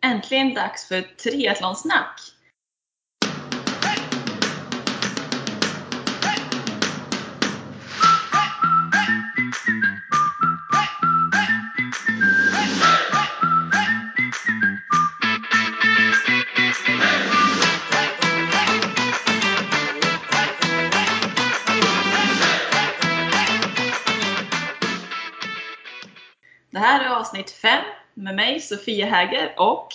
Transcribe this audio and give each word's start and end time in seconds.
Äntligen 0.00 0.54
dags 0.54 0.88
för 0.88 1.02
triathlonsnack! 1.02 2.20
Det 26.70 26.80
här 26.80 27.04
är 27.04 27.08
avsnitt 27.08 27.50
5 27.50 27.84
med 28.16 28.34
mig 28.34 28.60
Sofia 28.60 29.06
Häger 29.06 29.54
och 29.56 29.88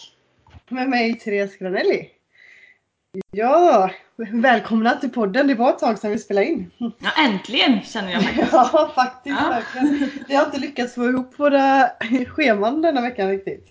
Med 0.70 0.90
mig 0.90 1.20
Therese 1.20 1.58
Granelli. 1.58 2.09
Ja, 3.32 3.90
välkomna 4.32 4.95
till 4.95 5.09
podden. 5.09 5.48
Det 5.48 5.55
var 5.55 5.70
ett 5.70 5.80
tag 5.80 6.00
sedan 6.00 6.12
vi 6.12 6.20
spelade 6.20 6.45
in. 6.48 6.72
ja, 6.78 7.12
äntligen 7.26 7.81
känner 7.81 8.12
jag 8.12 8.23
faktiskt. 8.23 8.54
Ja, 8.54 8.92
faktiskt. 8.95 9.36
Ja. 9.42 9.50
Verkligen. 9.50 10.09
Vi 10.28 10.36
har 10.36 10.45
inte 10.45 10.59
lyckats 10.59 10.95
få 10.95 11.09
ihop 11.09 11.34
våra 11.40 11.90
scheman 12.28 12.81
denna 12.81 13.02
veckan 13.02 13.30
riktigt. 13.30 13.68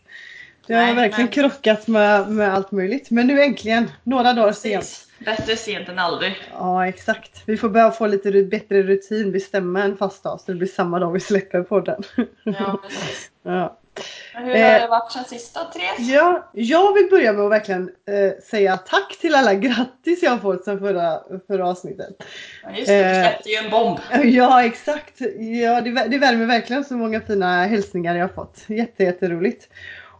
Det 0.66 0.74
har 0.74 0.82
Nej, 0.82 0.94
verkligen 0.94 1.24
men- 1.24 1.32
krockat 1.50 1.86
med, 1.88 2.30
med 2.30 2.54
allt 2.54 2.70
möjligt. 2.72 3.10
Men 3.10 3.26
nu 3.26 3.42
äntligen, 3.42 3.90
några 4.04 4.32
dagar 4.32 4.52
sent. 4.52 5.06
Bättre 5.24 5.56
sent 5.56 5.88
än 5.88 5.98
aldrig. 5.98 6.36
Ja, 6.52 6.86
exakt. 6.88 7.42
Vi 7.46 7.56
får 7.56 7.68
börja 7.68 7.90
få 7.90 8.06
lite 8.06 8.42
bättre 8.42 8.82
rutin, 8.82 9.32
bestämma 9.32 9.82
en 9.82 9.96
fast 9.96 10.22
dag 10.22 10.40
så 10.40 10.52
det 10.52 10.58
blir 10.58 10.68
samma 10.68 10.98
dag 10.98 11.12
vi 11.12 11.20
släpper 11.20 11.62
podden. 11.62 12.02
Ja, 12.44 12.80
precis. 12.88 13.30
Ja. 13.42 13.76
Men 14.34 14.44
hur 14.44 14.54
Eh. 14.56 14.72
har 14.72 14.80
det 14.80 14.86
varit 14.88 15.12
sen 15.12 15.24
sista 15.24 15.64
Therese? 15.64 15.98
Ja, 15.98 16.50
jag 16.52 16.94
vill 16.94 17.08
börja 17.10 17.32
med 17.32 17.44
att 17.44 17.50
verkligen 17.50 17.90
eh, 18.08 18.42
säga 18.44 18.76
tack 18.76 19.16
till 19.20 19.34
alla 19.34 19.54
grattis 19.54 20.22
jag 20.22 20.30
har 20.30 20.38
fått 20.38 20.64
sedan 20.64 20.78
förra, 20.78 21.20
förra 21.46 21.68
avsnittet. 21.68 22.08
Ja, 22.62 22.70
just 22.76 22.86
det, 22.86 23.02
du 23.02 23.08
Eh. 23.20 23.28
släppte 23.28 23.48
ju 23.48 23.56
en 23.56 23.70
bomb. 23.70 23.98
Ja, 24.24 24.64
exakt. 24.64 25.20
Ja, 25.62 25.80
det, 25.80 25.90
det 26.08 26.18
värmer 26.18 26.46
verkligen 26.46 26.84
så 26.84 26.94
många 26.94 27.20
fina 27.20 27.66
hälsningar 27.66 28.14
jag 28.16 28.22
har 28.28 28.34
fått. 28.34 28.58
Jätte, 28.66 29.04
jätteroligt. 29.04 29.68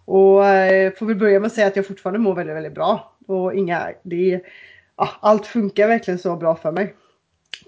Och 0.04 0.46
eh, 0.46 0.92
får 0.92 1.06
väl 1.06 1.16
börja 1.16 1.40
med 1.40 1.46
att 1.46 1.52
säga 1.52 1.66
att 1.66 1.76
jag 1.76 1.86
fortfarande 1.86 2.18
mår 2.18 2.34
väldigt, 2.34 2.56
väldigt 2.56 2.74
bra. 2.74 3.16
Och 3.26 3.54
inga, 3.54 3.88
det, 4.02 4.40
ja, 4.96 5.08
allt 5.20 5.46
funkar 5.46 5.88
verkligen 5.88 6.18
så 6.18 6.36
bra 6.36 6.56
för 6.56 6.72
mig. 6.72 6.94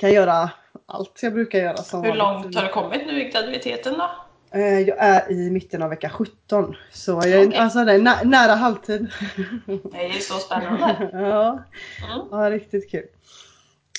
Kan 0.00 0.12
göra 0.12 0.50
allt 0.86 1.18
jag 1.22 1.32
brukar 1.32 1.58
göra. 1.58 1.76
Som 1.76 2.04
Hur 2.04 2.14
långt 2.14 2.54
har 2.56 2.62
du 2.62 2.68
kommit 2.68 3.06
nu 3.06 3.20
i 3.20 3.30
graviditeten 3.30 3.94
då? 3.98 4.10
Eh, 4.54 4.80
Jag 4.80 4.96
är 4.98 5.30
i 5.30 5.50
mitten 5.50 5.82
av 5.82 5.90
vecka 5.90 6.08
17. 6.10 6.76
Så 6.90 7.10
jag 7.10 7.26
är 7.30 7.48
Okej. 7.48 7.58
alltså, 7.58 7.84
det 7.84 7.92
är 7.92 7.98
nä, 7.98 8.14
nära 8.24 8.54
halvtid. 8.54 9.12
Det 9.66 9.98
är 10.04 10.14
ju 10.14 10.20
så 10.20 10.34
spännande. 10.34 11.10
ja. 11.12 11.58
Mm. 12.14 12.26
Ja, 12.30 12.50
riktigt 12.50 12.90
kul. 12.90 13.06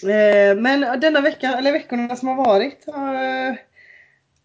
Eh, 0.04 0.56
men 0.62 1.00
denna 1.00 1.22
vecka, 1.22 1.48
eller 1.58 1.72
veckorna 1.72 2.16
som 2.16 2.28
har 2.28 2.36
varit. 2.36 2.88
Eh, 2.88 3.56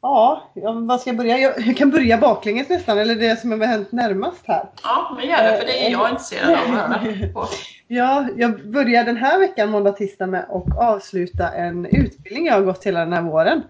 ja, 0.02 0.50
vad 0.88 1.00
ska 1.00 1.10
jag 1.10 1.16
börja? 1.16 1.38
Jag, 1.38 1.60
jag 1.66 1.76
kan 1.76 1.90
börja 1.90 2.18
baklänges 2.18 2.68
nästan, 2.68 2.98
eller 2.98 3.14
det 3.14 3.40
som 3.40 3.50
har 3.50 3.66
hänt 3.66 3.92
närmast 3.92 4.42
här. 4.46 4.68
Ja, 4.82 5.16
men 5.16 5.28
gör 5.28 5.42
det 5.52 5.58
för 5.58 5.66
det 5.66 5.86
är 5.86 5.90
jag 5.90 6.10
intresserad 6.10 6.50
av 6.50 6.74
att 6.74 7.00
höra 7.02 7.32
på. 7.32 7.46
Ja, 7.90 8.26
jag 8.36 8.70
börjar 8.70 9.04
den 9.04 9.16
här 9.16 9.38
veckan, 9.38 9.70
måndag, 9.70 9.92
tisdag 9.92 10.26
med 10.26 10.46
att 10.50 10.78
avsluta 10.78 11.52
en 11.52 11.86
utbildning 11.86 12.46
jag 12.46 12.54
har 12.54 12.60
gått 12.62 12.84
hela 12.84 13.00
den 13.00 13.12
här 13.12 13.22
våren. 13.22 13.62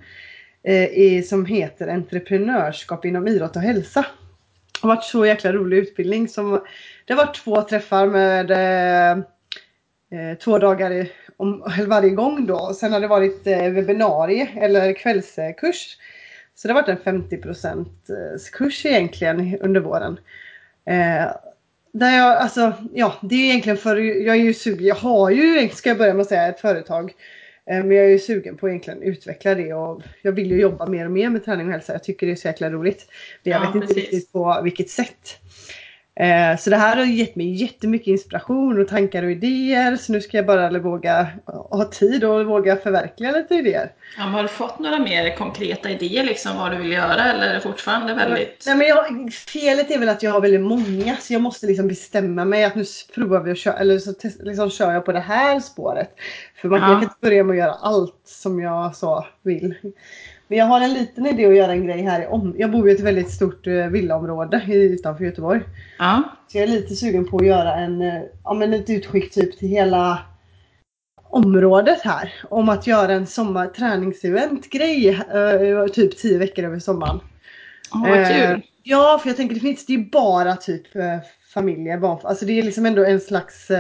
Eh, 0.69 0.85
i, 0.85 1.23
som 1.23 1.47
heter 1.47 1.89
Entreprenörskap 1.89 3.05
inom 3.05 3.29
idrott 3.29 3.57
och 3.57 3.63
hälsa. 3.63 4.07
Det 4.73 4.87
har 4.87 4.95
varit 4.95 5.05
så 5.05 5.27
jäkla 5.27 5.53
rolig 5.53 5.77
utbildning. 5.77 6.29
Som, 6.29 6.61
det 7.05 7.13
har 7.13 7.27
varit 7.27 7.37
två 7.37 7.63
träffar 7.63 8.07
med 8.07 8.51
eh, 8.51 10.39
två 10.39 10.59
dagar 10.59 10.91
i, 10.91 11.13
om, 11.37 11.65
varje 11.87 12.11
gång 12.11 12.47
då. 12.47 12.75
Sen 12.75 12.93
har 12.93 13.01
det 13.01 13.07
varit 13.07 13.47
eh, 13.47 13.71
webbinarie 13.71 14.49
eller 14.57 14.93
kvällskurs. 14.93 15.99
Så 16.55 16.69
det 16.69 16.75
har 16.75 16.83
varit 16.83 16.89
en 16.89 17.05
50 17.05 17.43
kurs 18.53 18.87
egentligen 18.87 19.59
under 19.61 19.81
våren. 19.81 20.21
Eh, 20.85 21.33
där 21.93 22.17
jag, 22.17 22.37
alltså, 22.37 22.73
ja, 22.95 23.15
det 23.23 23.35
är 23.35 23.45
egentligen 23.45 23.79
för, 23.79 23.97
jag 23.97 24.37
är 24.37 24.43
ju 24.43 24.55
sugen, 24.55 24.87
jag 24.87 24.95
har 24.95 25.31
ju, 25.31 25.69
ska 25.69 25.89
jag 25.89 25.99
börja 25.99 26.15
med 26.15 26.23
att 26.23 26.29
säga, 26.29 26.49
ett 26.49 26.61
företag. 26.61 27.13
Eh, 27.71 27.85
Men 27.85 27.91
jag 27.97 28.07
är 28.07 28.11
ju 28.11 28.19
sugen 28.19 28.57
på 28.57 28.67
att 28.67 28.71
egentligen 28.71 29.03
utveckla 29.03 29.55
det 29.55 29.75
och 29.75 30.03
jag 30.23 30.33
vill 30.33 30.51
ju 30.51 30.61
jobba 30.61 30.87
mer 30.87 31.05
och 31.05 31.13
mer 31.13 31.31
med 31.31 31.45
träning 31.45 31.67
och 31.67 31.73
hälsa. 31.73 31.93
Jag 31.93 32.05
tycker 32.05 32.27
det 32.27 32.33
är 32.33 32.37
så 32.37 32.49
jäkla 32.49 32.71
roligt. 32.71 33.07
Men 33.43 33.53
jag 33.53 33.63
Ja, 33.63 33.67
vet 33.67 33.75
inte 33.75 33.95
precis. 33.95 33.97
riktigt 33.97 34.33
på 34.33 34.61
vilket 34.65 34.91
sätt. 34.91 35.41
Eh, 36.21 36.57
Så 36.59 36.71
det 36.71 36.77
här 36.77 36.97
har 36.97 37.05
gett 37.05 37.37
mig 37.37 37.55
jättemycket 37.63 38.07
inspiration 38.09 38.81
och 38.81 38.89
tankar 38.89 39.23
och 39.23 39.31
idéer. 39.31 39.97
Så 39.97 40.13
nu 40.13 40.21
ska 40.21 40.37
jag 40.37 40.47
bara 40.47 40.79
våga 40.79 41.27
ha 41.71 41.85
tid 41.85 42.25
och 42.25 42.47
våga 42.47 42.77
förverkliga 42.77 43.31
lite 43.31 43.55
idéer. 43.55 43.93
Ja, 44.17 44.23
har 44.23 44.43
du 44.43 44.49
fått 44.49 44.79
några 44.79 44.99
mer 44.99 45.37
konkreta 45.37 45.91
idéer 45.91 46.25
liksom 46.25 46.57
vad 46.59 46.73
du 46.73 46.77
vill 46.77 46.93
göra 46.93 47.25
eller 47.33 47.47
är 47.47 47.55
det 47.55 47.61
fortfarande 47.61 48.15
väldigt... 48.15 48.63
Nej, 48.67 48.77
men 48.77 48.87
jag, 48.87 49.33
felet 49.33 49.91
är 49.91 49.99
väl 49.99 50.09
att 50.09 50.23
jag 50.23 50.31
har 50.31 50.41
väldigt 50.41 50.61
många 50.61 51.17
så 51.21 51.33
jag 51.33 51.43
måste 51.43 51.67
liksom 51.67 51.89
bestämma 51.89 52.45
mig 52.45 52.65
att 52.65 52.75
nu 52.75 52.85
provar 53.15 53.41
vi 53.41 53.51
att 53.51 53.59
köra, 53.59 53.75
eller 53.79 53.99
så 53.99 54.13
test, 54.13 54.41
liksom 54.43 54.71
kör 54.71 54.93
jag 54.93 55.05
på 55.05 55.13
det 55.13 55.21
här 55.21 55.61
spåret. 55.61 56.11
För 56.61 56.69
man, 56.69 56.81
Ja. 56.81 56.87
kan 56.87 57.03
inte 57.03 57.15
börja 57.21 57.45
med 57.45 57.53
att 57.55 57.59
göra 57.59 57.73
allt 57.81 58.21
som 58.25 58.61
jag 58.61 58.97
så 58.97 59.27
vill. 59.43 59.75
Men 60.49 60.59
jag 60.59 60.65
har 60.67 60.81
en 60.81 60.93
liten 60.93 61.27
idé 61.27 61.47
att 61.47 61.57
göra 61.57 61.73
en 61.73 61.87
grej 61.87 62.03
här 62.03 62.29
om. 62.29 62.55
Jag 62.59 62.71
bor 62.71 62.89
i 62.89 62.93
ett 62.93 63.01
väldigt 63.01 63.31
stort 63.31 63.67
eh, 63.67 63.87
villaområde 63.87 64.63
i- 64.69 64.75
utanför 64.95 65.25
Göteborg. 65.25 65.61
Ja, 65.99 66.23
Så 66.49 66.59
jag 66.59 66.63
är 66.65 66.69
lite 66.69 66.95
sugen 66.97 67.25
på 67.29 67.37
att 67.37 67.47
göra 67.47 67.75
en, 67.75 68.03
eh, 68.03 68.23
ja, 68.45 68.55
men 68.55 68.73
ett 68.75 68.91
utskick 68.91 69.35
typ 69.35 69.59
till 69.59 69.69
hela 69.69 70.19
området 71.31 72.01
här. 72.03 72.33
Om 72.51 72.69
att 72.69 72.87
göra 72.87 73.13
en 73.13 73.27
sommarträningsevent 73.27 74.71
grej 74.71 75.09
eh, 75.09 75.87
typ 75.93 76.17
10 76.19 76.39
veckor 76.39 76.65
över 76.65 76.79
sommaren. 76.79 77.21
Åh, 77.95 78.09
vad 78.09 78.19
Eh, 78.21 78.29
kul! 78.29 78.63
Ja, 78.83 79.19
för 79.23 79.29
jag 79.29 79.37
tänker 79.37 79.55
det 79.55 79.61
finns 79.61 79.87
det 79.87 79.93
är 79.93 79.99
ju 79.99 80.05
bara 80.11 80.57
typ 80.57 80.87
familjer, 81.55 81.99
barn, 81.99 82.19
alltså 82.23 82.45
det 82.47 82.59
är 82.59 82.63
liksom 82.63 82.87
ändå 82.87 83.05
en 83.05 83.21
slags 83.21 83.71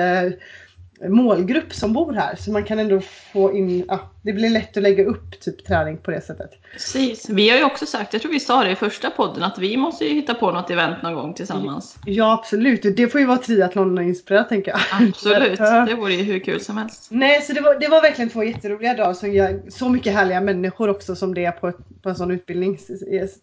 målgrupp 1.08 1.72
som 1.74 1.92
bor 1.92 2.12
här. 2.12 2.36
Så 2.36 2.52
man 2.52 2.64
kan 2.64 2.78
ändå 2.78 3.00
få 3.32 3.56
in, 3.56 3.84
ja, 3.88 4.10
det 4.22 4.32
blir 4.32 4.50
lätt 4.50 4.76
att 4.76 4.82
lägga 4.82 5.04
upp 5.04 5.40
typ 5.40 5.66
träning 5.66 5.98
på 5.98 6.10
det 6.10 6.20
sättet. 6.20 6.50
Precis. 6.72 7.28
Vi 7.28 7.50
har 7.50 7.58
ju 7.58 7.64
också 7.64 7.86
sagt, 7.86 8.12
jag 8.12 8.22
tror 8.22 8.32
vi 8.32 8.40
sa 8.40 8.64
det 8.64 8.70
i 8.70 8.76
första 8.76 9.10
podden, 9.10 9.42
att 9.42 9.58
vi 9.58 9.76
måste 9.76 10.04
ju 10.04 10.14
hitta 10.14 10.34
på 10.34 10.50
något 10.50 10.70
event 10.70 11.02
någon 11.02 11.14
gång 11.14 11.34
tillsammans. 11.34 11.96
Ja 12.06 12.32
absolut, 12.32 12.96
det 12.96 13.08
får 13.08 13.20
ju 13.20 13.26
vara 13.26 13.38
triathlon-inspirerat 13.38 14.48
tänker 14.48 14.70
jag. 14.70 14.80
Absolut, 15.08 15.58
det 15.58 15.94
vore 15.98 16.14
ju 16.14 16.22
hur 16.22 16.38
kul 16.38 16.60
som 16.60 16.76
helst. 16.76 17.06
Nej, 17.10 17.42
så 17.42 17.52
det 17.52 17.60
var, 17.60 17.80
det 17.80 17.88
var 17.88 18.02
verkligen 18.02 18.30
två 18.30 18.44
jätteroliga 18.44 18.94
dagar 18.94 19.14
som 19.14 19.32
gör 19.32 19.60
så 19.68 19.88
mycket 19.88 20.12
härliga 20.12 20.40
människor 20.40 20.88
också 20.88 21.16
som 21.16 21.34
det 21.34 21.44
är 21.44 21.52
på, 21.52 21.68
ett, 21.68 22.02
på 22.02 22.08
en 22.08 22.16
sån 22.16 22.30
utbildning. 22.30 22.78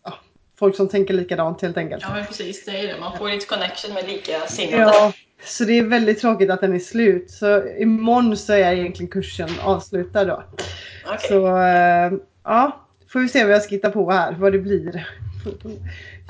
Ja, 0.03 0.13
folk 0.59 0.75
som 0.75 0.87
tänker 0.87 1.13
likadant 1.13 1.61
helt 1.61 1.77
enkelt. 1.77 2.03
Ja 2.07 2.13
men 2.13 2.25
precis, 2.25 2.65
det 2.65 2.71
är 2.71 2.87
det. 2.87 2.99
Man 2.99 3.17
får 3.17 3.29
lite 3.29 3.45
connection 3.45 3.93
med 3.93 4.07
likasinnade. 4.07 4.83
Ja, 4.83 5.13
så 5.43 5.63
det 5.63 5.73
är 5.79 5.83
väldigt 5.83 6.21
tråkigt 6.21 6.49
att 6.49 6.61
den 6.61 6.75
är 6.75 6.79
slut. 6.79 7.31
Så 7.31 7.63
imorgon 7.79 8.37
så 8.37 8.53
är 8.53 8.73
egentligen 8.73 9.11
kursen 9.11 9.49
avslutad 9.63 10.25
då. 10.25 10.43
Okej. 11.05 11.29
Så 11.29 11.57
eh, 11.57 12.11
ja, 12.43 12.79
får 13.09 13.19
vi 13.19 13.29
se 13.29 13.43
vad 13.43 13.53
jag 13.53 13.61
ska 13.61 13.75
hitta 13.75 13.91
på 13.91 14.11
här, 14.11 14.35
vad 14.39 14.51
det 14.51 14.59
blir. 14.59 15.07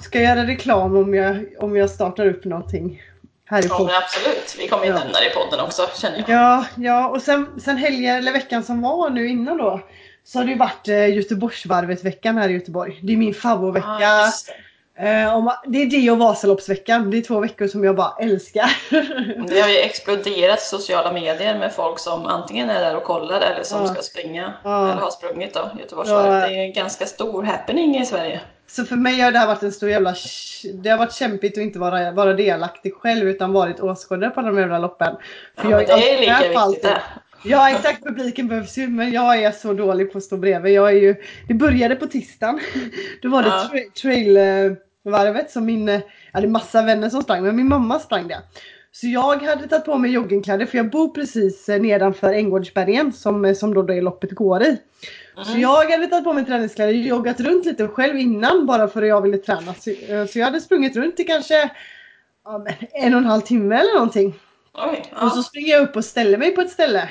Ska 0.02 0.22
jag 0.22 0.38
göra 0.38 0.48
reklam 0.48 0.96
om 0.98 1.14
jag, 1.14 1.46
om 1.60 1.76
jag 1.76 1.90
startar 1.90 2.26
upp 2.26 2.46
någonting 2.46 3.02
här 3.46 3.66
i 3.66 3.68
Ja 3.70 3.84
men 3.86 3.96
absolut, 3.96 4.56
vi 4.60 4.68
kommer 4.68 4.84
ju 4.86 4.90
Ja. 4.90 5.00
nämna 5.00 5.20
det 5.20 5.32
i 5.32 5.34
podden 5.34 5.60
också 5.66 5.90
känner 6.02 6.18
jag. 6.18 6.30
Ja, 6.30 6.66
ja 6.76 7.08
och 7.10 7.22
sen, 7.22 7.48
sen 7.62 7.78
helgen 7.78 8.16
eller 8.16 8.34
veckan 8.34 8.64
som 8.64 8.82
var 8.82 9.10
nu 9.10 9.28
innan 9.28 9.58
då. 9.58 9.82
Så 10.24 10.40
har 10.40 10.46
det 10.46 10.52
ju 10.52 10.58
varit 10.58 10.88
eh, 10.88 11.16
Göteborgsvarvet 11.16 12.04
veckan 12.04 12.38
här 12.38 12.50
i 12.50 12.54
Göteborg. 12.54 13.00
Det 13.04 13.14
är 13.14 13.18
min 13.18 13.34
favoritvecka. 13.34 14.22
Just 14.26 14.52
det. 14.96 15.22
Eh, 15.22 15.54
det 15.66 15.82
är 15.82 15.86
det 15.86 16.12
och 16.12 16.18
Vasaloppsveckan. 16.18 17.12
Det 17.12 17.18
är 17.18 17.22
två 17.22 17.40
veckor 17.40 17.68
som 17.68 17.84
jag 17.84 17.96
bara 17.96 18.14
älskar. 18.20 18.70
Det 19.48 19.62
har 19.62 19.70
ju 19.70 19.78
exploderat 19.78 20.62
sociala 20.62 21.12
medier 21.12 21.60
med 21.60 21.74
folk 21.74 22.00
som 22.00 22.26
antingen 22.26 22.70
är 22.70 22.82
där 22.82 22.96
och 22.98 23.04
kollar 23.04 23.42
eller 23.42 23.64
som 23.64 23.82
Ja. 23.82 23.88
ska 23.88 24.02
springa. 24.02 24.54
Ja. 24.64 24.92
Eller 24.92 25.02
har 25.02 25.10
sprungit 25.12 25.54
då, 25.54 25.70
Göteborgsvarvet. 25.80 26.42
Ja. 26.42 26.48
Det 26.48 26.56
är 26.56 26.66
en 26.66 26.74
ganska 26.74 27.06
stor 27.06 27.44
happening 27.44 27.98
i 27.98 28.06
Sverige. 28.06 28.42
Så 28.68 28.86
för 28.86 28.96
mig 28.96 29.20
har 29.22 29.32
det 29.32 29.40
här 29.40 29.48
varit 29.48 29.64
en 29.64 29.72
stor 29.72 29.90
jävla... 29.90 30.16
Det 30.74 30.90
har 30.90 30.98
varit 30.98 31.14
kämpigt 31.14 31.58
att 31.58 31.62
inte 31.64 31.80
vara, 31.80 32.12
vara 32.12 32.34
delaktig 32.34 32.94
själv 32.96 33.30
utan 33.30 33.54
varit 33.54 33.80
åskådare 33.80 34.30
på 34.30 34.42
de 34.42 34.60
jävla 34.60 34.80
loppen. 34.80 35.16
Ja, 35.56 35.64
men 35.64 35.86
det 35.86 36.14
är 36.14 36.20
lika 36.20 36.66
viktigt 36.66 36.84
det. 36.84 37.02
Ja 37.46 37.70
exakt, 37.70 38.04
publiken 38.04 38.48
behövs 38.48 38.78
ju 38.78 38.88
men 38.88 39.12
jag 39.12 39.44
är 39.44 39.52
så 39.52 39.74
dålig 39.74 40.12
på 40.12 40.18
att 40.18 40.24
stå 40.24 40.38
bredvid. 40.38 40.74
Jag 40.74 40.90
är 40.90 40.94
ju, 41.02 41.16
det 41.48 41.54
började 41.54 41.96
på 41.96 42.06
tisdagen. 42.08 42.60
Då 43.22 43.30
var 43.30 43.44
det 43.44 43.48
Ja. 43.50 43.70
tra- 43.74 43.92
trailvarvet 44.02 45.52
som 45.52 45.66
min, 45.66 45.88
jag 45.88 46.02
hade 46.34 46.48
massa 46.48 46.82
vänner 46.82 47.10
som 47.10 47.22
sprang 47.24 47.44
men 47.44 47.56
min 47.56 47.68
mamma 47.68 48.00
sprang 48.00 48.28
det. 48.28 48.38
Så 48.92 49.08
jag 49.08 49.38
hade 49.44 49.68
tagit 49.68 49.86
på 49.86 49.98
mig 49.98 50.12
joggingkläder 50.12 50.66
för 50.66 50.78
jag 50.78 50.90
bor 50.90 51.08
precis 51.10 51.70
eh, 51.70 51.82
nedanför 51.82 52.34
Änggårdsbergen 52.34 53.14
som, 53.14 53.46
eh, 53.46 53.54
som 53.54 53.74
då 53.74 53.82
det 53.82 54.02
loppet 54.02 54.32
går 54.32 54.64
i. 54.64 54.78
Så 55.36 55.50
Mm. 55.50 55.62
jag 55.62 55.92
hade 55.92 56.08
tagit 56.08 56.24
på 56.24 56.34
mig 56.34 56.46
träningskläder 56.46 56.94
och 56.94 57.00
joggat 57.00 57.40
runt 57.40 57.66
lite 57.66 57.88
själv 57.88 58.18
innan 58.18 58.66
bara 58.66 58.88
för 58.88 59.02
att 59.02 59.08
jag 59.08 59.22
ville 59.22 59.38
träna. 59.38 59.74
Så, 59.74 59.90
eh, 59.90 60.26
så 60.26 60.40
jag 60.40 60.46
hade 60.46 60.62
sprungit 60.62 60.96
runt 60.96 61.20
i 61.20 61.24
kanske 61.24 61.70
ja, 62.46 62.66
en 62.94 63.14
och 63.14 63.20
en 63.20 63.26
halv 63.26 63.42
timme 63.42 63.76
eller 63.76 63.94
någonting. 63.94 64.34
Oj, 64.74 65.04
Och 65.24 65.32
så 65.32 65.38
ja. 65.40 65.44
springer 65.44 65.72
jag 65.74 65.82
upp 65.84 65.96
och 65.96 66.06
ställer 66.06 66.38
mig 66.38 66.52
på 66.56 66.62
ett 66.62 66.70
ställe. 66.72 67.10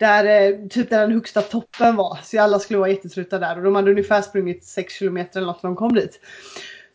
Där 0.00 0.24
eh, 0.52 0.68
typ 0.68 0.90
där 0.90 1.00
den 1.00 1.12
högsta 1.12 1.42
toppen 1.42 1.96
var. 1.96 2.18
Så 2.22 2.40
alla 2.40 2.58
skulle 2.58 2.78
vara 2.78 2.90
jättetrötta 2.90 3.38
där. 3.38 3.56
Och 3.58 3.64
de 3.64 3.74
hade 3.74 3.90
ungefär 3.90 4.22
sprungit 4.22 4.64
6 4.64 4.94
kilometer 4.94 5.38
eller 5.40 5.46
något 5.46 5.62
när 5.62 5.70
de 5.70 5.76
kom 5.76 5.94
dit. 5.94 6.20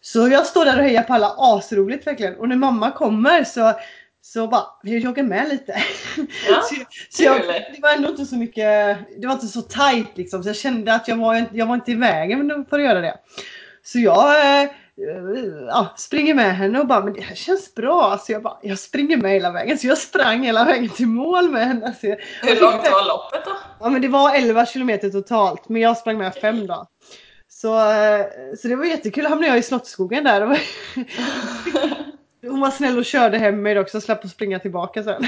Så 0.01 0.27
jag 0.27 0.45
står 0.45 0.65
där 0.65 0.77
och 0.77 0.83
hejar 0.83 1.03
på 1.03 1.13
alla. 1.13 1.35
Asroligt 1.37 2.07
verkligen. 2.07 2.35
Och 2.35 2.49
när 2.49 2.55
mamma 2.55 2.91
kommer 2.91 3.43
så 3.43 3.73
så 4.21 4.47
bara, 4.47 4.63
jag 4.83 4.99
joggar 4.99 5.23
med 5.23 5.49
lite. 5.49 5.83
Ja, 6.49 6.61
så, 6.61 6.75
så 7.09 7.23
jag, 7.23 7.41
det 7.47 7.79
var 7.81 7.93
ändå 7.95 8.09
inte 8.09 8.25
så 8.25 8.35
mycket, 8.35 8.97
det 9.21 9.27
var 9.27 9.33
inte 9.33 9.47
så 9.47 9.61
tight 9.61 10.17
liksom. 10.17 10.43
Så 10.43 10.49
jag 10.49 10.55
kände 10.55 10.93
att 10.93 11.07
jag 11.07 11.15
var, 11.15 11.35
inte- 11.35 11.57
jag 11.57 11.65
var 11.65 11.75
inte 11.75 11.91
i 11.91 11.95
vägen 11.95 12.65
för 12.69 12.79
att 12.79 12.85
göra 12.85 13.01
det. 13.01 13.17
Så 13.83 13.99
jag 13.99 14.61
eh, 14.63 14.69
ja, 15.67 15.93
springer 15.97 16.33
med 16.33 16.55
henne 16.55 16.79
och 16.79 16.87
bara, 16.87 17.03
men 17.03 17.13
det 17.13 17.21
här 17.21 17.35
känns 17.35 17.75
bra. 17.75 18.17
Så 18.17 18.31
jag 18.31 18.43
bara, 18.43 18.57
jag 18.61 18.79
springer 18.79 19.17
med 19.17 19.31
hela 19.31 19.51
vägen. 19.51 19.77
Så 19.77 19.87
jag 19.87 19.97
sprang 19.97 20.43
hela 20.43 20.65
vägen 20.65 20.89
till 20.89 21.07
mål 21.07 21.49
med 21.49 21.67
henne. 21.67 21.95
Så 22.01 22.07
jag, 22.07 22.17
Hur 22.41 22.61
långt 22.61 22.83
var 22.91 23.07
loppet 23.07 23.45
då? 23.45 23.51
Ja 23.79 23.89
men 23.89 24.01
det 24.01 24.07
var 24.07 24.35
11 24.35 24.65
kilometer 24.65 25.09
totalt. 25.09 25.69
Men 25.69 25.81
jag 25.81 25.97
sprang 25.97 26.17
med 26.17 26.35
5 26.35 26.67
då. 26.67 26.85
Så, 27.47 27.91
eh, 27.91 28.25
så 28.57 28.67
det 28.67 28.75
var 28.75 28.85
jättekul. 28.85 29.23
Då 29.23 29.29
hamnade 29.29 29.47
jag 29.47 29.57
i 29.57 29.63
Slottsskogen 29.63 30.23
där. 30.23 30.51
Och 30.51 30.57
Hon 32.41 32.59
var 32.59 32.71
snäll 32.71 32.97
och 32.97 33.05
körde 33.05 33.37
hem 33.37 33.61
mig 33.61 33.79
också. 33.79 34.01
Slapp 34.01 34.25
att 34.25 34.31
springa 34.31 34.59
tillbaka 34.59 35.03
sen. 35.03 35.23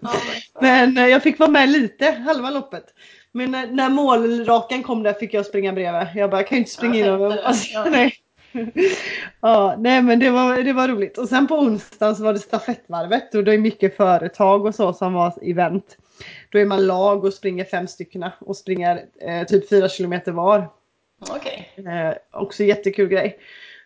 Ja, 0.00 0.12
Men 0.60 0.98
eh, 0.98 1.06
jag 1.06 1.22
fick 1.22 1.38
vara 1.38 1.50
med 1.50 1.68
lite, 1.68 2.10
halva 2.10 2.50
loppet. 2.50 2.84
Men 3.32 3.50
när, 3.50 3.66
när 3.66 3.88
målrakan 3.88 4.82
kom 4.82 5.02
där 5.02 5.12
fick 5.12 5.34
jag 5.34 5.46
springa 5.46 5.72
bredvid. 5.72 6.08
Jag 6.14 6.30
bara, 6.30 6.36
jag 6.36 6.48
kan 6.48 6.56
ju 6.56 6.60
inte 6.60 6.70
springa 6.70 6.98
in 6.98 7.38
Alltså, 7.44 7.84
nej. 7.90 8.14
Ja, 9.40 9.76
nej 9.78 10.02
men 10.02 10.18
det 10.18 10.30
var, 10.30 10.58
det 10.62 10.72
var 10.72 10.88
roligt. 10.88 11.18
Och 11.18 11.28
sen 11.28 11.46
på 11.46 11.58
onsdagen 11.58 12.16
så 12.16 12.22
var 12.22 12.32
det 12.32 12.38
stafettvarvet 12.38 13.34
och 13.34 13.44
det 13.44 13.54
är 13.54 13.58
mycket 13.58 13.96
företag 13.96 14.66
och 14.66 14.74
så 14.74 14.92
som 14.92 15.12
var 15.12 15.34
event. 15.42 15.96
Då 16.50 16.58
är 16.58 16.64
man 16.64 16.86
lag 16.86 17.24
och 17.24 17.34
springer 17.34 17.64
fem 17.64 17.86
stycken 17.86 18.24
och 18.38 18.56
springer 18.56 19.04
eh, 19.20 19.46
typ 19.46 19.68
fyra 19.68 19.88
kilometer 19.88 20.32
var. 20.32 20.68
Okej. 21.30 21.70
Eh, 21.76 22.40
också 22.40 22.64
jättekul 22.64 23.08
grej. 23.08 23.38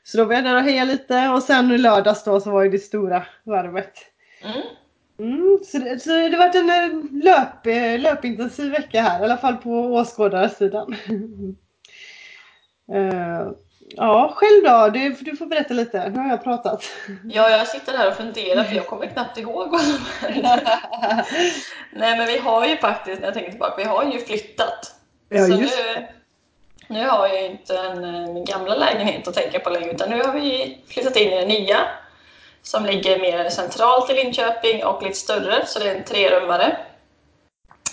Så 0.04 0.18
då 0.18 0.24
var 0.24 0.34
jag 0.34 0.44
där 0.44 0.56
och 0.56 0.62
hejade 0.62 0.92
lite 0.92 1.28
och 1.28 1.42
sen 1.42 1.70
i 1.70 1.78
lördags 1.78 2.24
då 2.24 2.40
så 2.40 2.50
var 2.50 2.62
ju 2.62 2.70
det 2.70 2.78
stora 2.78 3.26
varvet. 3.44 3.92
Mm. 4.44 4.62
Mm, 5.18 5.58
så 5.64 5.78
det, 5.78 6.00
så 6.00 6.10
det 6.10 6.36
varit 6.36 6.54
en 6.54 6.70
eh, 6.70 7.22
löp, 7.24 7.66
eh, 7.66 8.00
löpintensiv 8.00 8.70
vecka 8.70 9.02
här, 9.02 9.20
i 9.20 9.24
alla 9.24 9.36
fall 9.36 9.56
på 9.56 9.70
åskådarsidan. 9.70 10.96
Eh, 12.92 13.50
ja, 13.88 14.32
själv 14.36 14.64
då? 14.64 14.88
Du, 14.88 15.10
du 15.10 15.36
får 15.36 15.46
berätta 15.46 15.74
lite. 15.74 16.08
Nu 16.08 16.18
har 16.18 16.28
jag 16.28 16.44
pratat. 16.44 16.84
Ja, 17.24 17.50
jag 17.50 17.68
sitter 17.68 17.96
här 17.96 18.08
och 18.08 18.16
funderar 18.16 18.64
för 18.64 18.76
jag 18.76 18.86
kommer 18.86 19.06
knappt 19.06 19.38
ihåg 19.38 19.70
vad 19.70 19.80
som 19.80 19.98
hände. 20.20 20.80
Nej, 21.92 22.18
men 22.18 22.26
vi 22.26 22.38
har 22.38 22.66
ju 22.66 22.76
faktiskt, 22.76 23.20
när 23.20 23.28
jag 23.28 23.34
tänker 23.34 23.50
tillbaka, 23.50 23.74
vi 23.76 23.84
har 23.84 24.04
ju 24.04 24.18
flyttat. 24.18 24.94
Ja, 25.28 25.46
så 25.46 25.52
just 25.52 25.78
nu, 25.78 26.06
nu 26.88 27.08
har 27.08 27.28
jag 27.28 27.42
ju 27.42 27.46
inte 27.46 27.78
en, 27.78 28.04
eh, 28.04 28.32
min 28.32 28.44
gamla 28.44 28.74
lägenhet 28.74 29.28
att 29.28 29.34
tänka 29.34 29.58
på 29.58 29.70
längre, 29.70 29.90
utan 29.90 30.10
nu 30.10 30.22
har 30.22 30.32
vi 30.32 30.78
flyttat 30.88 31.16
in 31.16 31.32
i 31.32 31.36
den 31.36 31.48
nya 31.48 31.78
som 32.62 32.86
ligger 32.86 33.18
mer 33.18 33.48
centralt 33.48 34.10
i 34.10 34.14
Linköping 34.14 34.84
och 34.84 35.02
lite 35.02 35.18
större, 35.18 35.66
så 35.66 35.78
det 35.78 35.90
är 35.90 35.94
en 35.94 36.04
trerummare. 36.04 36.76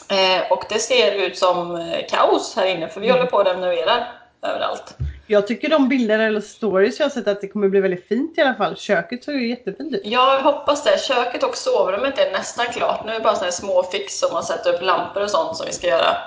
Eh, 0.09 0.51
och 0.51 0.63
det 0.69 0.79
ser 0.79 1.11
ut 1.11 1.37
som 1.37 1.75
eh, 1.75 2.05
kaos 2.09 2.55
här 2.55 2.65
inne, 2.65 2.87
för 2.87 3.01
vi 3.01 3.09
håller 3.09 3.25
på 3.25 3.39
att 3.39 3.47
renovera 3.47 4.07
överallt. 4.41 4.97
Jag 5.31 5.47
tycker 5.47 5.69
de 5.69 5.89
bilder 5.89 6.19
eller 6.19 6.41
stories 6.41 6.99
jag 6.99 7.05
har 7.05 7.09
sett 7.09 7.27
att 7.27 7.41
det 7.41 7.47
kommer 7.47 7.69
bli 7.69 7.79
väldigt 7.79 8.07
fint 8.07 8.37
i 8.37 8.41
alla 8.41 8.53
fall. 8.53 8.77
Köket 8.77 9.23
såg 9.23 9.35
ju 9.35 9.49
jättefint 9.49 9.93
ut. 9.93 10.01
Jag 10.05 10.41
hoppas 10.41 10.83
det. 10.83 10.99
Köket 11.01 11.43
och 11.43 11.57
sovrummet 11.57 12.19
är 12.19 12.31
nästan 12.31 12.65
klart. 12.65 13.05
Nu 13.05 13.11
är 13.11 13.17
det 13.17 13.23
bara 13.23 13.35
här 13.35 13.51
små 13.51 13.83
fix 13.83 14.19
som 14.19 14.33
man 14.33 14.43
sätter 14.43 14.73
upp 14.73 14.81
lampor 14.81 15.23
och 15.23 15.29
sånt 15.29 15.57
som 15.57 15.65
vi 15.65 15.73
ska 15.73 15.87
göra. 15.87 16.17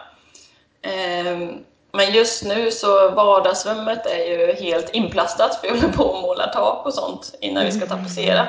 Ehm, 0.83 1.53
Men 1.93 2.13
just 2.13 2.45
nu 2.45 2.71
så 2.71 3.11
vardagsrummet 3.11 4.07
är 4.07 4.25
ju 4.25 4.53
helt 4.53 4.95
inplastat 4.95 5.55
för 5.55 5.69
vi 5.69 5.81
håller 5.81 5.93
på 5.93 6.05
och 6.05 6.23
målar 6.23 6.53
tak 6.53 6.87
och 6.87 6.95
sånt 6.95 7.35
innan 7.41 7.65
vi 7.65 7.73
ska 7.73 7.87
tapetsera. 7.87 8.49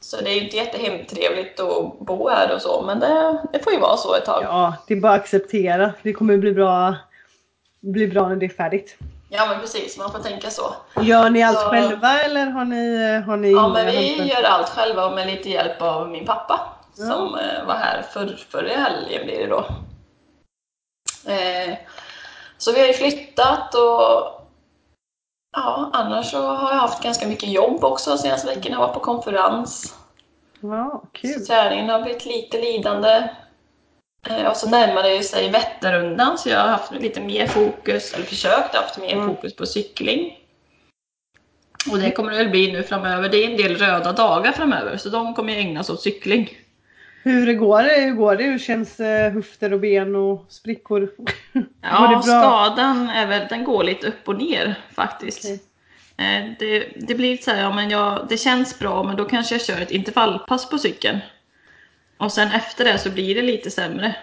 Så 0.00 0.16
det 0.20 0.30
är 0.30 0.34
ju 0.34 0.40
inte 0.40 0.56
jättehemtrevligt 0.56 1.60
att 1.60 1.98
bo 1.98 2.28
här 2.28 2.54
och 2.54 2.62
så, 2.62 2.82
men 2.82 3.00
det, 3.00 3.38
det 3.52 3.64
får 3.64 3.72
ju 3.72 3.78
vara 3.78 3.96
så 3.96 4.14
ett 4.14 4.24
tag. 4.24 4.42
Ja, 4.42 4.74
det 4.88 4.94
är 4.94 5.00
bara 5.00 5.12
att 5.12 5.20
acceptera. 5.20 5.92
Det 6.02 6.12
kommer 6.12 6.36
bli 6.36 6.52
bra, 6.52 6.96
bli 7.80 8.06
bra 8.06 8.28
när 8.28 8.36
det 8.36 8.46
är 8.46 8.50
färdigt. 8.50 8.98
Ja 9.30 9.46
men 9.46 9.60
precis, 9.60 9.98
man 9.98 10.12
får 10.12 10.18
tänka 10.18 10.50
så. 10.50 10.74
Gör 11.00 11.30
ni 11.30 11.42
allt 11.42 11.58
Ja. 11.62 11.70
själva 11.70 12.20
eller 12.20 12.46
har 12.46 12.64
ni, 12.64 13.14
har 13.26 13.36
ni 13.36 13.52
Ja 13.52 13.68
men 13.68 13.86
vi 13.86 14.22
gör 14.28 14.42
allt 14.42 14.68
själva 14.68 15.06
och 15.06 15.12
med 15.14 15.26
lite 15.26 15.50
hjälp 15.50 15.82
av 15.82 16.08
min 16.08 16.26
pappa 16.26 16.60
Ja. 16.96 17.04
som 17.04 17.34
eh, 17.38 17.64
var 17.66 17.74
här 17.74 18.02
för, 18.02 18.36
förra 18.50 18.68
helgen 18.76 19.26
blir 19.26 19.38
det 19.38 19.46
då. 19.46 19.64
Eh, 21.32 21.74
så 22.58 22.72
vi 22.72 22.80
har 22.80 22.86
ju 22.86 22.92
flyttat 22.92 23.74
och 23.74 24.34
ja, 25.56 25.90
annars 25.92 26.30
så 26.30 26.40
har 26.46 26.70
jag 26.72 26.78
haft 26.78 27.02
ganska 27.02 27.26
mycket 27.26 27.48
jobb 27.48 27.84
också 27.84 28.18
senaste 28.18 28.46
veckorna. 28.46 28.76
Jag 28.76 28.80
var 28.86 28.94
på 28.94 29.00
konferens. 29.00 29.94
Ja, 30.60 31.02
kul. 31.12 31.30
Så 31.40 31.46
träningen 31.46 31.88
har 31.90 32.02
blivit 32.02 32.26
lite 32.26 32.60
lidande. 32.60 33.28
Eh, 34.26 34.46
och 34.46 34.56
så 34.56 34.70
närmar 34.70 35.02
det 35.02 35.22
sig 35.22 35.50
Vätternrundan 35.50 36.38
så 36.38 36.48
jag 36.48 36.60
har 36.60 36.68
haft 36.68 36.92
lite 36.92 37.20
mer 37.20 37.46
fokus, 37.46 38.14
eller 38.14 38.24
försökt 38.24 38.74
haft 38.74 38.98
mer 38.98 39.12
Mm. 39.12 39.26
fokus 39.26 39.56
på 39.56 39.66
cykling. 39.66 40.38
Och 41.90 41.98
det 41.98 42.10
kommer 42.10 42.30
det 42.30 42.36
väl 42.36 42.48
bli 42.48 42.72
nu 42.72 42.82
framöver. 42.82 43.28
Det 43.28 43.44
är 43.44 43.50
en 43.50 43.56
del 43.56 43.76
röda 43.76 44.12
dagar 44.12 44.52
framöver 44.52 44.96
så 44.96 45.08
de 45.08 45.34
kommer 45.34 45.52
ju 45.52 45.58
ägnas 45.58 45.90
åt 45.90 46.00
cykling. 46.02 46.50
Hur 47.22 47.54
går 47.54 47.82
det? 47.82 48.00
Hur 48.00 48.12
går 48.14 48.36
det? 48.36 48.44
Hur 48.44 48.58
känns 48.58 49.00
eh, 49.00 49.32
höfter 49.32 49.72
och 49.72 49.80
ben 49.80 50.16
och 50.16 50.46
sprickor? 50.48 51.10
Ja, 51.82 52.20
skadan 52.22 53.10
är 53.10 53.26
väl, 53.26 53.46
den 53.48 53.64
går 53.64 53.84
lite 53.84 54.06
upp 54.06 54.28
och 54.28 54.36
ner 54.38 54.74
faktiskt. 54.94 55.44
Okej. 55.44 55.60
Eh, 56.16 56.44
Det, 56.58 56.88
det 56.96 57.14
blir 57.14 57.36
så 57.36 57.50
här, 57.50 57.62
ja, 57.62 57.74
men 57.74 57.90
jag, 57.90 58.26
det 58.28 58.36
känns 58.36 58.78
bra 58.78 59.02
men 59.02 59.16
då 59.16 59.24
kanske 59.24 59.54
jag 59.54 59.62
kör 59.62 59.80
ett 59.80 59.90
intervallpass 59.90 60.70
på 60.70 60.78
cykeln. 60.78 61.18
Och 62.18 62.32
sen 62.32 62.48
efter 62.52 62.84
det 62.84 62.98
så 62.98 63.10
blir 63.10 63.34
det 63.34 63.42
lite 63.42 63.70
sämre. 63.70 64.16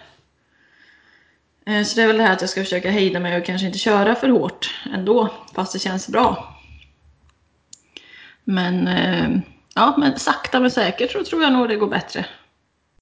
Eh, 1.65 1.83
Så 1.83 1.95
det 1.95 2.01
är 2.01 2.07
väl 2.07 2.17
det 2.17 2.23
här 2.23 2.33
att 2.33 2.41
jag 2.41 2.49
ska 2.49 2.63
försöka 2.63 2.89
hejda 2.91 3.19
mig 3.19 3.37
och 3.37 3.45
kanske 3.45 3.67
inte 3.67 3.79
köra 3.79 4.15
för 4.15 4.29
hårt 4.29 4.75
ändå, 4.93 5.29
fast 5.55 5.73
det 5.73 5.79
känns 5.79 6.07
bra. 6.07 6.55
Men, 8.43 8.87
eh, 8.87 9.29
ja, 9.75 9.95
men 9.97 10.19
sakta 10.19 10.59
men 10.59 10.71
säkert 10.71 11.11
så 11.11 11.23
tror 11.23 11.43
jag 11.43 11.53
nog 11.53 11.69
det 11.69 11.75
går 11.75 11.87
bättre 11.87 12.25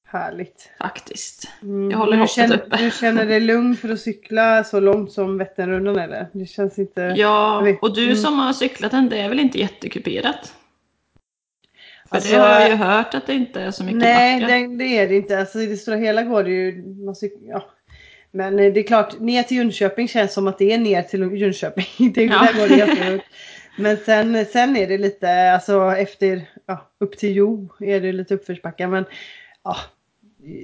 Härligt. 0.05 0.69
faktiskt. 0.77 1.47
Mm. 1.61 1.91
Jag 1.91 1.97
håller 1.97 2.11
du, 2.13 2.17
hoppet 2.17 2.35
känner, 2.35 2.55
uppe. 2.55 2.77
du 2.77 2.91
känner 2.91 3.25
dig 3.25 3.39
lugn 3.39 3.75
för 3.77 3.89
att 3.89 3.99
cykla 3.99 4.63
så 4.63 4.79
långt 4.79 5.11
som 5.11 5.37
Vätternrundan 5.37 5.99
eller? 5.99 6.27
Det 6.33 6.45
känns 6.45 6.79
inte... 6.79 7.01
Ja, 7.17 7.67
och 7.81 7.95
du 7.95 8.03
Mm. 8.05 8.15
som 8.15 8.39
har 8.39 8.53
cyklat 8.53 8.91
den, 8.91 9.09
det 9.09 9.17
är 9.21 9.29
väl 9.29 9.39
inte 9.39 9.59
jättekuperat? 9.59 10.53
För 12.09 12.15
Alltså, 12.15 12.35
det 12.35 12.41
har 12.41 12.59
jag 12.59 12.69
ju 12.69 12.75
hört 12.75 13.13
att 13.13 13.27
det 13.27 13.33
inte 13.33 13.61
är 13.61 13.71
så 13.71 13.83
mycket 13.83 13.99
Nej, 13.99 14.39
det, 14.39 14.77
det 14.77 14.97
är 14.97 15.07
det 15.07 15.15
inte. 15.15 15.39
Alltså, 15.39 15.59
I 15.59 15.65
det 15.65 15.77
stora 15.77 15.95
hela 15.95 16.23
går 16.23 16.43
det 16.43 16.49
ju... 16.49 16.83
Cyk, 17.15 17.33
ja. 17.47 17.65
Men 18.31 18.59
eh, 18.59 18.73
det 18.73 18.79
är 18.79 18.83
klart, 18.83 19.19
ner 19.19 19.43
till 19.43 19.57
Jönköping 19.57 20.07
känns 20.07 20.33
som 20.33 20.47
att 20.47 20.57
det 20.57 20.73
är 20.73 20.77
ner 20.77 21.01
till 21.01 21.37
Jönköping. 21.37 21.85
Det, 22.13 22.23
Ja. 22.23 22.47
Där 22.53 22.59
går 22.59 22.67
det 22.67 22.75
jättelugnt. 22.75 23.23
Men 23.77 23.97
sen, 23.97 24.45
sen 24.45 24.77
är 24.77 24.87
det 24.87 24.97
lite, 24.97 25.51
alltså 25.51 25.91
efter, 25.91 26.41
ja, 26.65 26.91
upp 26.99 27.17
till 27.17 27.35
Jo 27.35 27.69
är 27.79 28.01
det 28.01 28.11
lite 28.11 28.33
uppförsbackar. 28.33 28.87
Men 28.87 29.05
ja, 29.63 29.77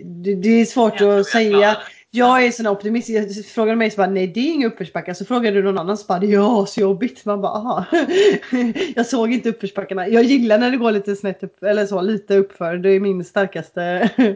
det, 0.03 0.35
det 0.35 0.49
är 0.49 0.65
svårt 0.65 0.99
jag 0.99 1.19
att 1.19 1.25
säga. 1.25 1.77
Det. 2.11 2.17
Jag 2.17 2.45
är 2.45 2.51
sån 2.51 2.67
optimist. 2.67 3.09
Jag 3.09 3.45
frågar 3.45 3.75
mig 3.75 3.91
så 3.91 3.97
bara, 3.97 4.07
nej 4.07 4.27
det 4.27 4.39
är 4.39 4.53
inga 4.53 4.67
uppförsbackar. 4.67 5.13
Så 5.13 5.25
frågar 5.25 5.51
du 5.51 5.63
någon 5.63 5.77
annan 5.77 5.97
så 5.97 6.05
bara, 6.05 6.23
ja 6.23 6.65
så 6.65 6.81
jobbigt. 6.81 7.25
Man 7.25 7.41
bara, 7.41 7.51
aha. 7.51 7.85
jag 8.95 9.05
såg 9.05 9.33
inte 9.33 9.49
uppförsbackarna. 9.49 10.07
Jag 10.07 10.23
gillar 10.23 10.57
när 10.57 10.71
det 10.71 10.77
går 10.77 10.91
lite 10.91 11.15
snett 11.15 11.43
upp, 11.43 11.63
eller 11.63 11.85
så, 11.85 12.01
lite 12.01 12.35
uppför. 12.37 12.75
Det 12.77 12.89
är 12.89 12.99
min 12.99 13.25
starkaste. 13.25 14.09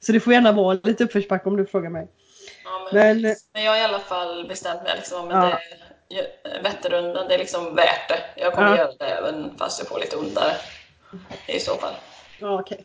så 0.00 0.12
det 0.12 0.20
får 0.20 0.32
gärna 0.32 0.52
vara 0.52 0.78
lite 0.82 1.04
uppförsbacke 1.04 1.48
om 1.48 1.56
du 1.56 1.66
frågar 1.66 1.90
mig. 1.90 2.08
Ja, 2.64 2.88
men, 2.92 3.22
Men- 3.22 3.34
men, 3.54 3.64
jag 3.64 3.72
har 3.72 3.78
i 3.78 3.82
alla 3.82 3.98
fall 3.98 4.48
bestämt 4.48 4.82
mig 4.82 4.92
liksom, 4.96 5.28
men 5.28 5.36
Ja. 5.36 5.48
det, 5.48 6.60
Vätternrundan, 6.62 7.28
det 7.28 7.34
är 7.34 7.38
liksom 7.38 7.74
värt 7.74 8.08
det. 8.08 8.18
Jag 8.42 8.52
kommer 8.52 8.68
Ja. 8.70 8.76
göra 8.76 8.92
det 8.98 9.04
även 9.04 9.50
fast 9.58 9.78
jag 9.80 9.88
får 9.88 9.98
lite 10.00 10.16
ondare. 10.16 10.52
I 11.48 11.60
så 11.60 11.74
fall. 11.74 11.94
Ja, 12.40 12.60
okej. 12.60 12.84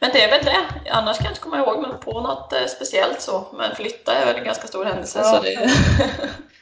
Men 0.00 0.10
det 0.12 0.22
är 0.24 0.30
väl 0.30 0.44
det. 0.44 0.90
Annars 0.90 1.16
kan 1.16 1.24
jag 1.24 1.30
inte 1.30 1.40
komma 1.40 1.58
ihåg 1.58 1.82
men 1.82 2.00
på 2.00 2.20
något 2.20 2.52
eh, 2.52 2.66
speciellt 2.66 3.20
så. 3.20 3.46
Men 3.54 3.76
flytta 3.76 4.14
är 4.14 4.26
väl 4.26 4.36
en 4.36 4.44
ganska 4.44 4.66
stor 4.66 4.84
händelse. 4.84 5.18
Ja. 5.18 5.24
Så 5.24 5.42
det, 5.42 5.70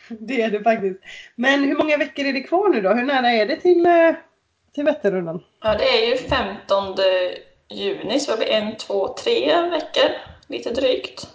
Det 0.19 0.43
är 0.43 0.51
det 0.51 0.63
faktiskt. 0.63 1.01
Men 1.35 1.65
hur 1.65 1.77
många 1.77 1.97
veckor 1.97 2.25
är 2.25 2.33
det 2.33 2.41
kvar 2.41 2.69
nu 2.69 2.81
då? 2.81 2.89
Hur 2.89 3.05
nära 3.05 3.31
är 3.31 3.47
det 3.47 3.57
till, 3.57 3.87
eh, 3.87 4.15
till 4.75 4.85
Vätternrundan? 4.85 5.45
ja, 5.63 5.75
det 5.79 6.03
är 6.03 6.07
ju 6.07 6.17
15 6.17 6.97
juni 7.71 8.21
så 8.21 8.31
det 8.31 8.37
blir 8.37 8.49
en, 8.49 8.77
två, 8.77 9.09
tre 9.09 9.61
veckor. 9.71 10.11
Lite 10.47 10.71
drygt. 10.71 11.29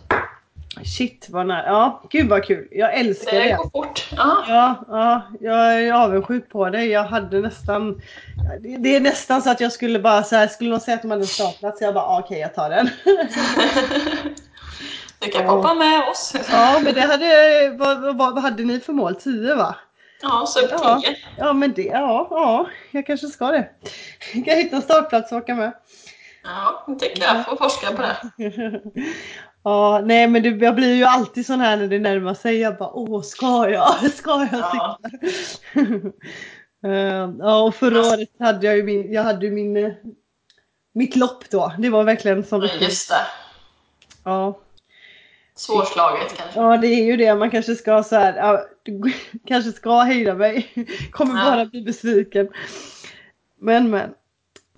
Shit 0.86 1.28
vad 1.30 1.48
nära. 1.48 1.63
Ja, 1.66 2.04
gud 2.12 2.30
vad 2.30 2.44
kul. 2.46 2.68
Jag 2.72 2.94
älskar 2.94 3.32
det. 3.38 3.44
Det 3.44 3.54
går 3.56 3.70
fort. 3.70 4.08
Ja. 4.18 4.44
Ja, 4.48 4.75
ja, 4.90 5.22
jag 5.42 5.82
är 5.84 5.94
avundsjuk 5.94 6.50
på 6.50 6.70
dig. 6.70 6.88
Jag 6.88 7.04
hade 7.04 7.40
nästan... 7.42 8.02
det- 8.80 8.96
är 8.96 9.00
nästan 9.00 9.42
så 9.42 9.50
att 9.52 9.60
jag 9.62 9.72
skulle 9.72 10.00
bara 10.00 10.24
så 10.24 10.36
här, 10.36 10.48
skulle 10.48 10.70
någon 10.70 10.80
säga 10.80 10.96
att 10.96 11.02
de 11.02 11.12
hade 11.12 11.25
staplat 11.28 11.78
så 11.78 11.84
jag 11.84 11.94
bara, 11.94 12.04
ah, 12.06 12.20
okej 12.20 12.40
jag 12.40 12.56
tar 12.56 12.70
den. 12.70 12.90
Du 15.20 15.30
kan 15.32 15.46
Ja. 15.46 15.52
poppa 15.56 15.74
med 15.74 16.10
oss. 16.10 16.36
ja, 16.52 16.80
men 16.84 16.94
det 16.94 17.02
hade... 17.02 17.70
Vad, 17.78 18.02
vad, 18.02 18.18
vad 18.18 18.40
hade 18.40 18.63
ni 18.63 18.80
för 18.80 18.94
mål? 18.94 19.16
10 19.16 19.56
va? 19.56 19.75
Ja, 20.22 20.46
sub 20.48 20.70
Ja. 20.72 21.02
10. 21.06 21.16
Ja, 21.38 21.54
men 21.54 21.74
det, 21.74 21.82
ja, 21.84 22.28
ja, 22.30 22.66
jag 22.92 23.06
kanske 23.06 23.28
ska 23.28 23.52
det. 23.52 23.70
Jag 24.34 24.46
kan 24.46 24.56
hitta 24.58 24.75
en 24.75 24.82
startplats 24.82 25.32
och 25.32 25.38
åka 25.38 25.56
med. 25.56 25.72
Ja, 26.44 26.86
det 26.88 27.00
tycker 27.00 27.24
jag. 27.24 27.46
Får 27.46 27.56
forska 27.56 27.92
på 27.92 28.02
det. 28.02 28.18
Ja, 29.63 30.01
nej 30.05 30.27
men 30.27 30.43
det, 30.43 30.50
jag 30.50 30.75
blir 30.75 30.96
ju 30.96 31.03
alltid 31.03 31.46
sån 31.46 31.60
här 31.60 31.77
när 31.77 31.88
det 31.88 32.00
närmar 32.00 32.34
sig. 32.34 32.58
Jag 32.60 32.77
bara, 32.77 32.89
åh 32.93 33.22
ska 33.22 33.70
jag? 33.70 34.12
Ska 34.13 34.48
jag 34.51 34.60
Ja. 34.62 35.00
Eh, 36.86 37.29
ja, 37.39 37.62
och 37.63 37.75
förra 37.75 38.00
året 38.00 38.29
hade 38.39 38.67
jag 38.67 38.77
ju 38.77 38.84
min, 38.84 39.13
jag 39.13 39.24
hade 39.24 39.50
min, 39.50 39.77
eh, 39.77 39.91
mitt 40.93 41.15
lopp 41.15 41.50
då. 41.50 41.74
Det 41.79 41.89
var 41.89 42.03
verkligen 42.03 42.43
som 42.43 42.60
Men 42.60 42.70
just 42.79 43.10
det. 43.10 43.15
Ja. 44.24 44.60
Svårslaget 45.55 46.38
kanske. 46.38 46.60
ja, 46.60 46.77
det 46.77 46.88
är 46.88 47.03
ju 47.05 47.17
det. 47.17 47.36
Man 47.36 47.51
kanske 47.51 47.75
ska 47.75 48.03
så 48.03 48.15
här, 48.15 48.36
ja, 48.36 48.65
kanske 49.48 49.72
ska 49.72 50.00
hejda 50.00 50.34
mig. 50.36 50.88
Kommer 51.12 51.39
Ja. 51.39 51.51
bara 51.51 51.65
bli 51.65 51.82
besviken. 51.82 52.50
Men 53.60 53.89
men. 53.89 54.13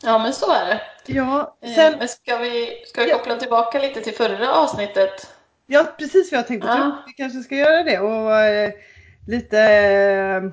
Ja, 0.04 0.20
men 0.20 0.34
så 0.34 0.52
är 0.52 0.66
det. 0.66 0.82
Ja, 1.06 1.58
Eh, 1.62 1.74
sen, 1.76 1.96
Men 2.00 2.08
ska 2.08 2.38
vi, 2.38 2.84
ska 2.88 3.04
vi 3.04 3.10
Ja. 3.10 3.18
koppla 3.18 3.36
tillbaka 3.36 3.80
lite 3.80 4.02
till 4.02 4.14
förra 4.14 4.54
avsnittet? 4.54 5.30
ja 5.68 5.86
precis 6.00 6.32
vad 6.32 6.40
jag 6.40 6.48
tänkte. 6.48 6.68
Ja. 6.68 7.04
Vi 7.08 7.14
kanske 7.14 7.40
ska 7.40 7.56
göra 7.56 7.84
det 7.84 8.00
och 8.00 8.36
eh, 8.40 8.72
lite 9.28 9.60
eh, 9.62 10.44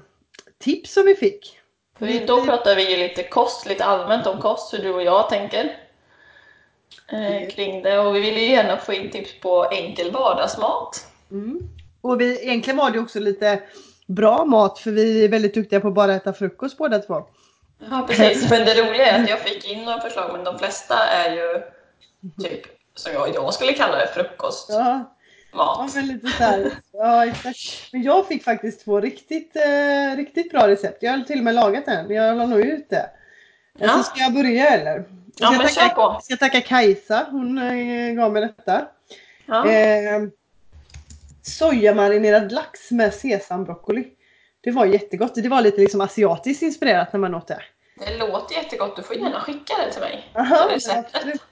tips 0.59 0.92
som 0.92 1.06
vi 1.06 1.14
fick. 1.14 1.59
För 1.99 2.06
vi, 2.06 2.25
då 2.26 2.44
pratar 2.44 2.76
vi 2.76 2.90
ju 2.90 2.97
lite 2.97 3.23
kost, 3.23 3.66
lite 3.66 3.85
allmänt 3.85 4.26
om 4.26 4.40
kost, 4.40 4.75
hur 4.75 4.78
du 4.78 4.92
och 4.94 5.02
jag 5.02 5.28
tänker 5.28 5.76
eh, 7.12 7.49
kring 7.50 7.82
det. 7.82 7.99
Och 7.99 8.16
vi 8.16 8.21
vill 8.21 8.37
ju 8.37 8.47
gärna 8.47 8.76
få 8.76 8.92
in 8.92 9.11
tips 9.11 9.40
på 9.40 9.64
enkel 9.64 10.11
vardagsmat. 10.11 11.06
Mm. 11.30 11.59
Och 12.00 12.21
vi, 12.21 12.42
egentligen 12.42 12.76
var 12.76 12.90
det 12.90 12.99
också 12.99 13.21
lite 13.21 13.62
bra 14.06 14.44
mat 14.44 14.78
för 14.78 14.90
vi 14.90 15.25
är 15.25 15.28
väldigt 15.28 15.54
duktiga 15.54 15.80
på 15.80 15.88
att 15.88 15.94
bara 15.94 16.14
äta 16.14 16.32
frukost 16.32 16.78
båda 16.78 16.99
två. 16.99 17.25
Ja, 17.90 18.06
precis. 18.08 18.50
Men 18.50 18.64
det 18.66 18.74
roliga 18.74 19.06
är 19.06 19.22
att 19.22 19.30
jag 19.30 19.40
fick 19.40 19.70
in 19.70 19.84
några 19.84 20.00
förslag, 20.00 20.32
men 20.32 20.44
de 20.44 20.58
flesta 20.58 20.98
är 21.08 21.32
ju 21.36 21.62
typ, 22.42 22.60
som 22.94 23.12
jag, 23.12 23.34
jag 23.34 23.54
skulle 23.54 23.72
kalla 23.72 23.96
det, 23.96 24.06
frukostmat. 24.14 24.78
Ja, 24.78 25.14
ja 25.52 25.88
men 25.94 26.06
lite 26.06 26.26
så 26.28 26.44
här. 26.44 26.70
Ja, 26.92 27.26
exakt. 27.26 27.58
Men 27.92 28.02
jag 28.02 28.26
fick 28.28 28.44
faktiskt 28.44 28.84
två 28.84 29.00
riktigt, 29.00 29.56
eh, 29.56 30.16
riktigt 30.16 30.50
bra 30.50 30.68
recept. 30.68 31.02
Jag 31.02 31.12
har 31.12 31.18
till 31.18 31.38
och 31.38 31.44
med 31.44 31.54
lagat 31.54 31.88
en. 31.88 32.10
Jag 32.10 32.36
la 32.36 32.46
nog 32.46 32.60
ut 32.60 32.90
det. 32.90 33.10
Ja. 33.78 33.88
Så 33.88 34.02
ska 34.02 34.20
jag 34.20 34.32
börja 34.32 34.68
eller? 34.70 34.96
Ja, 34.98 35.04
Jag 35.52 35.58
men 35.58 35.68
ska 35.68 35.80
kör 35.80 35.88
tacka, 35.88 35.94
på. 35.94 36.20
ska 36.22 36.36
tacka 36.36 36.60
Kajsa. 36.60 37.26
Hon 37.30 37.58
eh, 37.58 38.14
gav 38.14 38.32
mig 38.32 38.42
detta. 38.42 38.86
Ja. 39.46 39.68
Eh, 39.68 40.22
sojamarinerad 41.42 42.52
lax 42.52 42.90
med 42.90 43.14
sesambroccoli. 43.14 44.04
Det 44.64 44.71
var 44.71 44.87
jättegott. 44.87 45.35
Det 45.35 45.49
var 45.49 45.61
lite 45.61 45.81
liksom 45.81 46.00
asiatiskt 46.00 46.62
inspirerat 46.62 47.12
när 47.12 47.21
man 47.21 47.35
åt 47.35 47.47
det. 47.49 47.62
Det 48.07 48.19
låter 48.19 48.54
jättegott. 48.54 48.97
Du 48.97 49.02
får 49.02 49.16
gärna 49.16 49.40
skicka 49.40 49.75
det 49.87 49.92
till 49.92 50.00
mig. 50.00 50.25
Aha, 50.35 50.69
absolut. 50.73 51.42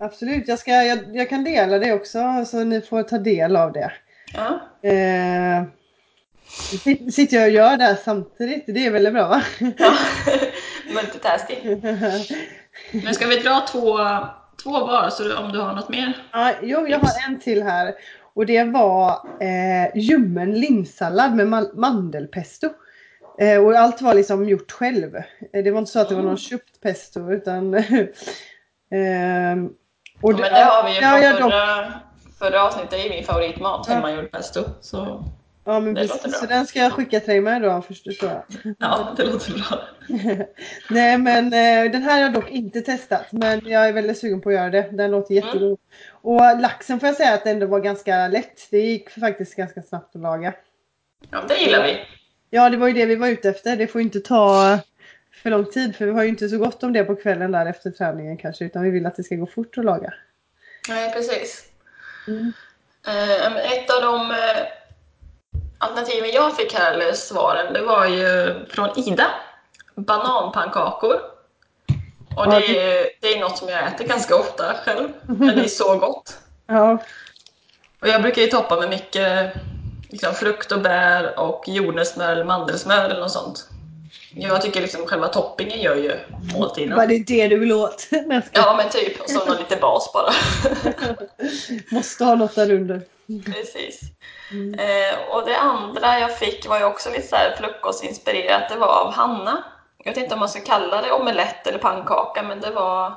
Absolut, 0.00 0.48
jag, 0.48 0.58
ska, 0.58 0.70
jag, 0.70 0.98
jag 1.16 1.28
kan 1.28 1.44
dela 1.44 1.78
det 1.78 1.92
också 1.92 2.44
så 2.46 2.64
ni 2.64 2.80
får 2.80 3.02
ta 3.02 3.18
del 3.18 3.56
av 3.56 3.72
det. 3.72 3.92
Ja. 4.34 4.60
Eh, 4.88 5.62
sit- 6.84 7.10
sitter 7.10 7.36
jag 7.36 7.46
och 7.46 7.52
gör 7.52 7.76
det 7.76 7.84
här 7.84 7.96
samtidigt, 8.04 8.64
det 8.66 8.86
är 8.86 8.90
väldigt 8.90 9.12
bra 9.12 9.28
va? 9.28 9.42
ja. 9.78 9.92
Multitasking. 10.94 11.80
Men 13.04 13.14
ska 13.14 13.26
vi 13.26 13.36
dra 13.36 13.60
två, 13.72 13.98
två 14.62 14.70
var, 14.70 15.10
så 15.10 15.38
om 15.38 15.52
du 15.52 15.58
har 15.60 15.74
något 15.74 15.88
mer? 15.88 16.12
ja, 16.32 16.52
jo, 16.62 16.86
jag 16.88 16.98
har 16.98 17.28
en 17.28 17.40
till 17.40 17.62
här 17.62 17.94
och 18.38 18.46
det 18.46 18.64
var 18.64 19.10
eh, 19.40 19.96
ljummen 19.96 20.52
linssallad 20.60 21.34
med 21.34 21.46
ma- 21.46 21.74
mandelpesto. 21.76 22.68
Eh, 23.38 23.64
och 23.64 23.72
allt 23.74 24.02
var 24.02 24.14
liksom 24.14 24.48
gjort 24.48 24.72
själv. 24.72 25.16
Eh, 25.52 25.64
det 25.64 25.70
var 25.70 25.78
inte 25.78 25.90
så 25.90 26.00
att 26.00 26.08
det 26.08 26.14
var 26.14 26.22
någon 26.22 26.28
Mm. 26.28 26.38
köpt 26.38 26.80
pesto 26.80 27.32
utan 27.32 27.74
ehm, 28.90 29.68
och 30.22 30.32
Ja, 30.32 30.36
men 30.40 30.52
det 30.52 30.64
har 30.64 30.84
vi 30.84 30.94
ju 30.94 31.00
ja, 31.00 31.36
från 31.38 31.50
förra, 31.50 31.92
förra 32.38 32.62
avsnittet. 32.64 32.90
Det 32.90 33.06
är 33.06 33.10
min 33.10 33.24
favoritmat, 33.24 33.88
hemmagjord 33.88 34.30
pesto. 34.30 34.60
Så 34.80 35.24
Ja 35.68 35.80
men 35.80 35.94
Det 35.94 36.00
precis, 36.00 36.38
så 36.38 36.46
den 36.46 36.66
ska 36.66 36.78
jag 36.78 36.92
skicka 36.92 37.20
till 37.20 37.28
dig 37.28 37.40
med 37.40 37.62
då 37.62 37.82
förstår 37.82 38.14
jag. 38.20 38.42
ja, 38.78 39.14
det 39.16 39.24
låter 39.24 39.52
bra. 39.52 39.88
Nej 40.90 41.18
men 41.18 41.44
eh, 41.44 41.92
den 41.92 42.02
här 42.02 42.12
har 42.12 42.20
jag 42.20 42.32
dock 42.32 42.50
inte 42.50 42.80
testat 42.80 43.26
men 43.30 43.60
jag 43.64 43.88
är 43.88 43.92
väldigt 43.92 44.18
sugen 44.18 44.40
på 44.40 44.48
att 44.48 44.54
göra 44.54 44.70
det. 44.70 44.88
Den 44.92 45.10
låter 45.10 45.34
jättegod. 45.34 45.78
Och 46.10 46.60
laxen 46.60 47.00
får 47.00 47.06
jag 47.06 47.16
säga 47.16 47.34
att 47.34 47.44
det 47.44 47.50
ändå 47.50 47.66
var 47.66 47.80
ganska 47.80 48.28
lätt. 48.28 48.70
Det 48.70 48.78
gick 48.78 49.10
faktiskt 49.10 49.54
ganska 49.54 49.82
snabbt 49.82 50.16
att 50.16 50.22
laga. 50.22 50.54
Ja, 51.30 51.44
det 51.48 51.54
gillar 51.54 51.82
vi. 51.82 52.00
Ja 52.50 52.70
det 52.70 52.76
var 52.76 52.88
ju 52.88 52.94
det 52.94 53.06
vi 53.06 53.16
var 53.16 53.28
ute 53.28 53.48
efter. 53.48 53.76
Det 53.76 53.86
får 53.86 54.00
ju 54.00 54.04
inte 54.04 54.20
ta 54.20 54.78
för 55.42 55.50
lång 55.50 55.64
tid 55.64 55.96
för 55.96 56.06
vi 56.06 56.12
har 56.12 56.22
ju 56.22 56.28
inte 56.28 56.48
så 56.48 56.58
gott 56.58 56.82
om 56.82 56.92
det 56.92 57.04
på 57.04 57.16
kvällen 57.16 57.52
där 57.52 57.66
efter 57.66 57.90
träningen 57.90 58.36
kanske 58.36 58.64
utan 58.64 58.82
vi 58.82 58.90
vill 58.90 59.06
att 59.06 59.16
det 59.16 59.22
ska 59.22 59.34
gå 59.34 59.46
fort 59.46 59.78
att 59.78 59.84
laga. 59.84 60.14
Nej, 60.88 61.12
precis. 61.12 61.64
Mm. 62.28 62.52
Eh, 63.06 63.56
ett 63.56 63.90
av 63.90 64.02
de 64.02 64.30
eh, 64.30 64.78
alternativen 65.78 66.30
jag 66.30 66.56
fick 66.56 66.74
här, 66.74 66.92
eller 66.94 67.12
svaren, 67.12 67.72
det 67.72 67.82
var 67.82 68.06
ju 68.06 68.54
från 68.70 68.98
Ida. 68.98 69.26
Bananpannkakor. 69.94 71.20
Och 72.36 72.50
det 72.50 72.78
är, 72.78 73.08
det 73.20 73.32
är 73.34 73.40
något 73.40 73.58
som 73.58 73.68
jag 73.68 73.86
äter 73.86 74.04
ganska 74.04 74.36
ofta 74.36 74.74
själv. 74.84 75.08
Men 75.26 75.56
det 75.56 75.64
är 75.64 75.68
så 75.68 75.96
gott. 75.98 76.38
Ja, 76.70 76.98
Och 78.00 78.08
jag 78.08 78.22
brukar 78.22 78.42
ju 78.42 78.48
toppa 78.48 78.80
med 78.80 78.90
mycket 78.90 79.52
liksom, 80.08 80.34
frukt 80.34 80.72
och 80.72 80.80
bär 80.80 81.38
och 81.38 81.64
jordnötssmör 81.66 82.32
eller 82.32 82.44
mandelsmör 82.44 83.04
eller 83.04 83.20
något 83.20 83.30
sånt. 83.30 83.68
Jag 84.34 84.62
tycker 84.62 84.80
liksom 84.80 85.06
själva 85.06 85.28
toppingen 85.28 85.80
gör 85.80 85.94
ju 85.96 86.12
måltiden. 86.54 86.96
var 86.96 87.06
det 87.06 87.18
det 87.18 87.48
du 87.48 87.58
vill 87.58 87.72
åt? 87.72 88.08
Ja 88.52 88.74
men 88.76 88.88
typ, 88.90 89.20
och 89.20 89.30
så 89.30 89.44
någon 89.44 89.56
lite 89.56 89.76
bas 89.76 90.12
bara. 90.12 90.32
Måste 91.90 92.24
ha 92.24 92.34
något 92.34 92.54
där 92.54 92.72
under. 92.72 93.02
Precis. 93.46 94.00
Eh, 94.78 95.34
och 95.34 95.46
det 95.46 95.58
andra 95.58 96.18
jag 96.18 96.38
fick 96.38 96.68
var 96.68 96.78
ju 96.78 96.84
också 96.84 97.10
lite 97.10 97.26
så 97.26 97.36
här 97.36 97.56
frukostinspirerat. 97.56 98.68
Det 98.68 98.76
var 98.76 98.86
av 98.86 99.12
Hanna. 99.12 99.64
Jag 100.04 100.14
vet 100.14 100.22
inte 100.22 100.34
om 100.34 100.40
man 100.40 100.48
ska 100.48 100.60
kalla 100.60 101.02
det 101.02 101.12
omelett 101.12 101.66
eller 101.66 101.78
pannkaka, 101.78 102.42
men 102.42 102.60
det 102.60 102.70
var 102.70 103.14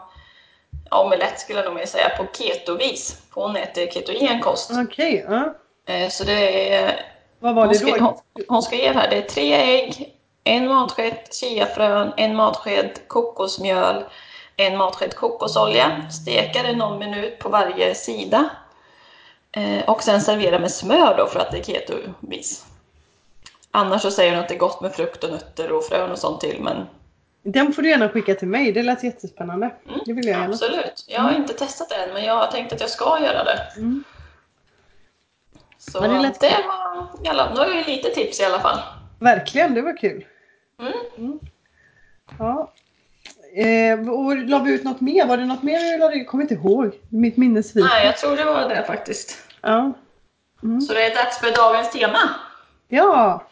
ja, 0.90 1.04
omelett 1.04 1.40
skulle 1.40 1.60
jag 1.60 1.66
nog 1.66 1.76
mer 1.76 1.86
säga 1.86 2.10
på 2.10 2.26
ketovis. 2.38 3.22
Hon 3.32 3.56
äter 3.56 3.88
ketogen 3.88 4.42
kost. 4.42 4.72
Okej, 4.86 5.26
ja. 5.30 5.54
Eh, 5.94 6.10
så 6.10 6.24
det 6.24 6.74
är 6.74 7.06
Vad 7.40 7.56
var 7.56 7.62
hon, 7.62 7.74
det 7.74 7.80
skrev, 7.80 8.00
då? 8.00 8.06
hon, 8.06 8.44
hon 8.48 8.62
skrev 8.62 8.96
här, 8.96 9.10
det 9.10 9.18
är 9.18 9.22
tre 9.22 9.54
ägg, 9.54 10.16
en 10.44 10.68
matsked 10.68 11.18
chiafrön, 11.32 12.14
en 12.18 12.36
matsked 12.36 13.08
kokosmjöl, 13.08 14.04
en 14.58 14.78
matsked 14.78 15.16
kokosolja. 15.16 16.02
Steka 16.12 16.64
det 16.64 16.76
någon 16.76 17.00
minut 17.00 17.40
på 17.40 17.50
varje 17.50 17.96
sida. 17.96 18.50
Eh, 19.52 19.90
och 19.90 20.04
sen 20.04 20.22
servera 20.22 20.60
med 20.60 20.72
smör 20.72 21.18
då 21.18 21.28
för 21.28 21.40
att 21.40 21.52
det 21.52 21.58
är 21.60 21.64
ketovis. 21.64 22.66
Annars 23.72 24.02
så 24.02 24.12
säger 24.12 24.32
hon 24.32 24.42
att 24.42 24.48
det 24.50 24.56
är 24.56 24.60
gott 24.60 24.82
med 24.82 24.94
frukt 24.94 25.24
och 25.24 25.30
nötter 25.32 25.72
och 25.72 25.84
frön 25.86 26.12
och 26.12 26.20
sånt 26.20 26.42
till. 26.42 26.62
Men 26.62 26.86
Den 27.44 27.74
får 27.74 27.82
du 27.82 27.90
gärna 27.90 28.10
skicka 28.10 28.36
till 28.36 28.48
mig. 28.48 28.72
Det 28.72 28.84
lät 28.84 29.04
jättespännande. 29.04 29.72
mm, 29.88 30.00
Det 30.06 30.14
vill 30.14 30.28
jag 30.28 30.40
gärna. 30.40 30.54
absolut. 30.54 31.06
Jag 31.08 31.22
har 31.22 31.32
inte 31.36 31.54
testat 31.54 31.90
det 31.90 31.96
än 31.96 32.14
men 32.14 32.24
jag 32.24 32.36
har 32.36 32.48
tänkt 32.48 32.74
att 32.74 32.82
jag 32.82 32.90
ska 32.90 33.20
göra 33.24 33.44
det. 33.44 33.60
Mm. 33.78 34.04
Så 35.78 35.98
Ja, 35.98 36.08
det 36.08 36.34
det, 36.40 36.56
var, 36.68 37.08
i 37.26 37.28
alla, 37.28 37.54
nu 37.54 37.60
har 37.60 37.66
jag 37.68 37.78
ju 37.78 37.84
lite 37.84 38.10
tips 38.10 38.40
i 38.40 38.44
alla 38.46 38.60
fall. 38.60 38.80
Verkligen, 39.20 39.74
det 39.74 39.82
var 39.82 39.98
kul. 39.98 40.26
Mm. 41.18 41.40
Ja. 42.40 42.74
Eh, 43.54 44.10
och 44.10 44.38
la 44.38 44.60
vi 44.60 44.74
ut 44.74 44.84
något 44.84 45.02
mer? 45.02 45.26
Var 45.26 45.38
det 45.38 45.46
något 45.46 45.64
mer 45.64 45.78
ut? 45.78 46.00
Jag 46.00 46.28
kommer 46.28 46.44
inte 46.44 46.54
ihåg. 46.54 46.92
Mitt 47.10 47.38
minne 47.38 47.64
sviker. 47.64 47.90
Nej, 47.90 48.06
jag 48.06 48.18
tror 48.18 48.36
det 48.36 48.46
var 48.46 48.70
det 48.70 48.84
faktiskt. 48.88 49.38
Ja. 49.62 49.94
Så 50.88 50.94
det 50.94 51.04
är 51.04 51.16
dags 51.16 51.40
för 51.40 51.52
dagens 51.56 51.92
tema. 51.92 52.20
Ja. 52.88 53.48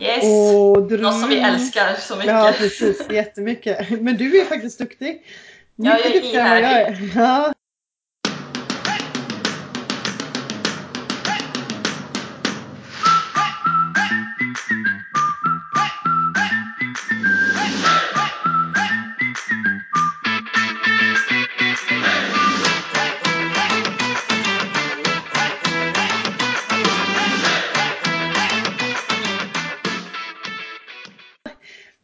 Yes! 0.00 0.24
Och. 0.24 0.92
Något 0.92 1.20
som 1.20 1.28
vi 1.28 1.38
älskar 1.38 1.94
så 1.98 2.16
mycket. 2.16 2.32
Ja, 2.32 2.52
precis. 2.58 3.10
Jättemycket. 3.10 4.00
Men 4.00 4.16
du 4.16 4.40
är 4.40 4.44
faktiskt 4.44 4.78
duktig. 4.78 5.26
Ja, 5.76 5.90
jag 5.90 6.06
är 6.06 6.14
Mycket 6.14 6.34
jag 6.34 6.46
är. 6.46 7.10
Ja. 7.16 7.52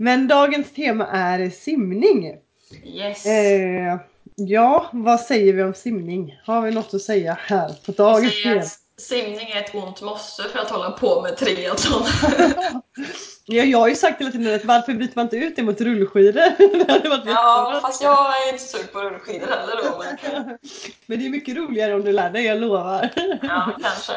Men 0.06 0.28
dagens 0.28 0.72
tema 0.72 1.06
är 1.06 1.50
simning. 1.50 2.34
Yes. 2.84 3.26
Eh, 3.26 3.98
ja, 4.34 4.90
vad 4.92 5.20
säger 5.20 5.52
vi 5.52 5.62
om 5.62 5.74
simning? 5.74 6.40
Har 6.44 6.62
vi 6.62 6.70
något 6.70 6.94
att 6.94 7.02
säga 7.02 7.38
här 7.40 7.72
på 7.86 7.92
dagens 7.92 8.42
tema? 8.42 8.62
Simning 9.00 9.50
är 9.50 9.60
ett 9.62 9.74
ont 9.74 10.02
måste 10.02 10.42
för 10.42 10.58
att 10.58 10.70
hålla 10.70 10.90
på 10.90 11.22
med 11.22 11.36
triathlon. 11.36 12.06
Ja, 13.48 13.64
jag 13.64 13.78
har 13.78 13.88
ju 13.88 13.94
sagt 13.94 14.20
hela 14.20 14.30
tiden 14.30 14.54
att 14.54 14.64
varför 14.64 14.92
byter 14.92 15.12
man 15.14 15.24
inte 15.24 15.36
ut 15.36 15.56
det 15.56 15.62
mot 15.62 15.80
rullskidor? 15.80 16.32
det 16.86 16.92
hade 16.92 17.08
varit 17.08 17.22
ja, 17.26 17.68
jättebra. 17.68 17.80
fast 17.80 18.02
jag 18.02 18.42
är 18.42 18.52
inte 18.52 18.64
sugen 18.64 18.86
på 18.92 19.00
rullskidor 19.00 19.46
heller 19.46 19.76
då. 19.76 19.98
Men, 19.98 20.58
Men 21.06 21.18
det 21.18 21.26
är 21.26 21.30
mycket 21.30 21.56
roligare 21.56 21.94
om 21.94 22.04
du 22.04 22.12
lär 22.12 22.30
dig, 22.30 22.44
jag 22.44 22.58
lovar. 22.58 23.10
ja, 23.42 23.72
kanske. 23.82 24.12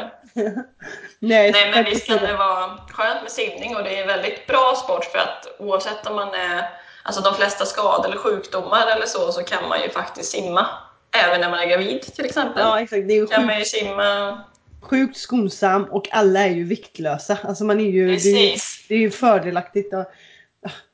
Nej, 1.20 1.52
Nej, 1.52 1.72
men 1.72 1.86
visst 1.86 2.08
kan 2.08 2.18
det 2.18 2.34
vara 2.34 2.78
skönt 2.92 3.22
med 3.22 3.32
simning 3.32 3.76
och 3.76 3.84
det 3.84 3.98
är 3.98 4.02
en 4.02 4.08
väldigt 4.08 4.48
bra 4.48 4.76
sport 4.84 5.06
för 5.06 5.20
att 5.20 5.48
oavsett 5.60 6.08
om 6.08 6.16
man 6.16 6.34
är, 6.34 6.70
alltså 7.04 7.22
de 7.22 7.34
flesta 7.34 7.66
skador 7.66 8.06
eller 8.06 8.18
sjukdomar 8.18 8.88
eller 8.88 9.06
så, 9.06 9.32
så 9.32 9.44
kan 9.44 9.70
man 9.70 9.82
ju 9.82 9.90
faktiskt 9.90 10.32
simma. 10.32 10.68
Även 11.12 11.42
när 11.42 11.50
man 11.50 11.60
är 11.60 11.68
gravid 11.68 12.02
till 12.02 12.26
exempel. 12.26 12.62
Ja, 12.62 12.82
exakt. 12.82 13.08
Det 13.08 13.14
är 13.14 13.16
ju 13.16 13.28
kan 13.28 13.42
sjukt, 13.42 13.48
man 13.48 13.60
ju 13.60 13.66
simma. 13.66 14.40
Sjukt 14.82 15.18
skonsam 15.18 15.84
och 15.84 16.08
alla 16.12 16.40
är 16.40 16.50
ju 16.52 16.64
viktlösa. 16.64 17.38
Alltså 17.44 17.64
man 17.64 17.80
är 17.80 17.90
ju, 17.90 18.08
det, 18.08 18.30
är, 18.30 18.60
det 18.90 18.96
är 18.96 19.00
ju 19.00 19.12
fördelaktigt. 19.12 19.94
Och, 19.94 20.06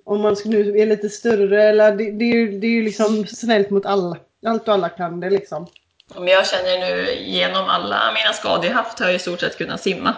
om 0.03 0.21
man 0.21 0.35
nu 0.45 0.77
är 0.79 0.85
lite 0.85 1.09
större 1.09 1.63
eller 1.63 1.91
det, 1.95 2.11
det, 2.11 2.25
är 2.25 2.35
ju, 2.35 2.59
det 2.59 2.67
är 2.67 2.71
ju 2.71 2.83
liksom 2.83 3.25
snällt 3.27 3.69
mot 3.69 3.85
alla. 3.85 4.17
Allt 4.45 4.67
och 4.67 4.73
alla 4.73 4.89
kan 4.89 5.19
det 5.19 5.29
liksom. 5.29 5.67
Men 6.15 6.27
jag 6.27 6.47
känner 6.47 6.79
nu 6.79 7.11
genom 7.23 7.65
alla 7.65 8.11
mina 8.13 8.33
skador 8.33 8.65
jag 8.65 8.73
haft 8.73 8.99
har 8.99 9.05
jag 9.05 9.15
i 9.15 9.19
stort 9.19 9.39
sett 9.39 9.57
kunnat 9.57 9.81
simma. 9.81 10.13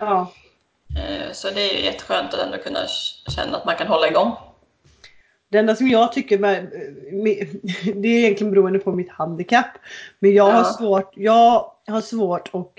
Ja. 0.00 0.32
Eh, 0.98 1.32
Så 1.32 1.50
det 1.50 1.70
är 1.70 1.76
ju 1.78 1.84
jätteskönt 1.84 2.34
att 2.34 2.40
ändå 2.40 2.58
kunna 2.58 2.78
känna 3.36 3.56
att 3.56 3.64
man 3.66 3.76
kan 3.76 3.86
hålla 3.86 4.08
igång. 4.08 4.32
Det 5.50 5.58
enda 5.58 5.76
som 5.76 5.88
jag 5.88 6.12
tycker 6.12 6.38
med, 6.38 6.72
med 7.12 7.48
det 8.02 8.08
är 8.08 8.18
egentligen 8.18 8.50
beroende 8.50 8.78
på 8.78 8.92
mitt 8.92 9.10
handikapp. 9.10 9.70
Men 10.18 10.34
jag, 10.34 10.44
har, 10.44 10.52
Ja. 10.60 10.64
svårt, 10.78 11.12
jag 11.16 11.72
har 11.86 12.00
svårt 12.00 12.50
att 12.52 12.72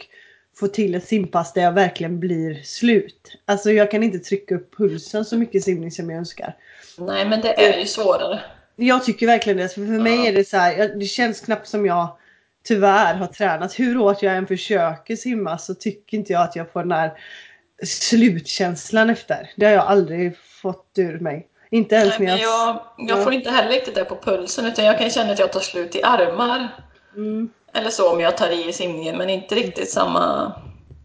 få 0.56 0.68
till 0.68 0.96
ett 0.96 1.08
simpass 1.08 1.54
där 1.54 1.62
jag 1.62 1.72
verkligen 1.72 2.20
blir 2.20 2.62
slut. 2.64 3.38
Alltså 3.46 3.72
jag 3.72 3.92
kan 3.92 4.04
inte 4.04 4.20
trycka 4.20 4.56
upp 4.56 4.78
pulsen 4.78 5.26
så 5.26 5.38
mycket 5.38 5.64
simning 5.64 5.92
som 5.92 6.10
jag 6.10 6.18
önskar. 6.18 6.56
Nej, 6.98 7.26
men 7.26 7.42
det 7.42 7.66
är 7.68 7.80
ju 7.80 7.86
svårare. 7.86 8.40
Jag 8.76 9.04
tycker 9.06 9.28
verkligen 9.28 9.58
det. 9.58 9.70
För, 9.70 9.86
för 9.86 10.04
mig 10.04 10.16
Ja. 10.16 10.26
är 10.28 10.34
det 10.34 10.48
så 10.48 10.58
här, 10.58 10.88
det 11.00 11.06
känns 11.06 11.40
knappt 11.42 11.68
som 11.68 11.86
jag 11.86 12.18
tyvärr 12.68 13.14
har 13.16 13.28
tränat. 13.28 13.80
Hur 13.80 13.96
hårt 13.96 14.24
jag 14.24 14.36
än 14.38 14.48
försöker 14.48 15.16
simma 15.16 15.58
så 15.58 15.74
tycker 15.76 16.18
inte 16.18 16.34
jag 16.34 16.42
att 16.42 16.56
jag 16.56 16.72
får 16.72 16.80
den 16.82 16.92
här 16.92 17.12
slutkänslan 17.84 19.10
efter. 19.10 19.52
Det 19.56 19.66
har 19.66 19.74
jag 19.74 19.86
aldrig 19.86 20.38
fått 20.38 20.92
ur 20.98 21.20
mig. 21.20 21.48
Inte 21.70 21.96
ens 21.96 22.20
Nej, 22.20 22.28
när 22.28 22.38
jag... 22.38 22.42
jag, 22.42 22.80
jag 22.98 23.20
Ja. 23.20 23.24
får 23.24 23.34
inte 23.34 23.50
heller 23.52 23.70
riktigt 23.72 23.96
det 23.96 24.06
på 24.06 24.16
pulsen 24.16 24.66
utan 24.66 24.86
jag 24.86 25.00
kan 25.00 25.10
känna 25.10 25.32
att 25.34 25.40
jag 25.40 25.52
tar 25.52 25.60
slut 25.60 25.96
i 25.96 26.04
armar. 26.04 26.70
Mm, 27.16 27.50
Eller 27.74 27.90
så 27.90 28.14
om 28.14 28.20
jag 28.20 28.38
tar 28.38 28.50
i 28.50 28.70
i 28.70 28.74
simningen 28.74 29.18
men 29.18 29.30
inte 29.30 29.56
riktigt 29.56 29.90
samma 29.90 30.54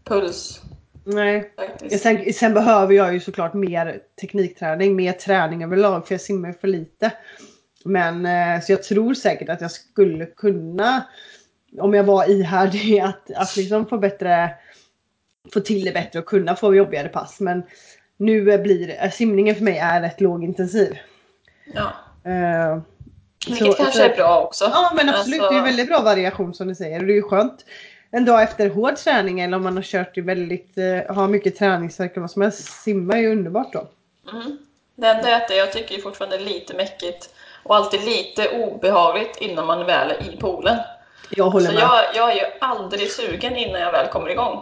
puls 0.03 0.61
nej. 1.13 1.51
Sen, 1.99 2.33
sen 2.33 2.53
behöver 2.53 2.93
jag 2.93 3.13
ju 3.13 3.19
såklart 3.19 3.53
mer 3.53 3.99
teknikträning, 4.21 4.95
mer 4.95 5.11
träning 5.13 5.63
överlag 5.63 6.07
för 6.07 6.13
jag 6.13 6.21
simmar 6.21 6.51
för 6.51 6.67
lite. 6.67 7.11
Men 7.85 8.25
eh, 8.25 8.61
så 8.61 8.71
jag 8.71 8.83
tror 8.83 9.13
säkert 9.13 9.49
att 9.49 9.61
jag 9.61 9.71
skulle 9.71 10.25
kunna, 10.25 11.03
om 11.79 11.93
jag 11.93 12.03
var 12.03 12.29
ihärdig, 12.29 12.99
att, 13.03 13.31
att 13.35 13.55
liksom 13.55 13.85
få 13.85 13.97
bättre, 13.97 14.51
få 15.53 15.59
till 15.59 15.85
det 15.85 15.91
bättre 15.91 16.19
och 16.19 16.25
kunna 16.25 16.55
få 16.55 16.75
jobbigare 16.75 17.09
pass. 17.09 17.39
Men 17.39 17.63
nu 18.17 18.51
eh, 18.51 18.61
blir 18.61 18.87
det, 18.87 19.11
simningen 19.11 19.55
för 19.55 19.63
mig 19.63 19.77
är 19.77 20.01
rätt 20.01 20.21
lågintensiv. 20.21 20.97
Ja. 21.73 21.93
Eh, 22.31 22.79
Vilket 23.47 23.67
så- 23.67 23.73
kanske 23.73 23.97
så- 23.97 24.03
är 24.03 24.15
bra 24.15 24.41
också. 24.41 24.65
Ja 24.73 24.91
men 24.95 25.09
absolut, 25.09 25.39
Alltså- 25.41 25.53
det 25.53 25.59
är 25.59 25.63
väldigt 25.63 25.87
bra 25.87 26.01
variation 26.01 26.53
som 26.53 26.67
du 26.67 26.75
säger. 26.75 26.99
Och 26.99 27.05
det 27.05 27.13
är 27.13 27.15
ju 27.15 27.21
skönt 27.21 27.65
en 28.11 28.25
dag 28.25 28.43
efter 28.43 28.69
hård 28.69 28.95
träning 28.95 29.39
eller 29.39 29.57
om 29.57 29.63
man 29.63 29.75
har 29.75 29.83
kört 29.83 30.17
i 30.17 30.21
väldigt, 30.21 30.77
eh, 30.77 31.15
har 31.15 31.27
mycket 31.27 31.55
träningsvärk 31.57 32.11
eller 32.11 32.21
vad 32.21 32.31
som 32.31 32.41
helst. 32.41 32.81
Simma 32.83 33.13
är 33.13 33.17
ju 33.19 33.31
underbart 33.31 33.73
då. 33.73 33.87
Mm. 34.31 34.57
Det 34.95 35.07
enda 35.07 35.29
är 35.29 35.35
att 35.45 35.57
jag 35.57 35.71
tycker 35.73 35.95
ju 35.95 36.01
fortfarande 36.01 36.35
är 36.35 36.39
lite 36.39 36.73
mäckigt 36.73 37.29
och 37.63 37.75
alltid 37.75 38.03
lite 38.05 38.49
obehagligt 38.49 39.37
innan 39.37 39.65
man 39.67 39.85
väl 39.85 40.11
är 40.11 40.33
i 40.33 40.37
poolen. 40.37 40.77
Jag 41.29 41.49
håller 41.49 41.65
Så 41.67 41.73
med. 41.73 41.81
jag, 41.81 42.01
jag 42.15 42.31
är 42.31 42.35
ju 42.35 42.45
aldrig 42.61 43.11
sugen 43.11 43.55
innan 43.55 43.81
jag 43.81 43.91
väl 43.91 44.07
kommer 44.07 44.29
igång. 44.29 44.61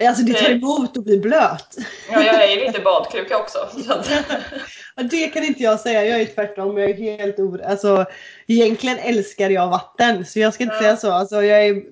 Alltså 0.00 0.22
det 0.22 0.34
tar 0.34 0.50
emot 0.50 0.96
att 0.96 1.04
bli 1.04 1.18
blöt. 1.18 1.76
Ja, 2.12 2.22
jag 2.22 2.44
är 2.44 2.56
ju 2.56 2.66
lite 2.66 2.80
badkruka 2.80 3.38
också. 3.38 3.58
Ja, 4.96 5.02
det 5.02 5.26
kan 5.26 5.44
inte 5.44 5.62
jag 5.62 5.80
säga, 5.80 6.04
jag 6.04 6.20
är 6.20 6.24
tvärtom. 6.24 6.78
Jag 6.78 6.90
är 6.90 6.94
helt 6.94 7.38
or... 7.38 7.62
Alltså 7.62 8.04
egentligen 8.46 8.98
älskar 8.98 9.50
jag 9.50 9.68
vatten. 9.68 10.26
Så 10.26 10.38
jag 10.38 10.54
ska 10.54 10.62
inte 10.64 10.76
Ja. 10.76 10.80
säga 10.82 10.96
så. 10.96 11.12
Alltså 11.12 11.42
jag 11.42 11.66
är... 11.66 11.82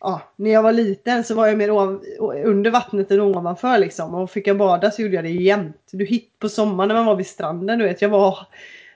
Ja, 0.00 0.20
när 0.36 0.50
jag 0.50 0.62
var 0.62 0.72
liten 0.72 1.24
så 1.24 1.34
var 1.34 1.46
jag 1.46 1.58
mer 1.58 1.70
ovan, 1.70 2.00
under 2.44 2.70
vattnet 2.70 3.10
än 3.10 3.20
ovanför 3.20 3.78
liksom. 3.78 4.14
Och 4.14 4.30
fick 4.30 4.46
jag 4.46 4.56
bada 4.56 4.90
så 4.90 5.02
gjorde 5.02 5.14
jag 5.14 5.24
det 5.24 5.30
jämt. 5.30 5.88
Du 5.92 6.04
hit 6.04 6.32
på 6.38 6.48
sommaren 6.48 6.88
när 6.88 6.94
man 6.94 7.06
var 7.06 7.16
vid 7.16 7.26
stranden, 7.26 7.78
du 7.78 7.84
vet. 7.84 8.02
Jag 8.02 8.08
var 8.08 8.38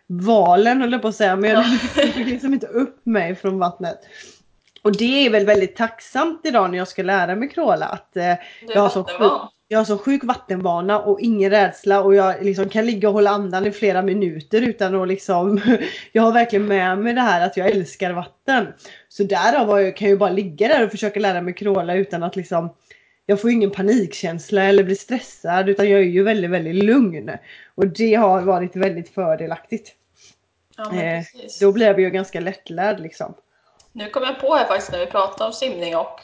valen 0.06 0.80
höll 0.80 0.92
jag 0.92 1.02
på 1.02 1.08
att 1.08 1.16
säga. 1.16 1.36
Men 1.36 1.50
jag 1.50 1.64
fick 1.80 2.16
liksom 2.26 2.54
inte 2.54 2.66
upp 2.66 3.06
mig 3.06 3.34
från 3.34 3.58
vattnet. 3.58 3.98
Och 4.82 4.96
det 4.96 5.26
är 5.26 5.30
väl 5.30 5.46
väldigt 5.46 5.76
tacksamt 5.76 6.40
idag 6.44 6.70
när 6.70 6.78
jag 6.78 6.88
ska 6.88 7.02
lära 7.02 7.36
mig 7.36 7.48
crawla. 7.48 7.86
Att 7.86 8.16
eh, 8.16 8.34
jag 8.68 8.80
har 8.80 8.86
är 8.86 8.90
så 8.90 9.04
sjuk, 9.04 9.32
jag 9.68 9.78
har 9.78 9.84
så 9.84 9.98
sjuk 9.98 10.24
vattenvana 10.24 10.98
och 10.98 11.20
ingen 11.20 11.50
rädsla 11.50 12.02
och 12.02 12.14
jag 12.14 12.44
liksom 12.44 12.68
kan 12.68 12.86
ligga 12.86 13.08
och 13.08 13.14
hålla 13.14 13.30
andan 13.30 13.66
i 13.66 13.70
flera 13.70 14.02
minuter 14.02 14.62
utan 14.62 14.94
att 15.02 15.08
liksom 15.08 15.60
Jag 16.12 16.22
har 16.22 16.32
verkligen 16.32 16.66
med 16.66 16.98
mig 16.98 17.12
det 17.12 17.20
här 17.20 17.46
att 17.46 17.56
jag 17.56 17.70
älskar 17.70 18.12
vatten. 18.12 18.66
Så 19.08 19.22
därav 19.22 19.80
jag, 19.80 19.96
kan 19.96 20.08
jag 20.08 20.14
ju 20.14 20.18
bara 20.18 20.30
ligga 20.30 20.68
där 20.68 20.84
och 20.84 20.90
försöka 20.90 21.20
lära 21.20 21.40
mig 21.40 21.54
crawla 21.54 21.94
utan 21.94 22.22
att 22.22 22.36
liksom 22.36 22.74
Jag 23.26 23.40
får 23.40 23.50
ingen 23.50 23.70
panikkänsla 23.70 24.64
eller 24.64 24.84
blir 24.84 24.96
stressad 24.96 25.68
utan 25.68 25.90
jag 25.90 26.00
är 26.00 26.04
ju 26.04 26.22
väldigt 26.22 26.50
väldigt 26.50 26.84
lugn. 26.84 27.30
Och 27.74 27.86
det 27.86 28.14
har 28.14 28.42
varit 28.42 28.76
väldigt 28.76 29.08
fördelaktigt. 29.08 29.94
Ja, 30.76 30.94
Eh. 30.94 31.22
Då 31.60 31.72
blev 31.72 31.88
jag 31.88 32.00
ju 32.00 32.10
ganska 32.10 32.40
lättlärd 32.40 33.00
liksom. 33.00 33.34
Nu 33.92 34.10
kom 34.10 34.22
jag 34.22 34.40
på 34.40 34.54
här 34.54 34.64
faktiskt 34.66 34.92
när 34.92 34.98
vi 34.98 35.06
pratade 35.06 35.44
om 35.44 35.52
simning 35.52 35.96
och 35.96 36.20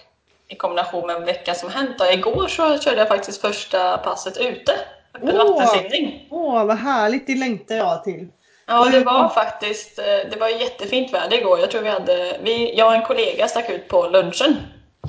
i 0.49 0.55
kombination 0.57 1.07
med 1.07 1.17
en 1.17 1.25
vecka 1.25 1.55
som 1.55 1.71
hänt. 1.71 2.01
Och 2.01 2.13
igår 2.13 2.49
så 2.49 2.79
körde 2.79 2.97
jag 2.99 3.09
faktiskt 3.09 3.41
första 3.41 3.99
passet 3.99 4.37
ute. 4.39 4.73
Öppen 5.15 5.41
Åh! 5.41 5.61
vattensimning. 5.65 6.27
Åh 6.31 6.65
vad 6.65 6.77
härligt, 6.79 7.27
det 7.27 7.35
längtar 7.35 7.75
jag 7.75 8.05
till. 8.05 8.29
Ja, 8.67 8.85
det 8.93 9.01
var 9.01 9.29
faktiskt 9.29 9.99
eh, 9.99 10.05
det 10.05 10.37
var 10.41 10.49
jättefint 10.49 11.15
väder 11.15 11.39
igår. 11.39 11.59
Jag 11.61 11.71
tror 11.71 11.83
vi 11.83 11.89
hade, 11.89 12.39
vi, 12.43 12.79
jag 12.79 12.89
och 12.89 12.95
en 12.95 13.03
kollega 13.03 13.49
stack 13.49 13.71
ut 13.71 13.89
på 13.89 14.09
lunchen. 14.09 14.57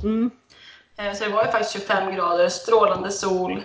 Mm. 0.03 0.31
Eh, 0.97 1.13
Så 1.13 1.23
det 1.23 1.29
var 1.29 1.45
ju 1.45 1.51
faktiskt 1.51 1.73
25 1.73 2.15
grader, 2.15 2.49
strålande 2.49 3.11
sol. 3.11 3.61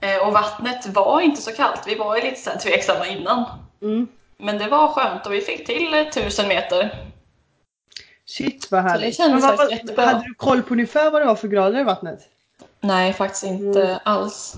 Eh, 0.00 0.26
Och 0.26 0.32
vattnet 0.32 0.86
var 0.86 1.20
inte 1.20 1.42
så 1.42 1.52
kallt. 1.52 1.82
Vi 1.86 1.94
var 1.94 2.16
ju 2.16 2.22
lite 2.22 2.40
så 2.40 2.58
tveksamma 2.58 3.06
innan. 3.06 3.44
Mm. 3.82 4.08
Men 4.38 4.58
det 4.58 4.68
var 4.68 4.88
skönt 4.88 5.26
och 5.26 5.32
vi 5.32 5.40
fick 5.40 5.66
till 5.66 5.94
eh, 5.94 6.00
1000 6.00 6.48
meter. 6.48 7.04
Shit 8.28 8.70
vad 8.70 8.82
härligt. 8.82 9.16
kändes 9.16 9.42
vad- 9.42 9.56
faktiskt 9.56 9.70
vad- 9.70 9.78
jättebra. 9.78 10.04
Hade 10.06 10.24
du 10.24 10.34
koll 10.34 10.62
på 10.62 10.74
ungefär 10.74 11.10
vad 11.10 11.22
det 11.22 11.26
var 11.26 11.34
för 11.34 11.48
grader 11.48 11.80
i 11.80 11.84
vattnet? 11.84 12.18
Nej, 12.80 13.12
faktiskt 13.12 13.44
inte 13.44 13.82
Mm. 13.82 13.98
alls. 14.04 14.54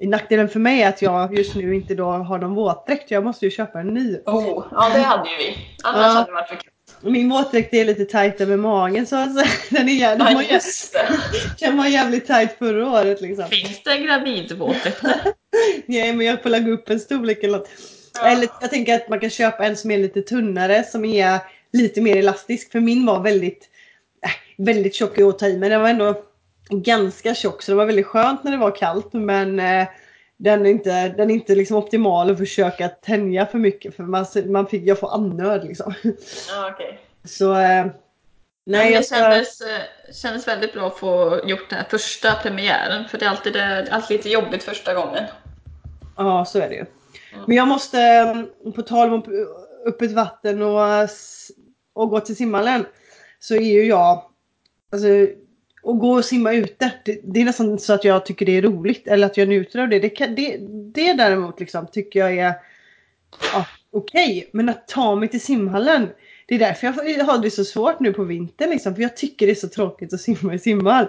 Nackdelen 0.00 0.48
för 0.48 0.58
mig 0.60 0.82
är 0.82 0.88
att 0.88 1.02
jag 1.02 1.38
just 1.38 1.54
nu 1.54 1.74
inte 1.74 1.94
då 1.94 2.04
har 2.04 2.38
någon 2.38 2.54
våtdräkt. 2.54 3.10
Jag 3.10 3.24
måste 3.24 3.44
ju 3.44 3.50
köpa 3.50 3.80
en 3.80 3.86
ny. 3.94 4.16
Oh, 4.26 4.66
ja, 4.72 4.90
det 4.94 5.00
hade 5.00 5.30
ju 5.30 5.36
vi. 5.36 5.56
Annars 5.84 6.00
Ja. 6.02 6.08
hade 6.08 6.26
det 6.26 6.32
varit 6.32 6.48
för 6.48 6.56
kul. 6.56 6.70
Min 7.00 7.28
våtdräkt 7.30 7.74
är 7.74 7.84
lite 7.84 8.04
tajt 8.04 8.40
över 8.40 8.56
magen 8.56 9.06
så 9.06 9.16
säga. 9.16 9.46
den, 9.70 9.88
är, 9.88 10.16
den, 10.16 10.26
Ja, 10.32 10.42
just 10.42 10.92
det. 10.92 11.08
den 11.66 11.76
var 11.76 11.86
jävligt 11.86 12.26
tajt 12.26 12.58
förra 12.58 12.90
året 12.90 13.20
liksom. 13.20 13.44
Finns 13.48 13.82
det 13.82 13.98
gravidvåtdräkter? 13.98 15.14
Nej 15.86 16.12
men 16.12 16.26
jag 16.26 16.42
får 16.42 16.50
lägga 16.50 16.72
upp 16.72 16.90
en 16.90 17.00
storlek 17.00 17.42
eller 17.42 17.58
något. 17.58 17.68
Ja. 18.14 18.26
Eller 18.28 18.48
jag 18.60 18.70
tänker 18.70 18.94
att 18.94 19.08
man 19.08 19.20
kan 19.20 19.30
köpa 19.30 19.64
en 19.66 19.76
som 19.76 19.90
är 19.90 19.98
lite 19.98 20.22
tunnare 20.22 20.84
som 20.84 21.04
är 21.04 21.38
lite 21.72 22.00
mer 22.00 22.16
elastisk. 22.16 22.72
För 22.72 22.80
min 22.80 23.06
var 23.06 23.20
väldigt, 23.20 23.68
äh, 24.24 24.64
väldigt 24.64 24.94
tjock 24.94 25.18
att 25.18 25.38
ta 25.38 25.46
i 25.46 25.58
men 25.58 25.70
den 25.70 25.80
var 25.80 25.88
ändå 25.88 26.22
ganska 26.70 27.34
tjock 27.34 27.62
så 27.62 27.72
det 27.72 27.76
var 27.76 27.86
väldigt 27.86 28.06
skönt 28.06 28.44
när 28.44 28.50
det 28.50 28.56
var 28.56 28.76
kallt 28.76 29.12
men 29.12 29.60
eh, 29.60 29.86
den 30.36 30.66
är 30.66 30.70
inte, 30.70 31.08
den 31.08 31.30
är 31.30 31.34
inte 31.34 31.54
liksom 31.54 31.76
optimal 31.76 32.30
att 32.30 32.38
försöka 32.38 32.88
tänja 32.88 33.46
för 33.46 33.58
mycket 33.58 33.96
för 33.96 34.02
man, 34.02 34.26
man 34.46 34.66
fick, 34.66 34.82
jag 34.82 35.00
får 35.00 35.14
andnöd 35.14 35.64
liksom. 35.64 35.94
Ja, 36.48 36.70
okej. 36.74 37.00
Så 37.24 37.54
eh, 37.54 37.86
nej 38.66 38.94
det 38.94 39.08
kändes, 39.08 39.60
eh, 39.60 40.12
kändes 40.12 40.48
väldigt 40.48 40.72
bra 40.72 40.86
att 40.86 40.98
få 40.98 41.40
gjort 41.44 41.70
den 41.70 41.78
här 41.78 41.86
första 41.90 42.34
premiären. 42.34 43.08
För 43.08 43.18
det 43.18 43.24
är 43.24 43.30
alltid, 43.30 43.52
det, 43.52 43.60
är 43.60 43.90
alltid 43.90 44.16
lite 44.16 44.28
jobbigt 44.28 44.62
första 44.62 44.94
gången. 44.94 45.24
Ja 46.16 46.44
så 46.44 46.58
är 46.58 46.68
det 46.68 46.74
ju. 46.74 46.84
Men 47.46 47.56
jag 47.56 47.68
måste, 47.68 48.00
eh, 48.00 48.72
på 48.72 48.82
tal 48.82 49.12
om 49.12 49.22
öppet 49.86 50.12
vatten 50.12 50.62
och, 50.62 51.08
och 51.92 52.10
gå 52.10 52.20
till 52.20 52.36
simhallen. 52.36 52.86
Så 53.38 53.54
är 53.54 53.72
ju 53.72 53.84
jag, 53.84 54.22
alltså 54.92 55.08
och 55.86 55.98
gå 55.98 56.10
och 56.10 56.24
simma 56.24 56.52
ute. 56.52 56.92
Det, 57.04 57.20
det, 57.24 57.40
är 57.40 57.44
nästan 57.44 57.78
så 57.78 57.92
att 57.92 58.04
jag 58.04 58.26
tycker 58.26 58.46
det 58.46 58.56
är 58.56 58.62
roligt 58.62 59.08
eller 59.08 59.26
att 59.26 59.36
jag 59.36 59.48
njuter 59.48 59.78
av 59.78 59.88
det. 59.88 59.98
Det, 59.98 60.08
kan, 60.08 60.34
det, 60.34 60.56
det 60.94 61.12
däremot 61.12 61.60
liksom 61.60 61.86
tycker 61.92 62.20
jag 62.20 62.38
är 62.38 62.54
ja, 63.52 63.66
okej. 63.92 64.38
Okay. 64.38 64.50
Men 64.52 64.68
att 64.68 64.88
ta 64.88 65.14
mig 65.14 65.28
till 65.28 65.40
simhallen. 65.40 66.08
Det 66.48 66.54
är 66.54 66.58
därför 66.58 66.86
jag 66.86 67.24
har 67.24 67.38
det 67.38 67.50
så 67.50 67.64
svårt 67.64 68.00
nu 68.00 68.12
på 68.12 68.24
vintern 68.24 68.70
liksom. 68.70 68.94
För 68.94 69.02
jag 69.02 69.16
tycker 69.16 69.46
det 69.46 69.52
är 69.52 69.54
så 69.54 69.68
tråkigt 69.68 70.14
att 70.14 70.20
simma 70.20 70.54
i 70.54 70.58
simhall. 70.58 71.06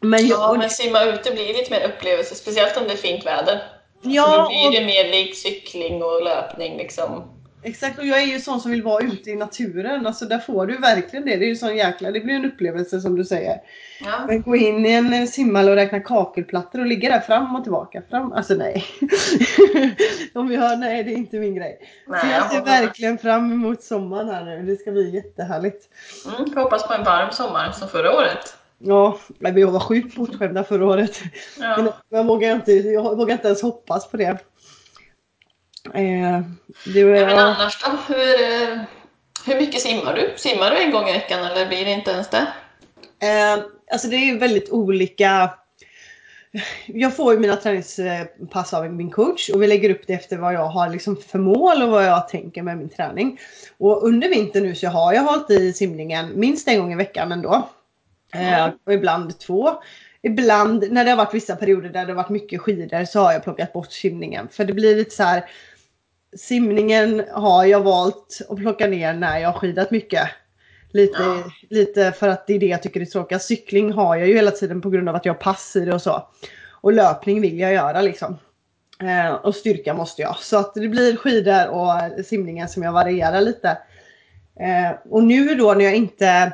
Men 0.00 0.26
jag, 0.26 0.38
ja, 0.38 0.56
men 0.58 0.70
simma 0.70 1.04
ute 1.04 1.30
blir 1.30 1.54
lite 1.54 1.70
mer 1.70 1.88
upplevelse. 1.88 2.34
Speciellt 2.34 2.76
om 2.76 2.84
det 2.84 2.92
är 2.92 2.96
fint 2.96 3.26
väder. 3.26 3.62
Ja, 4.02 4.24
så 4.24 4.36
då 4.36 4.48
blir 4.48 4.80
det 4.80 4.86
mer 4.86 5.10
lik 5.10 5.36
cykling 5.36 6.02
och 6.02 6.24
löpning 6.24 6.76
liksom. 6.76 7.31
Exakt, 7.64 7.98
och 7.98 8.06
jag 8.06 8.22
är 8.22 8.26
ju 8.26 8.40
sån 8.40 8.60
som 8.60 8.70
vill 8.70 8.82
vara 8.82 9.04
ute 9.04 9.30
i 9.30 9.36
naturen. 9.36 10.06
Alltså 10.06 10.24
där 10.24 10.38
får 10.38 10.66
du 10.66 10.76
verkligen 10.78 11.24
det. 11.24 11.36
Det 11.36 11.44
är 11.44 11.48
ju 11.48 11.56
sån 11.56 11.76
jäkla, 11.76 12.10
det 12.10 12.20
blir 12.20 12.34
en 12.34 12.44
upplevelse 12.44 13.00
som 13.00 13.16
du 13.16 13.24
säger. 13.24 13.60
Ja. 14.00 14.24
Men 14.26 14.42
gå 14.42 14.56
in 14.56 14.86
i 14.86 14.92
en 14.92 15.28
simhall 15.28 15.68
och 15.68 15.74
räkna 15.74 16.00
kakelplattor 16.00 16.80
och 16.80 16.86
ligga 16.86 17.10
där 17.10 17.20
fram 17.20 17.56
och 17.56 17.62
tillbaka. 17.62 18.02
Fram, 18.10 18.32
alltså 18.32 18.54
nej. 18.54 18.84
Om 20.34 20.48
vi 20.48 20.56
hör, 20.56 20.76
nej 20.76 21.04
det 21.04 21.12
är 21.12 21.16
inte 21.16 21.38
min 21.38 21.54
grej. 21.54 21.78
Nej, 22.06 22.20
Så 22.20 22.26
jag 22.26 22.50
ser 22.50 22.56
jag 22.56 22.64
verkligen 22.64 23.18
fram 23.18 23.52
emot 23.52 23.82
sommaren 23.82 24.28
här 24.28 24.44
nu. 24.44 24.62
Det 24.62 24.76
ska 24.76 24.90
bli 24.90 25.10
jättehärligt. 25.10 25.88
Mm, 26.26 26.52
jag 26.54 26.62
hoppas 26.62 26.86
på 26.86 26.94
en 26.94 27.04
varm 27.04 27.32
sommar 27.32 27.70
som 27.70 27.88
förra 27.88 28.14
året. 28.16 28.56
Ja, 28.78 29.18
men 29.38 29.54
vi 29.54 29.64
var 29.64 29.80
sjukt 29.80 30.16
bortskämda 30.16 30.64
förra 30.64 30.86
året. 30.86 31.22
Ja. 31.60 31.76
Men 31.76 31.92
jag 32.08 32.24
vågar 32.24 32.52
inte, 32.52 32.72
jag 32.72 33.16
vågar 33.16 33.32
inte 33.32 33.46
ens 33.46 33.62
hoppas 33.62 34.10
på 34.10 34.16
det. 34.16 34.38
Eh, 35.84 36.40
det 36.94 37.04
var, 37.04 37.26
men 37.26 37.38
annars 37.38 37.84
då? 37.84 38.14
Hur, 38.14 38.86
hur 39.46 39.60
mycket 39.60 39.80
simmar 39.80 40.14
du? 40.14 40.34
Simmar 40.36 40.70
du 40.70 40.76
en 40.76 40.90
gång 40.90 41.08
i 41.08 41.12
veckan 41.12 41.44
eller 41.44 41.68
blir 41.68 41.84
det 41.84 41.90
inte 41.90 42.10
ens 42.10 42.28
det? 42.28 42.46
Eh, 43.22 43.64
alltså 43.92 44.08
det 44.08 44.16
är 44.16 44.38
väldigt 44.38 44.70
olika. 44.70 45.50
Jag 46.86 47.16
får 47.16 47.32
ju 47.32 47.38
mina 47.38 47.56
träningspass 47.56 48.74
av 48.74 48.92
min 48.92 49.10
coach 49.10 49.50
och 49.50 49.62
vi 49.62 49.66
lägger 49.66 49.90
upp 49.90 50.06
det 50.06 50.12
efter 50.12 50.36
vad 50.36 50.54
jag 50.54 50.66
har 50.66 50.88
liksom 50.88 51.16
för 51.16 51.38
mål 51.38 51.82
och 51.82 51.88
vad 51.88 52.04
jag 52.04 52.28
tänker 52.28 52.62
med 52.62 52.78
min 52.78 52.88
träning. 52.88 53.40
Och 53.78 54.04
under 54.06 54.28
vintern 54.28 54.62
nu 54.62 54.74
så 54.74 54.88
har 54.88 55.12
jag 55.12 55.22
hållit 55.22 55.50
i 55.50 55.72
simningen 55.72 56.40
minst 56.40 56.68
en 56.68 56.78
gång 56.78 56.92
i 56.92 56.96
veckan 56.96 57.32
ändå. 57.32 57.68
Eh, 58.34 58.68
och 58.86 58.92
ibland 58.92 59.38
två. 59.38 59.70
Ibland 60.22 60.92
när 60.92 61.04
det 61.04 61.10
har 61.10 61.16
varit 61.16 61.34
vissa 61.34 61.56
perioder 61.56 61.88
där 61.88 62.06
det 62.06 62.12
har 62.12 62.22
varit 62.22 62.28
mycket 62.28 62.60
skidor 62.60 63.04
så 63.04 63.20
har 63.20 63.32
jag 63.32 63.44
plockat 63.44 63.72
bort 63.72 63.92
simningen. 63.92 64.48
För 64.48 64.64
det 64.64 64.72
blir 64.72 64.96
lite 64.96 65.14
så 65.14 65.22
här 65.22 65.44
simningen 66.36 67.22
har 67.32 67.64
jag 67.64 67.80
valt 67.80 68.38
att 68.48 68.56
plocka 68.56 68.86
ner 68.86 69.14
när 69.14 69.38
jag 69.38 69.48
har 69.48 69.58
skidat 69.58 69.90
mycket. 69.90 70.28
Lite, 70.90 71.22
ja. 71.22 71.42
lite 71.70 72.12
för 72.12 72.28
att 72.28 72.46
det 72.46 72.54
är 72.54 72.58
det 72.58 72.66
jag 72.66 72.82
tycker 72.82 73.00
är 73.00 73.04
tråkigt. 73.04 73.42
Cykling 73.42 73.92
har 73.92 74.16
jag 74.16 74.28
ju 74.28 74.34
hela 74.34 74.50
tiden 74.50 74.80
på 74.80 74.90
grund 74.90 75.08
av 75.08 75.14
att 75.14 75.24
jag 75.24 75.34
har 75.34 75.40
pass 75.40 75.76
i 75.76 75.84
det 75.84 75.94
och 75.94 76.02
så. 76.02 76.28
Och 76.80 76.92
löpning 76.92 77.40
vill 77.40 77.58
jag 77.58 77.72
göra 77.72 78.02
liksom. 78.02 78.38
Eh, 79.00 79.34
och 79.34 79.54
styrka 79.54 79.94
måste 79.94 80.22
jag. 80.22 80.36
Så 80.36 80.58
att 80.58 80.74
det 80.74 80.88
blir 80.88 81.16
skidor 81.16 81.68
och 81.68 82.24
simningen 82.24 82.68
som 82.68 82.82
jag 82.82 82.92
varierar 82.92 83.40
lite. 83.40 83.68
Eh, 84.60 84.96
och 85.10 85.24
nu 85.24 85.54
då 85.54 85.74
när 85.74 85.84
jag 85.84 85.94
inte 85.94 86.52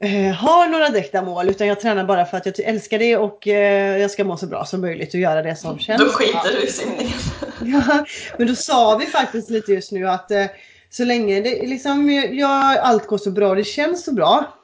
eh, 0.00 0.34
har 0.34 0.68
några 0.68 0.88
direkta 0.88 1.22
mål 1.22 1.48
utan 1.48 1.66
jag 1.66 1.80
tränar 1.80 2.04
bara 2.04 2.24
för 2.24 2.36
att 2.36 2.46
jag 2.46 2.60
älskar 2.60 2.98
det 2.98 3.16
och 3.16 3.48
eh, 3.48 3.98
jag 3.98 4.10
ska 4.10 4.24
må 4.24 4.36
så 4.36 4.46
bra 4.46 4.64
som 4.64 4.80
möjligt 4.80 5.14
och 5.14 5.20
göra 5.20 5.42
det 5.42 5.56
som 5.56 5.78
känns. 5.78 6.02
Då 6.02 6.08
skiter 6.08 6.52
du 6.52 6.62
i 6.62 6.66
simningen. 6.66 7.18
ja, 7.64 8.04
men 8.38 8.46
då 8.46 8.54
sa 8.54 8.96
vi 8.96 9.06
faktiskt 9.06 9.50
lite 9.50 9.72
just 9.72 9.92
nu 9.92 10.08
att 10.08 10.30
eh, 10.30 10.46
så 10.90 11.04
länge 11.04 11.40
det 11.40 11.66
liksom, 11.66 12.10
jag, 12.32 12.78
allt 12.78 13.06
går 13.06 13.18
så 13.18 13.30
bra 13.30 13.48
och 13.48 13.56
det 13.56 13.64
känns 13.64 14.04
så 14.04 14.12
bra 14.12 14.56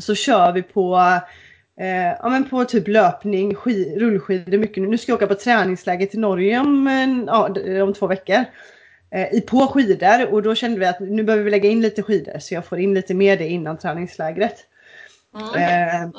så 0.00 0.14
kör 0.14 0.52
vi 0.52 0.62
på 0.62 0.96
eh, 1.80 2.16
ja, 2.18 2.28
men 2.28 2.48
på 2.48 2.64
typ 2.64 2.88
löpning, 2.88 3.54
skid, 3.54 3.98
rullskidor 3.98 4.58
mycket 4.58 4.82
nu. 4.82 4.88
Nu 4.88 4.98
ska 4.98 5.12
jag 5.12 5.16
åka 5.16 5.26
på 5.26 5.34
träningsläger 5.34 6.06
till 6.06 6.20
Norge 6.20 6.60
om, 6.60 6.86
ja, 7.26 7.82
om 7.82 7.94
två 7.94 8.06
veckor. 8.06 8.44
Eh, 9.10 9.34
i 9.34 9.40
på 9.40 9.66
skidor 9.66 10.32
och 10.32 10.42
då 10.42 10.54
kände 10.54 10.80
vi 10.80 10.86
att 10.86 11.00
nu 11.00 11.22
behöver 11.22 11.44
vi 11.44 11.50
lägga 11.50 11.70
in 11.70 11.80
lite 11.80 12.02
skidor 12.02 12.38
så 12.38 12.54
jag 12.54 12.64
får 12.64 12.78
in 12.78 12.94
lite 12.94 13.14
mer 13.14 13.36
det 13.36 13.48
innan 13.48 13.78
träningslägret. 13.78 14.64
Mm. 15.34 15.54
Eh, 15.54 16.02
mm. 16.02 16.12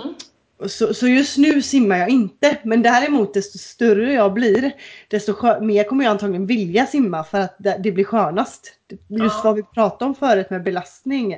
Så, 0.65 0.93
så, 0.93 1.07
just 1.07 1.37
nu 1.37 1.61
simmar 1.61 1.97
jag 1.97 2.09
inte 2.09 2.57
men 2.63 2.81
däremot 2.81 3.33
desto 3.33 3.57
större 3.57 4.13
jag 4.13 4.33
blir 4.33 4.71
desto 5.07 5.61
mer 5.61 5.83
kommer 5.83 6.03
jag 6.03 6.11
antagligen 6.11 6.45
vilja 6.45 6.85
simma 6.85 7.23
för 7.23 7.39
att 7.39 7.55
det, 7.59 7.79
det 7.79 7.91
blir 7.91 8.03
skönast. 8.03 8.73
Just 9.07 9.35
ja. 9.35 9.41
vad 9.43 9.55
vi 9.55 9.63
pratade 9.63 10.09
om 10.09 10.15
förut 10.15 10.49
med 10.49 10.63
belastning. 10.63 11.37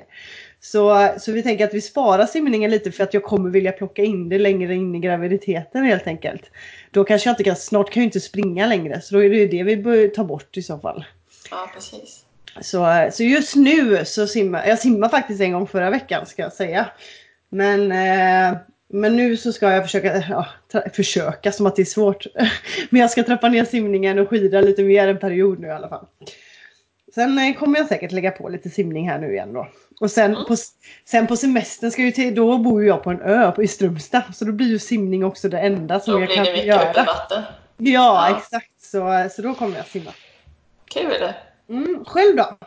Så, 0.59 1.09
så 1.19 1.31
vi 1.31 1.43
tänker 1.43 1.65
att 1.65 1.73
vi 1.73 1.81
sparar 1.81 2.25
simningen 2.25 2.71
lite 2.71 2.91
för 2.91 3.03
att 3.03 3.13
jag 3.13 3.23
kommer 3.23 3.49
vilja 3.49 3.71
plocka 3.71 4.03
in 4.03 4.29
det 4.29 4.37
längre 4.37 4.75
in 4.75 4.95
i 4.95 4.99
graviditeten 4.99 5.83
helt 5.83 6.07
enkelt. 6.07 6.51
Då 6.91 7.03
kanske 7.03 7.29
jag 7.29 7.33
inte 7.33 7.43
kan, 7.43 7.55
snart 7.55 7.89
kan 7.89 8.03
jag 8.03 8.07
inte 8.07 8.19
springa 8.19 8.67
längre 8.67 9.01
så 9.01 9.15
då 9.15 9.23
är 9.23 9.29
det 9.29 9.47
det 9.47 9.63
vi 9.63 9.77
bör 9.77 10.07
ta 10.07 10.23
bort 10.23 10.57
i 10.57 10.61
så 10.61 10.79
fall. 10.79 11.05
Ja, 11.51 11.69
precis. 11.73 12.25
Så, 12.61 13.09
så 13.11 13.23
just 13.23 13.55
nu 13.55 14.05
så 14.05 14.27
simmar 14.27 14.67
jag 14.67 14.79
simmar 14.79 15.09
faktiskt 15.09 15.41
en 15.41 15.51
gång 15.51 15.67
förra 15.67 15.89
veckan 15.89 16.25
ska 16.25 16.41
jag 16.41 16.53
säga. 16.53 16.89
Men, 17.49 17.91
eh, 17.91 18.57
men 18.87 19.15
nu 19.15 19.37
så 19.37 19.53
ska 19.53 19.71
jag 19.71 19.83
försöka, 19.83 20.23
ja, 20.29 20.47
försöka 20.93 21.51
som 21.51 21.65
att 21.65 21.75
det 21.75 21.81
är 21.81 21.85
svårt. 21.85 22.25
men 22.89 23.01
jag 23.01 23.11
ska 23.11 23.23
trappa 23.23 23.49
ner 23.49 23.65
simningen 23.65 24.19
och 24.19 24.29
skida 24.29 24.61
lite 24.61 24.83
mer 24.83 25.07
en 25.07 25.19
period 25.19 25.59
nu 25.59 25.67
i 25.67 25.71
alla 25.71 25.89
fall. 25.89 26.05
Sen 27.15 27.37
eh, 27.37 27.53
kommer 27.53 27.79
jag 27.79 27.87
säkert 27.87 28.11
lägga 28.11 28.31
på 28.31 28.49
lite 28.49 28.69
simning 28.69 29.09
här 29.09 29.19
nu 29.19 29.31
igen 29.31 29.53
då. 29.53 29.67
Och 29.99 30.11
sen, 30.11 30.31
mm. 30.31 30.45
på, 30.45 30.55
sen 31.05 31.27
på 31.27 31.37
semestern 31.37 31.91
ska 31.91 32.01
ju 32.01 32.11
till, 32.11 32.35
då 32.35 32.57
bor 32.57 32.85
jag 32.85 33.03
på 33.03 33.09
en 33.09 33.21
ö 33.21 33.51
på, 33.51 33.63
i 33.63 33.67
Strömstad. 33.67 34.23
Så 34.33 34.45
då 34.45 34.51
blir 34.51 34.67
ju 34.67 34.79
simning 34.79 35.25
också 35.25 35.49
det 35.49 35.59
enda 35.59 35.99
som 35.99 36.13
då 36.13 36.19
jag 36.19 36.29
kan 36.29 36.45
göra. 36.45 36.45
Då 36.45 36.53
blir 36.53 36.73
det 36.93 37.01
mycket. 37.01 37.49
Ja, 37.77 38.29
ja, 38.29 38.37
exakt. 38.37 38.83
Så, 38.83 39.29
så 39.35 39.41
då 39.41 39.53
kommer 39.53 39.77
jag 39.77 39.85
simma. 39.85 40.11
Kul! 40.93 41.33
Mm, 41.69 42.05
själv 42.05 42.35
då? 42.35 42.57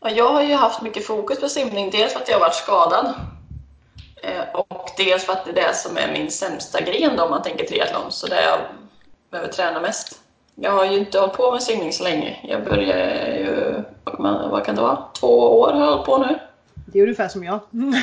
Ja, 0.00 0.10
jag 0.10 0.28
har 0.28 0.42
ju 0.42 0.54
haft 0.54 0.82
mycket 0.82 1.06
fokus 1.06 1.40
på 1.40 1.48
simning. 1.48 1.90
Dels 1.90 2.12
för 2.12 2.20
att 2.20 2.28
jag 2.28 2.34
har 2.34 2.40
varit 2.40 2.54
skadad. 2.54 3.14
Eh, 4.22 4.54
och 4.54 4.90
dels 4.96 5.24
för 5.24 5.32
att 5.32 5.44
det 5.44 5.50
är 5.50 5.68
det 5.68 5.74
som 5.74 5.96
är 5.96 6.12
min 6.12 6.30
sämsta 6.30 6.80
gren 6.80 7.16
då, 7.16 7.22
om 7.24 7.30
man 7.30 7.42
tänker 7.42 7.66
triathlon. 7.66 8.12
Så 8.12 8.26
det 8.26 8.42
jag 8.42 8.58
behöver 9.30 9.52
träna 9.52 9.80
mest. 9.80 10.20
Jag 10.54 10.72
har 10.72 10.84
ju 10.84 10.98
inte 10.98 11.18
hållit 11.18 11.36
på 11.36 11.52
med 11.52 11.62
simning 11.62 11.92
så 11.92 12.04
länge. 12.04 12.36
Jag 12.42 12.64
började 12.64 13.36
ju, 13.38 13.82
vad 14.50 14.64
kan 14.64 14.74
det 14.74 14.82
vara, 14.82 14.98
två 15.20 15.60
år 15.60 15.72
har 15.72 15.80
jag 15.80 15.90
hållit 15.90 16.06
på 16.06 16.18
nu. 16.18 16.38
Det 16.74 16.98
är 16.98 17.02
ungefär 17.02 17.28
som 17.28 17.44
jag. 17.44 17.60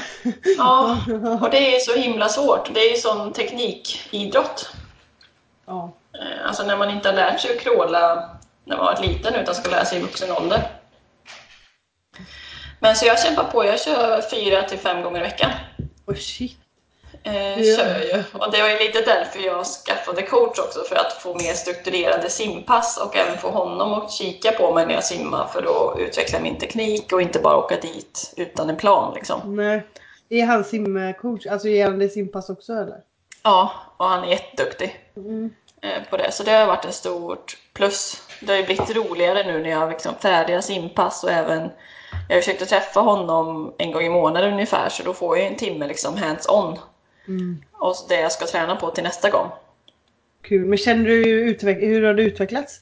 ja, 0.57 0.97
och 1.41 1.49
det 1.49 1.75
är 1.75 1.79
så 1.79 1.99
himla 1.99 2.29
svårt. 2.29 2.73
Det 2.73 2.79
är 2.79 2.89
ju 2.89 2.97
sån 2.97 3.33
teknikidrott. 3.33 4.69
Ja. 5.65 5.91
Eh, 6.13 6.47
alltså 6.47 6.63
när 6.63 6.77
man 6.77 6.89
inte 6.89 7.09
har 7.09 7.15
lärt 7.15 7.39
sig 7.39 7.55
att 7.55 7.61
kråla 7.61 8.29
när 8.65 8.77
man 8.77 8.85
var 8.85 9.01
liten 9.01 9.35
utan 9.35 9.55
ska 9.55 9.69
lära 9.69 9.85
sig 9.85 9.97
i 9.97 10.01
vuxen 10.01 10.31
ålder. 10.31 10.61
Men 12.79 12.95
så 12.95 13.05
jag 13.05 13.19
kämpar 13.19 13.43
på. 13.43 13.65
Jag 13.65 13.79
kör 13.79 14.21
fyra 14.21 14.63
till 14.63 14.77
fem 14.77 15.01
gånger 15.01 15.19
i 15.19 15.23
veckan. 15.23 15.51
Oh 16.05 16.15
shit. 16.15 16.57
Eh, 17.23 17.77
kör 17.77 17.99
ju. 17.99 18.23
Och 18.33 18.51
det 18.51 18.61
var 18.61 18.69
ju 18.69 18.79
lite 18.79 19.01
därför 19.01 19.39
jag 19.39 19.65
skaffade 19.65 20.21
coach 20.21 20.59
också, 20.59 20.83
för 20.89 20.95
att 20.95 21.13
få 21.13 21.35
mer 21.35 21.53
strukturerade 21.53 22.29
simpass 22.29 22.97
och 22.97 23.15
även 23.15 23.37
få 23.37 23.49
honom 23.49 23.93
att 23.93 24.11
kika 24.11 24.51
på 24.51 24.73
mig 24.73 24.85
när 24.85 24.93
jag 24.93 25.03
simmar 25.03 25.47
för 25.47 25.61
att 25.61 25.99
utveckla 25.99 26.39
min 26.39 26.57
teknik 26.57 27.13
och 27.13 27.21
inte 27.21 27.39
bara 27.39 27.57
åka 27.57 27.75
dit 27.75 28.33
utan 28.37 28.69
en 28.69 28.77
plan. 28.77 29.13
Liksom. 29.13 29.55
Nej. 29.55 29.87
Är 30.29 30.45
han 30.45 30.63
simcoach? 30.63 31.45
Alltså 31.45 31.67
ger 31.67 31.85
han 31.85 31.99
dig 31.99 32.09
simpass 32.09 32.49
också 32.49 32.73
eller? 32.73 32.97
Ja, 33.43 33.71
och 33.97 34.05
han 34.05 34.23
är 34.23 34.27
jätteduktig 34.27 35.11
mm. 35.15 35.49
Eh, 35.83 36.03
på 36.09 36.17
det. 36.17 36.31
Så 36.31 36.43
det 36.43 36.51
har 36.51 36.65
varit 36.65 36.85
ett 36.85 36.93
stort 36.93 37.57
plus. 37.73 38.21
Det 38.39 38.51
har 38.51 38.57
ju 38.57 38.65
blivit 38.65 38.95
roligare 38.95 39.43
nu 39.43 39.59
när 39.59 39.69
jag 39.69 39.77
har 39.77 39.89
liksom 39.89 40.15
färdiga 40.15 40.61
simpass 40.61 41.23
och 41.23 41.31
även 41.31 41.69
jag 42.29 42.35
har 42.35 42.41
försökt 42.41 42.61
att 42.61 42.69
träffa 42.69 42.99
honom 42.99 43.73
en 43.77 43.91
gång 43.91 44.03
i 44.03 44.09
månaden 44.09 44.53
ungefär 44.53 44.89
så 44.89 45.03
då 45.03 45.13
får 45.13 45.37
jag 45.37 45.47
en 45.47 45.55
timme 45.55 45.87
liksom 45.87 46.17
hands-on. 46.17 46.79
Mm. 47.27 47.63
Och 47.73 47.95
det 48.09 48.19
jag 48.19 48.31
ska 48.31 48.45
träna 48.45 48.75
på 48.75 48.91
till 48.91 49.03
nästa 49.03 49.29
gång. 49.29 49.51
Kul, 50.41 50.65
men 50.65 50.77
känner 50.77 51.05
du 51.05 51.23
hur 51.63 52.03
har 52.03 52.13
det 52.13 52.23
utvecklats? 52.23 52.79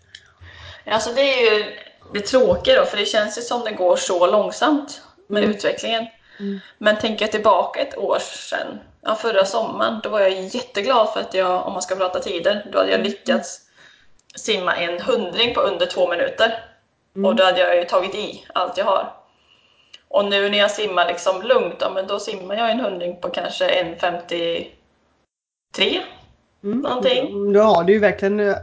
Alltså 0.86 1.14
det 1.14 1.22
är 1.22 1.52
ju 1.52 1.66
det 2.14 2.22
tråkiga 2.22 2.80
då, 2.80 2.86
för 2.86 2.98
det 2.98 3.06
känns 3.06 3.38
ju 3.38 3.42
som 3.42 3.62
det 3.62 3.72
går 3.72 3.96
så 3.96 4.28
långsamt 4.28 5.02
med 5.28 5.44
mm. 5.44 5.56
utvecklingen. 5.56 6.06
Mm. 6.40 6.60
Men 6.78 7.00
tänker 7.00 7.26
jag 7.26 7.32
tillbaka 7.32 7.80
ett 7.80 7.98
år 7.98 8.20
sedan, 8.20 8.80
ja, 9.02 9.16
förra 9.16 9.46
sommaren, 9.46 10.00
då 10.04 10.10
var 10.10 10.20
jag 10.20 10.32
jätteglad 10.32 11.14
för 11.14 11.20
att 11.20 11.34
jag, 11.34 11.68
om 11.68 11.74
man 11.74 11.82
ska 11.82 11.96
prata 11.96 12.20
tider, 12.20 12.68
då 12.72 12.78
hade 12.78 12.92
jag 12.92 13.00
mm. 13.00 13.12
lyckats 13.12 13.62
simma 14.36 14.76
en 14.76 15.02
hundring 15.02 15.54
på 15.54 15.62
under 15.62 15.86
två 15.86 16.10
minuter. 16.10 16.64
Mm. 17.16 17.26
Och 17.26 17.36
då 17.36 17.44
hade 17.44 17.60
jag 17.60 17.78
ju 17.78 17.86
tagit 17.86 18.16
i 18.16 18.46
allt 18.54 18.78
jag 18.78 18.86
har. 18.86 19.14
Och 20.08 20.26
nu 20.26 20.50
när 20.50 20.58
jag 20.58 20.72
simmar 20.72 21.08
liksom 21.08 21.42
lugnt, 21.42 21.76
ja, 21.80 21.90
men 21.90 22.08
då 22.08 22.20
simmar 22.20 22.56
jag 22.56 22.72
en 22.72 22.80
hundring 22.80 23.22
på 23.22 23.30
kanske 23.30 23.84
1.53. 23.84 24.68
Mm. 26.64 26.80
Någonting. 26.80 27.54
Då 27.54 27.62
har 27.62 27.84
du 27.84 27.94
ju 27.94 28.00
verkligen 28.00 28.40
eh, 28.40 28.56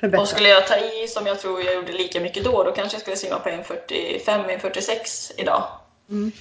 förbättrat. 0.00 0.22
Och 0.22 0.28
skulle 0.28 0.48
jag 0.48 0.66
ta 0.66 0.76
i 0.76 1.08
som 1.08 1.26
jag 1.26 1.40
tror 1.40 1.62
jag 1.62 1.74
gjorde 1.74 1.92
lika 1.92 2.20
mycket 2.20 2.44
då, 2.44 2.62
då 2.62 2.72
kanske 2.72 2.94
jag 2.94 3.00
skulle 3.00 3.16
simma 3.16 3.38
på 3.38 3.48
1.45, 3.48 4.60
1.46 4.60 5.32
idag. 5.36 5.62
Mm. 6.10 6.32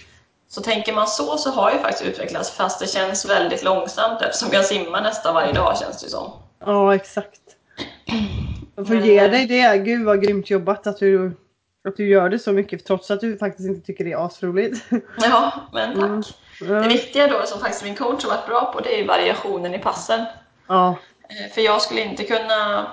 Så 0.50 0.62
tänker 0.62 0.94
man 0.94 1.08
så 1.08 1.38
så 1.38 1.50
har 1.52 1.72
jag 1.72 1.82
faktiskt 1.82 2.06
utvecklats 2.10 2.52
fast 2.52 2.80
det 2.80 2.88
känns 2.88 3.30
väldigt 3.30 3.64
långsamt 3.64 4.22
eftersom 4.22 4.50
jag 4.52 4.66
simmar 4.66 5.02
nästan 5.02 5.34
varje 5.36 5.54
dag 5.54 5.78
känns 5.78 6.04
det 6.04 6.10
som. 6.10 6.32
Ja, 6.66 6.96
exakt. 6.96 7.42
Jag 8.76 8.88
får 8.88 8.96
ge 8.96 9.28
dig 9.28 9.46
det. 9.46 9.78
Gud 9.78 10.06
vad 10.06 10.24
grymt 10.24 10.50
jobbat 10.50 10.88
att 10.88 10.98
du, 11.00 11.32
att 11.88 11.98
du 11.98 12.08
gör 12.10 12.30
det 12.30 12.40
så 12.40 12.52
mycket 12.52 12.86
trots 12.86 13.12
att 13.12 13.22
du 13.22 13.38
faktiskt 13.38 13.70
inte 13.70 13.86
tycker 13.86 14.04
det 14.04 14.12
är 14.12 14.26
asroligt. 14.26 14.86
Ja, 15.22 15.52
men 15.74 15.94
tack. 15.96 16.34
Mm. 16.62 16.82
Det 16.82 16.88
viktiga 16.88 17.28
då 17.28 17.46
som 17.46 17.60
faktiskt 17.60 17.84
min 17.84 17.96
coach 17.96 18.24
har 18.24 18.30
varit 18.32 18.48
bra 18.48 18.72
på 18.74 18.80
det 18.80 19.00
är 19.02 19.08
variationen 19.08 19.74
i 19.76 19.80
passen. 19.80 20.26
ja. 20.68 20.96
Eh, 21.30 21.54
För 21.54 21.62
jag 21.62 21.82
skulle 21.82 22.02
inte 22.02 22.24
kunna 22.24 22.88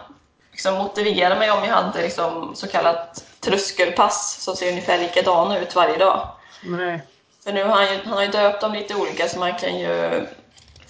liksom, 0.51 0.75
motivera 0.75 1.39
mig 1.39 1.51
om 1.51 1.65
jag 1.65 1.75
hade 1.75 2.03
liksom, 2.03 2.55
så 2.55 2.67
kallat 2.67 3.25
tröskelpass 3.41 4.43
som 4.43 4.57
ser 4.57 4.69
ungefär 4.69 4.99
likadana 4.99 5.59
ut 5.59 5.75
varje 5.75 5.99
dag. 5.99 6.29
Nej. 6.65 7.03
För 7.45 7.53
nu 7.53 7.63
har 7.65 7.71
han 7.71 7.85
ju, 7.85 7.99
han 8.05 8.13
har 8.13 8.23
ju 8.23 8.29
döpt 8.31 8.61
dem 8.61 8.73
lite 8.73 8.95
olika 8.95 9.29
så 9.29 9.39
man 9.39 9.55
kan 9.55 9.79
ju 9.79 10.27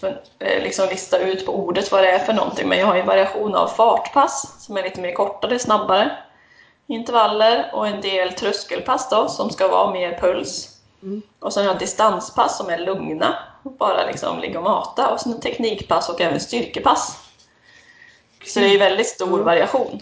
för, 0.00 0.20
eh, 0.38 0.62
liksom 0.62 0.88
lista 0.88 1.18
ut 1.18 1.46
på 1.46 1.52
ordet 1.56 1.92
vad 1.92 2.02
det 2.02 2.10
är 2.10 2.18
för 2.18 2.32
någonting. 2.32 2.68
Men 2.68 2.78
jag 2.78 2.86
har 2.86 2.94
ju 2.94 3.00
en 3.00 3.06
variation 3.06 3.54
av 3.54 3.68
fartpass 3.68 4.54
som 4.64 4.76
är 4.76 4.82
lite 4.82 5.00
mer 5.00 5.12
kortare, 5.12 5.58
snabbare 5.58 6.10
intervaller 6.86 7.70
och 7.72 7.86
en 7.86 8.00
del 8.00 8.32
tröskelpass 8.32 9.08
då 9.10 9.28
som 9.28 9.50
ska 9.50 9.68
vara 9.68 9.92
mer 9.92 10.18
puls. 10.20 10.70
Mm. 11.02 11.22
Och 11.40 11.52
sen 11.52 11.64
har 11.64 11.72
jag 11.72 11.78
distanspass 11.80 12.56
som 12.58 12.68
är 12.70 12.78
lugna, 12.78 13.34
bara 13.62 14.06
liksom 14.06 14.38
ligga 14.38 14.58
och 14.58 14.64
mata 14.64 15.08
och 15.10 15.20
sen 15.20 15.40
teknikpass 15.40 16.08
och 16.08 16.20
även 16.20 16.40
styrkepass. 16.40 17.18
Så 18.46 18.60
det 18.60 18.66
är 18.66 18.70
ju 18.70 18.78
väldigt 18.78 19.06
stor 19.08 19.26
Mm. 19.32 19.44
variation. 19.44 20.00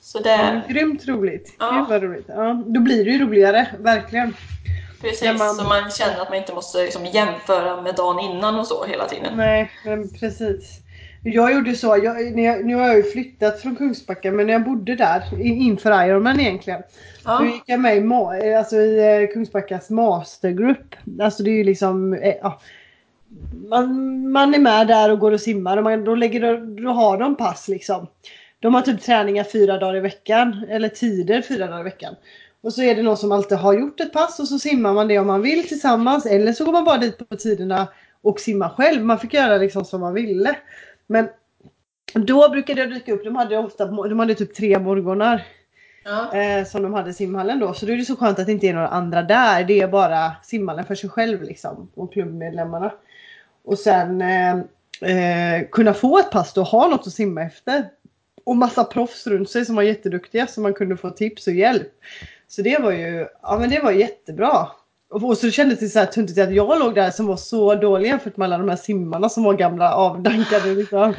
Så 0.00 0.18
det, 0.18 0.30
Ja, 0.30 0.72
grymt 0.74 1.08
roligt. 1.08 1.56
Ja. 1.58 1.70
Gud 1.70 1.88
vad 1.88 2.02
roligt. 2.02 2.26
Ja, 2.28 2.62
då 2.66 2.80
blir 2.80 3.04
det 3.04 3.10
ju 3.10 3.24
roligare, 3.26 3.66
verkligen. 3.78 4.36
Precis, 5.00 5.22
när 5.22 5.38
man- 5.38 5.54
så 5.54 5.64
man 5.64 5.90
känner 5.90 6.20
att 6.22 6.28
man 6.28 6.38
inte 6.38 6.54
måste 6.54 6.78
liksom 6.84 7.06
jämföra 7.06 7.82
med 7.82 7.94
dagen 7.94 8.20
innan 8.20 8.58
och 8.58 8.66
så 8.66 8.84
hela 8.84 9.04
tiden. 9.08 9.36
Nej, 9.36 9.70
precis. 10.20 10.78
Jag 11.24 11.52
gjorde 11.54 11.74
så, 11.74 11.86
jag, 12.02 12.38
jag, 12.38 12.64
nu 12.64 12.74
har 12.74 12.86
jag 12.86 12.96
ju 12.96 13.02
flyttat 13.02 13.60
från 13.60 13.76
Kungsbacka 13.76 14.32
men 14.32 14.46
när 14.46 14.52
jag 14.52 14.64
bodde 14.64 14.94
där 14.96 15.22
inför 15.42 16.04
Ironman 16.06 16.40
egentligen. 16.40 16.80
Då 16.80 16.86
Ja, 17.30 17.44
gick 17.44 17.62
jag 17.66 17.80
med 17.80 17.96
i, 17.96 18.00
ma- 18.00 18.58
alltså 18.58 18.76
i 18.76 19.22
eh, 19.22 19.32
Kungsbackas 19.34 19.90
mastergrupp. 19.90 20.94
Alltså 21.20 21.42
det 21.42 21.50
är 21.50 21.54
ju 21.54 21.64
liksom, 21.64 22.12
eh, 22.14 22.34
ja. 22.42 22.60
Man, 23.68 24.30
man 24.30 24.54
är 24.54 24.58
med 24.58 24.86
där 24.86 25.10
och 25.12 25.18
går 25.18 25.32
och 25.32 25.40
simmar 25.40 25.76
och 25.76 25.82
man, 25.84 26.04
då, 26.04 26.14
lägger, 26.14 26.56
då 26.82 26.90
har 26.90 27.18
de 27.18 27.36
pass 27.36 27.68
liksom. 27.68 28.06
De 28.60 28.74
har 28.74 28.82
typ 28.82 29.02
träningar 29.02 29.44
fyra 29.44 29.78
dagar 29.78 29.96
i 29.96 30.00
veckan. 30.00 30.66
Eller 30.70 30.88
tider 30.88 31.42
fyra 31.42 31.66
dagar 31.66 31.80
i 31.80 31.84
veckan. 31.84 32.14
Och 32.62 32.72
så 32.72 32.82
är 32.82 32.94
det 32.94 33.02
någon 33.02 33.16
som 33.16 33.32
alltid 33.32 33.58
har 33.58 33.72
gjort 33.72 34.00
ett 34.00 34.12
pass 34.12 34.40
och 34.40 34.48
så 34.48 34.58
simmar 34.58 34.92
man 34.92 35.08
det 35.08 35.18
om 35.18 35.26
man 35.26 35.42
vill 35.42 35.68
tillsammans. 35.68 36.26
Eller 36.26 36.52
så 36.52 36.64
går 36.64 36.72
man 36.72 36.84
bara 36.84 36.98
dit 36.98 37.28
på 37.28 37.36
tiderna 37.36 37.88
och 38.22 38.40
simmar 38.40 38.68
själv. 38.68 39.04
Man 39.04 39.18
fick 39.18 39.34
göra 39.34 39.56
liksom 39.56 39.84
som 39.84 40.00
man 40.00 40.14
ville. 40.14 40.56
Men 41.06 41.28
då 42.14 42.48
brukade 42.48 42.80
jag 42.80 42.90
dyka 42.90 43.12
upp, 43.12 43.24
de 43.24 43.36
hade 43.36 43.58
ofta, 43.58 43.86
de 43.86 44.18
hade 44.18 44.34
typ 44.34 44.54
tre 44.54 44.78
morgnar 44.78 45.46
ja. 46.04 46.34
eh, 46.34 46.64
som 46.64 46.82
de 46.82 46.94
hade 46.94 47.12
simhallen 47.12 47.58
då. 47.58 47.74
Så 47.74 47.86
då 47.86 47.92
är 47.92 47.96
det 47.96 48.04
så 48.04 48.16
skönt 48.16 48.38
att 48.38 48.46
det 48.46 48.52
inte 48.52 48.68
är 48.68 48.74
några 48.74 48.88
andra 48.88 49.22
där. 49.22 49.64
Det 49.64 49.80
är 49.80 49.88
bara 49.88 50.32
simhallen 50.42 50.84
för 50.84 50.94
sig 50.94 51.10
själv 51.10 51.42
liksom. 51.42 51.90
Och 51.94 52.12
klubbmedlemmarna. 52.12 52.92
Och 53.64 53.78
sen 53.78 54.22
eh, 54.22 54.56
eh, 55.10 55.68
kunna 55.72 55.94
få 55.94 56.18
ett 56.18 56.30
pass 56.30 56.52
då, 56.52 56.62
ha 56.62 56.88
något 56.88 57.06
att 57.06 57.12
simma 57.12 57.42
efter. 57.42 57.88
Och 58.44 58.56
massa 58.56 58.84
proffs 58.84 59.26
runt 59.26 59.50
sig 59.50 59.64
som 59.64 59.76
var 59.76 59.82
jätteduktiga 59.82 60.46
så 60.46 60.60
man 60.60 60.74
kunde 60.74 60.96
få 60.96 61.10
tips 61.10 61.46
och 61.46 61.52
hjälp. 61.52 61.92
Så 62.50 62.62
det 62.62 62.82
var 62.82 62.90
ju, 62.90 63.28
ja 63.42 63.58
men 63.58 63.70
det 63.70 63.80
var 63.80 63.90
jättebra. 63.90 64.68
Och 65.10 65.38
så 65.38 65.50
kändes 65.50 65.78
det 65.78 65.88
så 65.88 65.98
här 65.98 66.06
tuntigt 66.06 66.38
att 66.38 66.54
jag 66.54 66.78
låg 66.78 66.94
där 66.94 67.10
som 67.10 67.26
var 67.26 67.36
så 67.36 67.74
dålig 67.74 68.08
jämfört 68.08 68.36
med 68.36 68.46
alla 68.46 68.58
de 68.58 68.68
här 68.68 68.76
simmarna 68.76 69.28
som 69.28 69.44
var 69.44 69.54
gamla 69.54 69.94
avdankade 69.94 70.74
liksom. 70.74 71.14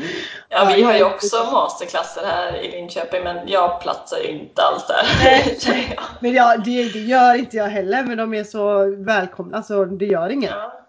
ja, 0.50 0.72
vi 0.76 0.84
har 0.84 0.94
ju 0.94 1.04
också 1.04 1.38
masterklasser 1.52 2.22
här 2.26 2.58
i 2.58 2.72
Linköping 2.72 3.24
men 3.24 3.48
jag 3.48 3.82
platsar 3.82 4.18
ju 4.18 4.28
inte 4.28 4.62
alls 4.62 4.88
där. 4.88 5.06
Nej. 5.24 5.98
Men 6.20 6.34
ja, 6.34 6.58
det, 6.58 6.94
det 6.94 7.00
gör 7.00 7.36
inte 7.36 7.58
jag 7.58 7.68
heller 7.68 8.04
men 8.04 8.18
de 8.18 8.34
är 8.34 8.44
så 8.44 8.96
välkomna 8.98 9.64
så 9.64 9.86
det 9.86 10.06
gör 10.06 10.30
inget. 10.30 10.52
Ja, 10.52 10.84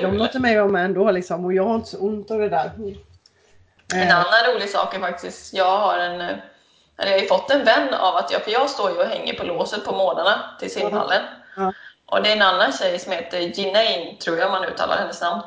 De 0.00 0.16
låter 0.16 0.40
mig 0.40 0.56
vara 0.56 0.68
med 0.68 0.84
ändå 0.84 1.10
liksom 1.10 1.44
och 1.44 1.54
jag 1.54 1.64
har 1.64 1.74
inte 1.74 1.88
så 1.88 1.98
ont 1.98 2.30
av 2.30 2.38
det 2.38 2.48
där. 2.48 2.70
En 3.94 4.10
annan 4.10 4.54
rolig 4.54 4.68
sak 4.68 4.94
är 4.94 5.00
faktiskt, 5.00 5.54
jag 5.54 5.78
har 5.78 5.98
en, 5.98 6.20
eh, 6.20 6.36
jag 7.08 7.14
har 7.14 7.20
ju 7.20 7.26
fått 7.26 7.50
en 7.50 7.64
vän 7.64 7.94
av 7.94 8.16
att 8.16 8.30
jag, 8.30 8.42
för 8.44 8.50
jag 8.50 8.70
står 8.70 8.90
ju 8.90 8.96
och 8.96 9.06
hänger 9.06 9.34
på 9.34 9.44
låset 9.44 9.84
på 9.84 9.92
morgnarna 9.92 10.56
till 10.58 10.70
simhallen. 10.70 11.22
Ja. 11.56 11.72
Och 12.06 12.22
det 12.22 12.28
är 12.28 12.36
en 12.36 12.42
annan 12.42 12.72
tjej 12.72 12.98
som 12.98 13.12
heter 13.12 13.38
Jinaine, 13.38 14.16
tror 14.18 14.38
jag 14.38 14.50
man 14.50 14.64
uttalar 14.64 14.96
hennes 14.96 15.20
namn. 15.20 15.42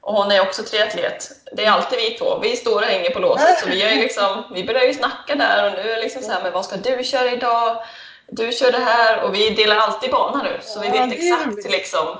Och 0.00 0.14
hon 0.14 0.32
är 0.32 0.40
också 0.40 0.62
triatlet. 0.62 1.30
Det 1.52 1.64
är 1.64 1.70
alltid 1.70 1.98
vi 1.98 2.10
två. 2.10 2.38
Vi 2.38 2.56
står 2.56 2.76
och 2.76 2.86
hänger 2.86 3.10
på 3.10 3.18
låset. 3.18 3.58
Så 3.58 3.68
vi, 3.68 3.82
är 3.82 3.96
liksom, 3.96 4.44
vi 4.54 4.64
börjar 4.64 4.82
ju 4.82 4.94
snacka 4.94 5.34
där 5.34 5.66
och 5.66 5.72
nu 5.72 5.90
är 5.90 5.96
det 5.96 6.02
liksom 6.02 6.22
så 6.22 6.32
här, 6.32 6.42
men 6.42 6.52
vad 6.52 6.64
ska 6.64 6.76
du 6.76 7.04
köra 7.04 7.30
idag? 7.30 7.82
Du 8.26 8.52
kör 8.52 8.72
det 8.72 8.78
här. 8.78 9.22
Och 9.22 9.34
vi 9.34 9.50
delar 9.50 9.76
alltid 9.76 10.10
bana 10.10 10.42
nu. 10.42 10.58
Så 10.62 10.80
vi 10.80 10.88
vet 10.88 11.12
exakt 11.12 11.70
liksom 11.70 12.18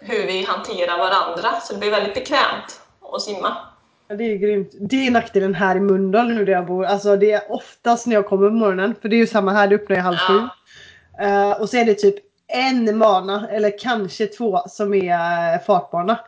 hur 0.00 0.26
vi 0.26 0.44
hanterar 0.44 0.98
varandra. 0.98 1.60
Så 1.60 1.72
det 1.72 1.78
blir 1.78 1.90
väldigt 1.90 2.14
bekvämt 2.14 2.80
att 3.12 3.22
simma. 3.22 3.56
Ja, 4.08 4.16
det 4.16 4.24
är 4.24 4.36
grymt. 4.36 4.70
Det 4.80 5.06
är 5.06 5.10
nackdelen 5.10 5.54
här 5.54 5.76
i 5.76 5.80
Mölndal 5.80 6.28
nu 6.28 6.44
där 6.44 6.52
jag 6.52 6.66
bor. 6.66 6.84
Alltså 6.84 7.16
det 7.16 7.32
är 7.32 7.52
oftast 7.52 8.06
när 8.06 8.14
jag 8.14 8.26
kommer 8.26 8.48
på 8.48 8.54
morgonen. 8.54 8.94
För 9.02 9.08
det 9.08 9.16
är 9.16 9.18
ju 9.18 9.26
samma 9.26 9.52
här, 9.52 9.68
det 9.68 9.74
öppnar 9.74 9.96
ju 9.96 10.02
halv 10.02 10.16
Ja. 10.28 10.48
sju. 11.18 11.24
Eh, 11.24 11.50
och 11.60 11.68
så 11.68 11.76
är 11.76 11.84
det 11.84 11.94
typ 11.94 12.14
en 12.46 12.98
bana 12.98 13.48
eller 13.50 13.78
kanske 13.78 14.26
två 14.26 14.60
som 14.68 14.94
är 14.94 15.58
fartbana. 15.58 16.18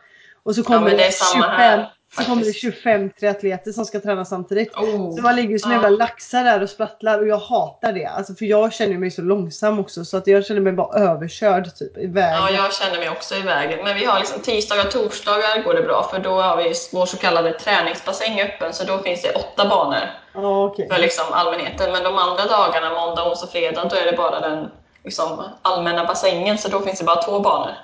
Och 0.43 0.55
så 0.55 0.63
kommer, 0.63 0.89
samma 1.11 1.43
25, 1.43 1.57
här, 1.57 1.91
så 2.17 2.23
kommer 2.23 2.35
det 2.35 2.45
faktiskt. 2.45 2.61
25 2.61 3.09
triatleter 3.09 3.71
som 3.71 3.85
ska 3.85 3.99
träna 3.99 4.25
samtidigt. 4.25 4.75
Oh. 4.75 5.15
Så 5.15 5.21
man 5.21 5.35
ligger 5.35 5.49
ju 5.49 5.59
som 5.59 5.71
jävla 5.71 5.89
laxar 5.89 6.43
där 6.43 6.63
och 6.63 6.69
sprattlar 6.69 7.19
och 7.19 7.27
jag 7.27 7.37
hatar 7.37 7.93
det. 7.93 8.05
Alltså 8.05 8.33
för 8.33 8.45
jag 8.45 8.73
känner 8.73 8.97
mig 8.97 9.11
så 9.11 9.21
långsam 9.21 9.79
också 9.79 10.05
så 10.05 10.17
att 10.17 10.27
jag 10.27 10.45
känner 10.45 10.61
mig 10.61 10.73
bara 10.73 10.99
överkörd 10.99 11.75
typ 11.75 11.97
i 11.97 12.07
vägen. 12.07 12.37
Ja, 12.39 12.51
jag 12.51 12.73
känner 12.73 12.97
mig 12.97 13.09
också 13.09 13.35
i 13.35 13.41
vägen. 13.41 13.79
Men 13.83 13.95
vi 13.95 14.05
har 14.05 14.19
liksom 14.19 14.41
tisdagar 14.41 14.85
och 14.85 14.91
torsdagar 14.91 15.63
går 15.63 15.73
det 15.73 15.81
bra 15.81 16.07
för 16.11 16.19
då 16.19 16.41
har 16.41 16.57
vi 16.57 16.73
vår 16.93 17.05
så 17.05 17.17
kallade 17.17 17.53
träningsbassäng 17.59 18.41
öppen 18.41 18.73
så 18.73 18.83
då 18.83 18.97
finns 18.97 19.21
det 19.21 19.31
åtta 19.31 19.69
banor 19.69 20.09
Ja, 20.33 20.65
okej. 20.65 20.89
för 20.91 21.01
liksom 21.01 21.25
allmänheten. 21.31 21.91
Men 21.91 22.03
de 22.03 22.17
andra 22.17 22.45
dagarna, 22.45 22.89
måndag, 22.93 23.29
onsdag, 23.29 23.47
fredag, 23.47 23.87
då 23.89 23.95
är 23.95 24.05
det 24.11 24.17
bara 24.17 24.39
den 24.39 24.71
liksom, 25.03 25.43
allmänna 25.61 26.05
bassängen 26.05 26.57
så 26.57 26.69
då 26.69 26.79
finns 26.79 26.99
det 26.99 27.05
bara 27.05 27.21
två 27.21 27.39
banor. 27.39 27.75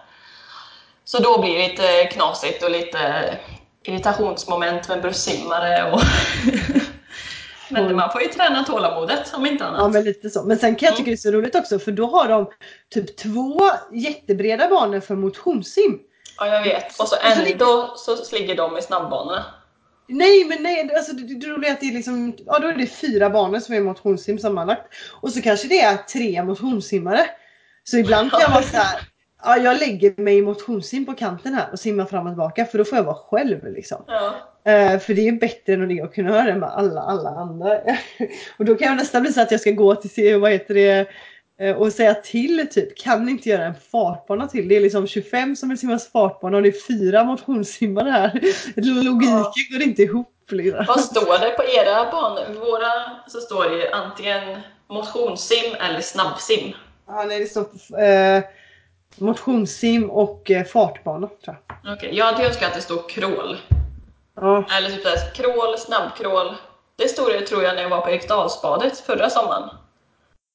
Så 1.05 1.19
då 1.19 1.41
blir 1.41 1.57
det 1.57 1.67
lite 1.67 2.05
knasigt 2.05 2.63
och 2.63 2.71
lite 2.71 2.99
irritationsmoment 3.83 4.87
med 4.87 5.01
bussimmare 5.01 5.91
och 5.91 6.01
Men 7.69 7.95
man 7.95 8.11
får 8.11 8.21
ju 8.21 8.27
träna 8.27 8.63
tålamodet 8.63 9.33
om 9.33 9.45
inte 9.45 9.65
annat. 9.65 9.79
Ja 9.81 9.87
men 9.87 10.03
lite 10.03 10.29
så. 10.29 10.43
Men 10.43 10.59
sen 10.59 10.75
kan 10.75 10.87
jag 10.87 10.95
tycka 10.95 11.09
det 11.09 11.15
är 11.15 11.17
så 11.17 11.31
roligt 11.31 11.55
också 11.55 11.79
för 11.79 11.91
då 11.91 12.05
har 12.05 12.27
de 12.27 12.51
typ 12.93 13.17
två 13.17 13.61
jättebreda 13.91 14.67
banor 14.67 14.99
för 14.99 15.15
motionssim. 15.15 15.99
Ja, 16.37 16.47
jag 16.47 16.63
vet. 16.63 16.99
Och 16.99 17.07
så 17.07 17.15
ändå 17.21 17.93
så 17.97 18.35
ligger 18.35 18.55
de 18.55 18.77
i 18.77 18.81
snabbbanorna. 18.81 19.45
Nej 20.07 20.45
men 20.45 20.63
nej, 20.63 20.95
alltså 20.95 21.13
det, 21.13 21.39
det 21.39 21.47
roliga 21.47 21.69
är 21.69 21.73
att 21.73 21.79
det 21.79 21.85
är 21.85 21.93
liksom, 21.93 22.33
ja 22.45 22.59
då 22.59 22.67
är 22.67 22.73
det 22.73 22.87
fyra 22.87 23.29
banor 23.29 23.59
som 23.59 23.75
är 23.75 23.81
motionssim 23.81 24.39
sammanlagt. 24.39 24.93
Och 25.21 25.31
så 25.31 25.41
kanske 25.41 25.67
det 25.67 25.81
är 25.81 25.97
tre 25.97 26.43
motionssimmare. 26.43 27.29
Så 27.83 27.97
ibland 27.97 28.31
kan 28.31 28.41
jag 28.41 28.49
vara 28.49 28.63
så 28.63 28.77
här, 28.77 28.99
ja 29.43 29.57
jag 29.57 29.79
lägger 29.79 30.21
mig 30.21 30.37
i 30.37 30.41
motionssim 30.41 31.05
på 31.05 31.13
kanten 31.13 31.53
här 31.53 31.65
och 31.71 31.79
simmar 31.79 32.05
fram 32.05 32.25
och 32.27 32.31
tillbaka 32.31 32.65
för 32.65 32.77
då 32.77 32.85
får 32.85 32.97
jag 32.97 33.03
vara 33.03 33.15
själv 33.15 33.73
liksom. 33.73 34.03
Ja. 34.07 34.33
Eh, 34.71 34.99
för 34.99 35.13
det 35.13 35.27
är 35.27 35.31
bättre 35.31 35.73
än 35.73 36.03
att 36.03 36.13
kunna 36.13 36.29
höra 36.31 36.43
det 36.43 36.55
med 36.55 36.69
alla, 36.69 37.01
alla 37.01 37.29
andra. 37.29 37.77
och 38.57 38.65
då 38.65 38.75
kan 38.75 38.87
jag 38.87 38.97
nästan 38.97 39.21
bli 39.21 39.33
så 39.33 39.41
att 39.41 39.51
jag 39.51 39.59
ska 39.59 39.71
gå 39.71 39.95
till, 39.95 40.39
vad 40.39 40.51
heter 40.51 40.73
det, 40.73 41.07
eh, 41.59 41.75
och 41.75 41.91
säga 41.93 42.13
till 42.13 42.67
typ, 42.71 42.97
kan 42.97 43.25
ni 43.25 43.31
inte 43.31 43.49
göra 43.49 43.65
en 43.65 43.75
fartbana 43.91 44.47
till? 44.47 44.67
Det 44.67 44.75
är 44.75 44.81
liksom 44.81 45.07
25 45.07 45.55
som 45.55 45.69
vill 45.69 45.77
simma 45.77 45.99
fartbana 45.99 46.57
och 46.57 46.63
det 46.63 46.69
är 46.69 46.87
fyra 46.87 47.23
motionssimmare 47.23 48.09
här. 48.09 48.31
Logiken 48.75 49.29
Ja. 49.29 49.53
går 49.71 49.81
inte 49.81 50.01
ihop. 50.01 50.29
Liksom. 50.49 50.85
Vad 50.87 50.99
står 50.99 51.39
det 51.39 51.49
på 51.49 51.63
era 51.63 52.11
banor? 52.11 52.59
Våra 52.59 52.91
så 53.27 53.39
står 53.39 53.77
det 53.77 53.91
antingen 53.93 54.59
motionssim 54.89 55.75
eller 55.89 56.01
snabbsim. 56.01 56.73
Ja, 57.07 57.23
nej, 57.27 57.39
det 57.39 57.45
står 57.45 57.61
eh, 58.01 58.43
motionssim 59.17 60.09
och 60.09 60.51
eh, 60.51 60.63
fartbana 60.63 61.27
tror 61.27 61.57
jag. 61.83 61.93
Okej, 61.93 62.17
jag 62.17 62.25
hade 62.25 62.47
önskat 62.47 62.69
att 62.69 62.75
det 62.75 62.81
stod 62.81 63.09
crawl. 63.09 63.57
Ja, 64.35 64.65
Eller 64.77 64.89
typ 64.89 65.01
såhär, 65.03 65.33
crawl, 65.35 65.77
snabbcrawl. 65.77 66.55
Det 66.95 67.07
stod 67.07 67.27
det 67.27 67.41
tror 67.41 67.63
jag 67.63 67.75
när 67.75 67.81
jag 67.81 67.89
var 67.89 68.01
på 68.01 68.09
Eriksdalsbadet 68.09 68.99
förra 68.99 69.29
sommaren. 69.29 69.69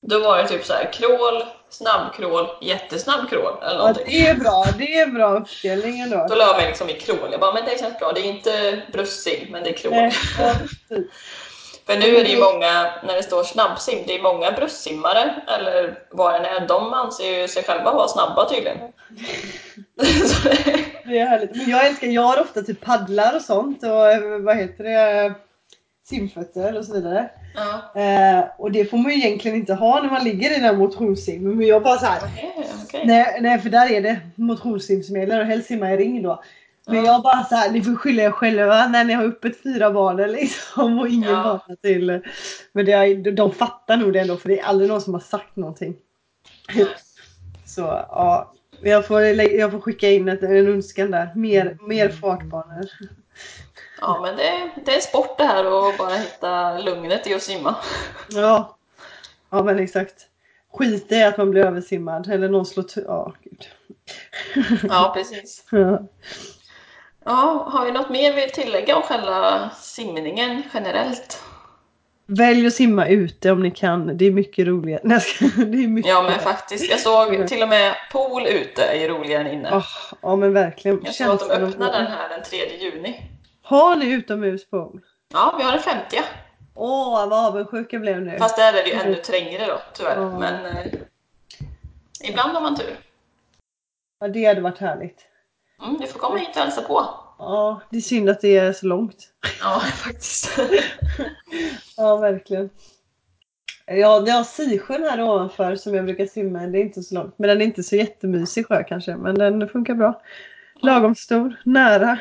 Då 0.07 0.21
var 0.21 0.39
det 0.39 0.49
typ 0.49 0.65
så 0.65 0.73
här 0.73 0.93
crawl, 0.93 1.43
snabbcrawl, 1.71 2.47
jättesnabb 2.61 3.29
crawl 3.31 3.63
eller 3.63 3.73
ja, 3.73 3.79
någonting. 3.79 4.05
det 4.07 4.27
är 4.27 4.35
bra. 4.35 4.65
Det 4.79 4.99
är 4.99 5.07
bra 5.07 5.37
uppdelning 5.37 6.01
ändå. 6.01 6.27
Då 6.29 6.35
la 6.35 6.45
jag 6.45 6.57
mig 6.57 6.67
liksom 6.67 6.91
i 6.91 6.93
crawl. 6.93 7.29
Jag 7.31 7.41
bara, 7.41 7.55
men 7.55 7.65
det 7.65 7.81
känns 7.81 7.99
bra. 7.99 8.13
Det 8.13 8.21
är 8.21 8.25
inte 8.25 8.83
bröstsim, 8.93 9.47
men 9.51 9.65
det 9.65 9.71
är 9.71 9.75
crawl. 9.75 9.95
Nej, 9.95 10.13
ja. 10.39 10.55
För 11.89 11.97
nu 11.97 12.17
är 12.17 12.25
det 12.25 12.31
ju 12.31 12.41
många, 12.41 12.87
när 13.05 13.17
det 13.17 13.23
står 13.23 13.43
snabbsim, 13.43 13.99
det 14.07 14.15
är 14.15 14.23
många 14.23 14.53
bröstsimmare, 14.53 15.35
eller 15.57 15.99
vad 16.11 16.43
det 16.43 16.49
är, 16.49 16.67
de 16.67 16.93
anser 16.93 17.41
ju 17.41 17.49
sig 17.49 17.63
själva 17.63 17.93
vara 17.93 18.09
snabba 18.09 18.49
tydligen. 18.49 18.79
det 21.05 21.19
är 21.19 21.27
härligt. 21.27 21.57
Men 21.57 21.71
jag 21.71 21.87
älskar, 21.87 22.07
jag 22.07 22.23
har 22.23 22.41
ofta 22.41 22.63
typ 22.63 22.81
paddlar 22.81 23.37
och 23.37 23.43
sånt 23.43 23.83
och 23.83 24.13
eh, 24.13 24.39
vad 24.41 24.57
heter 24.57 24.85
det, 24.85 25.35
simfötter 26.09 26.79
och 26.79 26.85
så 26.85 26.93
vidare. 26.93 27.31
Ja. 27.55 28.01
Eh, 28.01 28.45
och 28.59 28.73
det 28.73 28.85
får 28.85 28.99
man 28.99 29.13
ju 29.13 29.19
egentligen 29.19 29.57
inte 29.57 29.75
ha 29.75 30.03
när 30.03 30.11
man 30.11 30.25
ligger 30.25 30.57
i 30.57 30.61
den 30.61 30.79
motionssim. 30.79 31.57
Men 31.57 31.67
jag 31.67 31.83
bara 31.83 31.99
såhär, 31.99 32.21
Okej, 32.25 32.71
okej. 32.85 33.03
nej, 33.05 33.39
nej 33.41 33.59
för 33.59 33.71
där 33.71 33.93
är 33.93 34.01
det 34.01 34.21
motionssim 34.35 35.03
som 35.03 35.17
gäller 35.17 35.41
och 35.41 35.47
helst 35.47 35.69
simma 35.69 35.93
i 35.93 35.97
ring 35.97 36.23
då. 36.23 36.43
Men 36.89 37.05
jag 37.05 37.23
bara 37.23 37.45
såhär, 37.45 37.71
ni 37.71 37.83
får 37.85 37.95
skylla 37.95 38.23
er 38.23 38.31
själva 38.31 38.87
när 38.87 39.05
ni 39.05 39.13
har 39.13 39.25
öppet 39.25 39.63
fyra 39.63 39.91
barn 39.91 40.17
liksom 40.17 40.99
och 40.99 41.09
ingen 41.09 41.31
Ja. 41.31 41.43
vaknar 41.43 41.77
till. 41.77 42.21
Men 42.73 42.85
det 42.87 42.93
är, 42.93 43.33
de 43.33 43.53
fattar 43.53 43.97
nog 43.97 44.13
det 44.13 44.21
ändå 44.21 44.37
för 44.37 44.49
det 44.49 44.61
är 44.61 44.65
aldrig 44.65 44.91
någon 44.91 45.01
som 45.01 45.15
har 45.15 45.21
sagt 45.21 45.57
någonting. 45.57 45.97
Så 47.67 47.81
ja, 47.81 48.53
jag 48.83 49.07
får, 49.07 49.23
jag 49.23 49.71
får 49.71 49.81
skicka 49.81 50.09
in 50.11 50.29
ett, 50.29 50.43
en 50.43 50.67
önskan 50.69 51.11
där. 51.11 51.33
Mer, 51.35 51.79
mer 51.81 52.09
fartbanor. 52.09 52.87
Ja, 54.01 54.21
men 54.23 54.37
det, 54.37 54.71
det 54.85 54.91
är 54.91 54.97
en 54.97 55.03
sport 55.03 55.39
det 55.39 55.45
här 55.45 55.89
att 55.91 55.99
bara 55.99 56.15
hitta 56.15 56.79
lugnet 56.79 57.27
i 57.27 57.35
att 57.35 57.43
simma. 57.43 57.77
Ja. 58.31 58.77
ja 59.51 59.63
men 59.63 59.79
exakt. 59.79 60.15
Skit 60.73 61.13
i 61.13 61.23
att 61.23 61.39
man 61.39 61.51
blir 61.51 61.65
översimmad 61.65 62.29
eller 62.29 62.49
någon 62.49 62.67
slår 62.67 62.85
Ja, 63.07 63.33
gud. 63.43 63.69
Ja, 64.89 65.13
precis. 65.17 65.65
Ja. 65.71 66.03
Ja, 67.29 67.69
har 67.73 67.85
vi 67.85 67.93
något 67.93 68.11
mer 68.11 68.33
vi 68.33 68.41
vill 68.41 68.51
tillägga 68.51 68.97
om 68.97 69.03
själva 69.03 69.71
simningen 69.77 70.63
generellt? 70.75 71.43
Välj 72.27 72.67
att 72.67 72.73
simma 72.73 73.07
ute 73.07 73.51
om 73.51 73.63
ni 73.63 73.71
kan. 73.71 74.17
Det 74.17 74.27
är 74.27 74.31
mycket 74.31 74.67
roligare. 74.67 75.01
Nej, 75.05 75.21
det 75.57 75.85
är 75.85 75.89
mycket 75.89 76.11
Ja, 76.11 76.23
men 76.23 76.39
faktiskt. 76.39 76.91
Jag 76.91 77.01
såg 77.01 77.49
till 77.49 77.63
och 77.63 77.69
med 77.69 77.95
pool 78.13 78.47
ute 78.47 78.83
är 78.83 79.09
roligare 79.09 79.49
än 79.49 79.55
inne. 79.55 79.75
Ah, 79.75 79.85
ja 80.23 80.37
men 80.37 80.53
verkligen. 80.53 81.01
Jag 81.05 81.15
såg 81.15 81.29
att 81.29 81.41
de 81.41 81.51
öppnar 81.51 81.93
den 81.93 82.07
här 82.07 82.29
den 82.29 82.43
3 82.43 82.59
juni. 82.79 83.23
Har 83.63 83.97
ni 83.97 84.07
utomhuspool? 84.13 85.01
Ja, 85.33 85.55
vi 85.59 85.65
har 85.65 85.73
en 85.73 85.81
50 85.81 86.21
Åh 86.75 87.29
vad 87.29 87.33
avundsjuk 87.33 87.93
jag 87.93 88.01
blev 88.01 88.23
nu. 88.23 88.39
Fast 88.39 88.57
där 88.57 88.73
är 88.73 88.83
det 88.83 88.89
ju 88.89 88.95
ännu 88.95 89.15
trängre 89.15 89.67
då, 89.67 89.81
tyvärr. 89.95 90.21
Ja. 90.21 90.39
Men 90.39 90.67
eh, 90.67 90.87
ibland 92.25 92.53
har 92.53 92.61
man 92.61 92.77
tur. 92.77 92.97
Ja, 94.21 94.29
det 94.29 94.45
hade 94.45 94.61
varit 94.61 94.79
härligt. 94.79 95.25
Mm, 95.83 95.99
du 96.01 96.07
får 96.07 96.19
komma 96.19 96.37
hit 96.37 96.49
och 96.57 96.63
hälsa 96.63 96.83
på. 96.83 97.18
Ja, 97.39 97.81
det 97.91 97.97
är 97.97 98.01
synd 98.01 98.29
att 98.29 98.41
det 98.41 98.57
är 98.57 98.73
så 98.73 98.87
långt. 98.87 99.29
Ja, 99.61 99.81
faktiskt. 100.05 100.51
Ja, 101.97 102.17
verkligen. 102.17 102.71
Ja, 103.87 104.25
jag 104.27 104.35
har 104.35 104.45
Sisjön 104.45 105.03
här 105.03 105.23
ovanför 105.23 105.77
som 105.77 105.95
jag 105.95 106.05
brukar 106.05 106.27
simma 106.27 106.65
i. 106.65 106.71
Det 106.71 106.79
är 106.79 106.83
inte 106.83 107.03
så 107.03 107.15
långt. 107.15 107.35
Men 107.39 107.49
den 107.49 107.61
är 107.61 107.65
inte 107.65 107.83
så 107.83 107.97
jättemysig 107.97 108.67
sjö 108.67 108.85
kanske. 108.85 109.17
Men 109.17 109.35
den 109.35 109.69
funkar 109.69 109.95
bra. 109.95 110.23
Lagom 110.83 111.15
stor, 111.15 111.55
nära. 111.65 112.19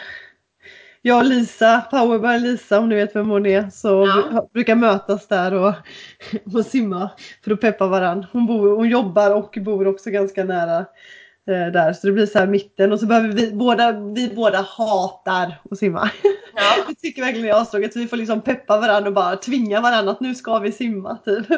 Jag 1.01 1.17
och 1.17 1.25
Lisa, 1.25 1.82
Powerbar 1.91 2.39
Lisa 2.39 2.80
om 2.80 2.89
ni 2.89 2.95
vet 2.95 3.15
vem 3.15 3.30
hon 3.30 3.45
är, 3.45 3.69
så 3.69 3.88
Ja. 3.88 4.23
bru- 4.32 4.49
brukar 4.53 4.75
mötas 4.75 5.27
där 5.27 5.53
och, 5.53 5.73
och 6.56 6.65
simma 6.65 7.10
för 7.43 7.51
att 7.51 7.62
peppa 7.62 7.88
varann. 7.88 8.25
Hon, 8.32 8.45
bor, 8.47 8.75
hon 8.75 8.89
jobbar 8.89 9.36
och 9.36 9.58
bor 9.62 9.88
också 9.88 10.10
ganska 10.10 10.43
nära 10.43 10.86
där 11.51 11.93
så 11.93 12.07
det 12.07 12.13
blir 12.13 12.25
så 12.25 12.39
här 12.39 12.47
mitten 12.47 12.91
och 12.93 12.99
så 12.99 13.05
behöver 13.05 13.27
vi 13.29 13.51
båda, 13.51 13.91
vi 13.91 14.33
båda 14.36 14.62
hatar 14.62 15.62
att 15.71 15.77
simma. 15.77 16.10
Ja, 16.55 16.83
Det 16.88 16.95
tycker 16.95 17.21
verkligen 17.21 17.47
jag 17.47 17.57
är 17.73 17.86
att 17.86 17.95
vi 17.95 18.07
får 18.07 18.17
liksom 18.17 18.41
peppa 18.41 18.77
varandra 18.77 19.07
och 19.07 19.13
bara 19.13 19.36
tvinga 19.36 19.81
varandra 19.81 20.12
att 20.12 20.19
nu 20.19 20.36
ska 20.36 20.60
vi 20.60 20.71
simma 20.71 21.17
typ. 21.25 21.49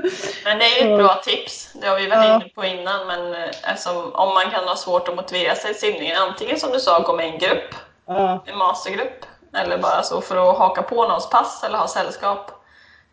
men 0.45 0.57
det 0.59 0.65
är 0.65 0.85
ju 0.85 0.91
ett 0.91 0.97
bra 0.99 1.21
tips. 1.25 1.73
Det 1.81 1.87
har 1.87 1.99
vi 1.99 2.07
varit 2.07 2.25
Ja. 2.25 2.35
inne 2.35 2.49
på 2.55 2.65
innan. 2.65 3.07
Men 3.07 3.33
eh, 3.33 3.49
eftersom, 3.73 4.13
om 4.13 4.33
man 4.33 4.51
kan 4.51 4.63
ha 4.63 4.75
svårt 4.75 5.07
att 5.07 5.15
motivera 5.15 5.55
sig 5.55 5.73
till 5.73 5.81
simningen, 5.81 6.17
antingen 6.29 6.59
som 6.59 6.71
du 6.71 6.79
sa, 6.79 6.99
gå 6.99 7.15
med 7.15 7.25
i 7.27 7.29
en 7.29 7.39
grupp, 7.39 7.75
Ja, 8.07 8.43
en 8.47 8.57
mastergrupp, 8.57 9.25
eller 9.57 9.77
bara 9.77 10.03
så 10.03 10.21
för 10.21 10.49
att 10.51 10.57
haka 10.57 10.81
på 10.81 10.95
någons 11.03 11.29
pass 11.29 11.63
eller 11.63 11.77
ha 11.77 11.87
sällskap. 11.87 12.51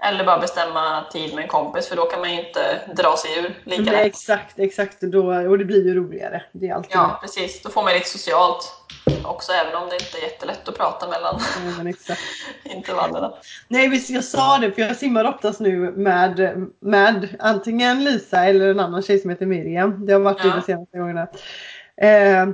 Eller 0.03 0.25
bara 0.25 0.39
bestämma 0.39 1.05
tid 1.13 1.35
med 1.35 1.43
en 1.43 1.49
kompis, 1.49 1.89
för 1.89 1.97
då 1.97 2.05
kan 2.05 2.21
man 2.21 2.31
ju 2.35 2.47
inte 2.47 2.81
dra 2.97 3.17
sig 3.17 3.39
ur 3.39 3.55
lika 3.65 3.93
lätt. 3.93 4.07
exakt, 4.07 4.59
exakt. 4.59 5.03
Och, 5.03 5.09
då, 5.09 5.27
och 5.51 5.59
det 5.59 5.65
blir 5.65 5.87
ju 5.87 5.95
roligare. 5.95 6.43
Det 6.53 6.69
är 6.69 6.75
alltid 6.75 6.91
Ja, 6.97 7.19
precis. 7.23 7.63
Då 7.63 7.71
får 7.71 7.83
man 7.83 7.93
lite 7.93 8.09
socialt 8.09 8.73
också, 9.25 9.53
även 9.53 9.75
om 9.83 9.89
det 9.89 9.95
inte 9.95 10.19
är 10.19 10.23
jättelätt 10.23 10.69
att 10.69 10.77
prata 10.79 11.09
mellan 11.09 11.41
Ja, 11.83 11.89
exakt. 11.89 12.21
intervallerna. 12.65 13.33
Nej 13.69 13.89
visst, 13.89 14.11
jag 14.11 14.25
sa 14.25 14.59
det 14.59 14.73
för 14.73 14.83
jag 14.83 14.97
simmar 14.97 15.25
oftast 15.25 15.61
nu 15.61 15.77
med, 15.93 16.67
med 16.81 17.37
antingen 17.39 18.05
Lisa 18.05 18.45
eller 18.45 18.69
en 18.69 18.81
annan 18.81 19.03
tjej 19.03 19.19
som 19.19 19.31
heter 19.31 19.47
Miriam. 19.47 20.07
Det 20.07 20.13
har 20.13 20.21
varit 20.21 20.43
det 20.43 20.49
Ja. 20.49 20.55
de 20.55 20.63
senaste 20.63 20.99
gångerna. 20.99 21.27
Eh, 22.03 22.47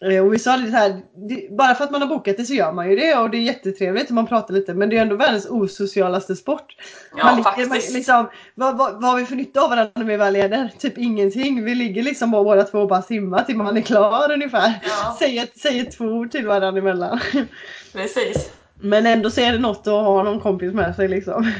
och 0.00 0.34
vi 0.34 0.38
sa 0.38 0.56
det 0.56 0.70
här, 0.70 1.00
det, 1.28 1.56
bara 1.56 1.74
för 1.74 1.84
att 1.84 1.90
man 1.90 2.00
har 2.00 2.08
bokat 2.08 2.36
det 2.36 2.44
så 2.44 2.54
gör 2.54 2.72
man 2.72 2.90
ju 2.90 2.96
det 2.96 3.14
och 3.14 3.30
det 3.30 3.36
är 3.36 3.42
jättetrevligt 3.42 4.08
och 4.08 4.14
man 4.14 4.26
pratar 4.26 4.54
lite 4.54 4.74
men 4.74 4.90
det 4.90 4.96
är 4.96 5.02
ändå 5.02 5.16
världens 5.16 5.46
osocialaste 5.50 6.36
sport. 6.36 6.76
Ja, 7.16 7.24
man 7.24 7.36
ligger. 7.36 7.68
Man, 7.68 7.78
liksom, 7.78 8.30
vad, 8.54 8.78
vad, 8.78 8.92
vad 8.92 9.04
har 9.04 9.18
vi 9.18 9.26
för 9.26 9.36
nytta 9.36 9.60
av 9.60 9.70
varandra 9.70 9.92
när 9.94 10.04
vi 10.04 10.16
väl 10.16 10.36
är 10.36 10.48
där? 10.48 10.70
Typ 10.78 10.98
ingenting. 10.98 11.64
Vi 11.64 11.74
ligger 11.74 12.02
liksom 12.02 12.30
bara 12.30 12.44
båda 12.44 12.64
två 12.64 12.78
och 12.78 12.88
bara 12.88 13.02
simmar 13.02 13.42
till 13.42 13.56
man 13.56 13.76
är 13.76 13.80
klar 13.80 14.32
ungefär. 14.32 14.72
Ja. 14.84 15.16
Säger, 15.18 15.46
säger 15.58 15.84
två 15.84 16.04
ord 16.04 16.30
till 16.30 16.46
varandra 16.46 16.80
emellan. 16.80 17.20
Precis. 17.92 18.50
Men 18.80 19.06
ändå 19.06 19.30
så 19.30 19.40
är 19.40 19.52
det 19.52 19.58
något 19.58 19.86
att 19.86 19.92
ha 19.92 20.22
någon 20.22 20.40
kompis 20.40 20.72
med 20.72 20.96
sig 20.96 21.08
liksom. 21.08 21.52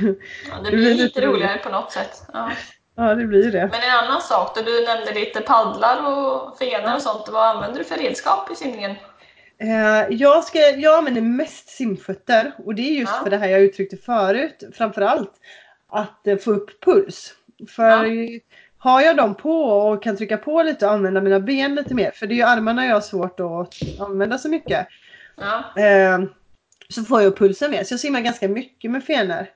Ja, 0.50 0.70
det 0.70 0.76
blir 0.76 0.94
lite 1.04 1.20
roligare 1.20 1.58
på 1.58 1.68
något 1.68 1.92
sätt. 1.92 2.22
Ja. 2.32 2.50
Ja 2.96 3.14
det 3.14 3.24
blir 3.24 3.52
det. 3.52 3.68
Men 3.72 3.82
en 3.82 4.04
annan 4.04 4.20
sak, 4.20 4.56
då 4.56 4.62
du 4.62 4.84
nämnde 4.84 5.14
lite 5.14 5.40
paddlar 5.40 5.96
och 6.06 6.58
fenor 6.58 6.94
och 6.94 7.02
sånt. 7.02 7.28
Vad 7.28 7.44
använder 7.56 7.78
du 7.78 7.84
för 7.84 7.96
redskap 7.96 8.50
i 8.52 8.54
simningen? 8.54 8.90
Eh, 9.58 10.06
jag, 10.16 10.44
ska, 10.44 10.58
jag 10.58 10.98
använder 10.98 11.20
mest 11.22 11.68
simfötter 11.68 12.52
och 12.64 12.74
det 12.74 12.82
är 12.82 12.92
just 12.92 13.12
Ja. 13.16 13.22
för 13.22 13.30
det 13.30 13.36
här 13.36 13.48
jag 13.48 13.60
uttryckte 13.60 13.96
förut. 13.96 14.62
Framförallt 14.74 15.32
att 15.92 16.26
eh, 16.26 16.36
få 16.36 16.50
upp 16.50 16.84
puls. 16.84 17.34
För 17.68 18.04
Ja. 18.04 18.40
har 18.78 19.00
jag 19.00 19.16
dem 19.16 19.34
på 19.34 19.62
och 19.62 20.02
kan 20.02 20.16
trycka 20.16 20.36
på 20.36 20.62
lite 20.62 20.86
och 20.86 20.92
använda 20.92 21.20
mina 21.20 21.40
ben 21.40 21.74
lite 21.74 21.94
mer. 21.94 22.10
För 22.10 22.26
det 22.26 22.34
är 22.34 22.36
ju 22.36 22.42
armarna 22.42 22.86
jag 22.86 22.94
har 22.94 23.00
svårt 23.00 23.40
att 23.40 24.00
använda 24.00 24.38
så 24.38 24.48
mycket. 24.48 24.86
Ja. 25.36 25.82
Eh, 25.82 26.18
så 26.88 27.02
får 27.04 27.20
jag 27.22 27.28
upp 27.28 27.38
pulsen 27.38 27.70
mer. 27.70 27.84
Så 27.84 27.92
jag 27.92 28.00
simmar 28.00 28.20
ganska 28.20 28.48
mycket 28.48 28.90
med 28.90 29.04
fenor. 29.04 29.46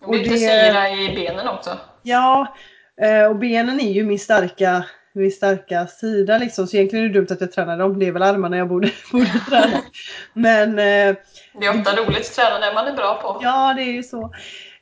Det 0.00 0.06
blir 0.06 0.18
lite 0.18 0.36
syra 0.36 0.90
i 0.90 1.12
benen 1.14 1.48
också. 1.48 1.78
Ja, 2.02 2.54
eh, 3.00 3.26
och 3.26 3.36
benen 3.36 3.80
är 3.80 3.92
ju 3.92 4.04
min 4.04 4.18
starka, 4.18 4.84
min 5.12 5.30
starka 5.30 5.86
sida 5.86 6.38
liksom. 6.38 6.66
Så 6.66 6.76
egentligen 6.76 7.04
är 7.04 7.08
det 7.08 7.14
dumt 7.14 7.26
att 7.30 7.40
jag 7.40 7.52
tränar 7.52 7.78
dem. 7.78 7.98
Det 7.98 8.06
är 8.06 8.12
väl 8.12 8.22
armarna 8.22 8.56
jag 8.56 8.68
borde, 8.68 8.90
borde 9.12 9.40
träna. 9.48 9.82
Men 10.32 10.70
eh, 10.70 11.16
Det 11.60 11.66
är 11.66 11.78
ofta 11.78 11.96
roligt 11.96 12.20
att 12.20 12.34
träna 12.34 12.66
det 12.66 12.74
man 12.74 12.86
är 12.86 12.92
bra 12.92 13.20
på. 13.22 13.40
ja, 13.42 13.74
det 13.76 13.82
är 13.82 13.92
ju 13.92 14.02
så. 14.02 14.22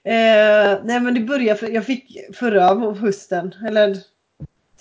Eh, 0.04 0.80
nej 0.84 1.00
men 1.00 1.14
det 1.14 1.20
började, 1.20 1.58
för, 1.58 1.68
jag 1.68 1.84
fick 1.84 2.18
förra 2.34 2.94
hösten, 2.94 3.54
eller 3.66 3.96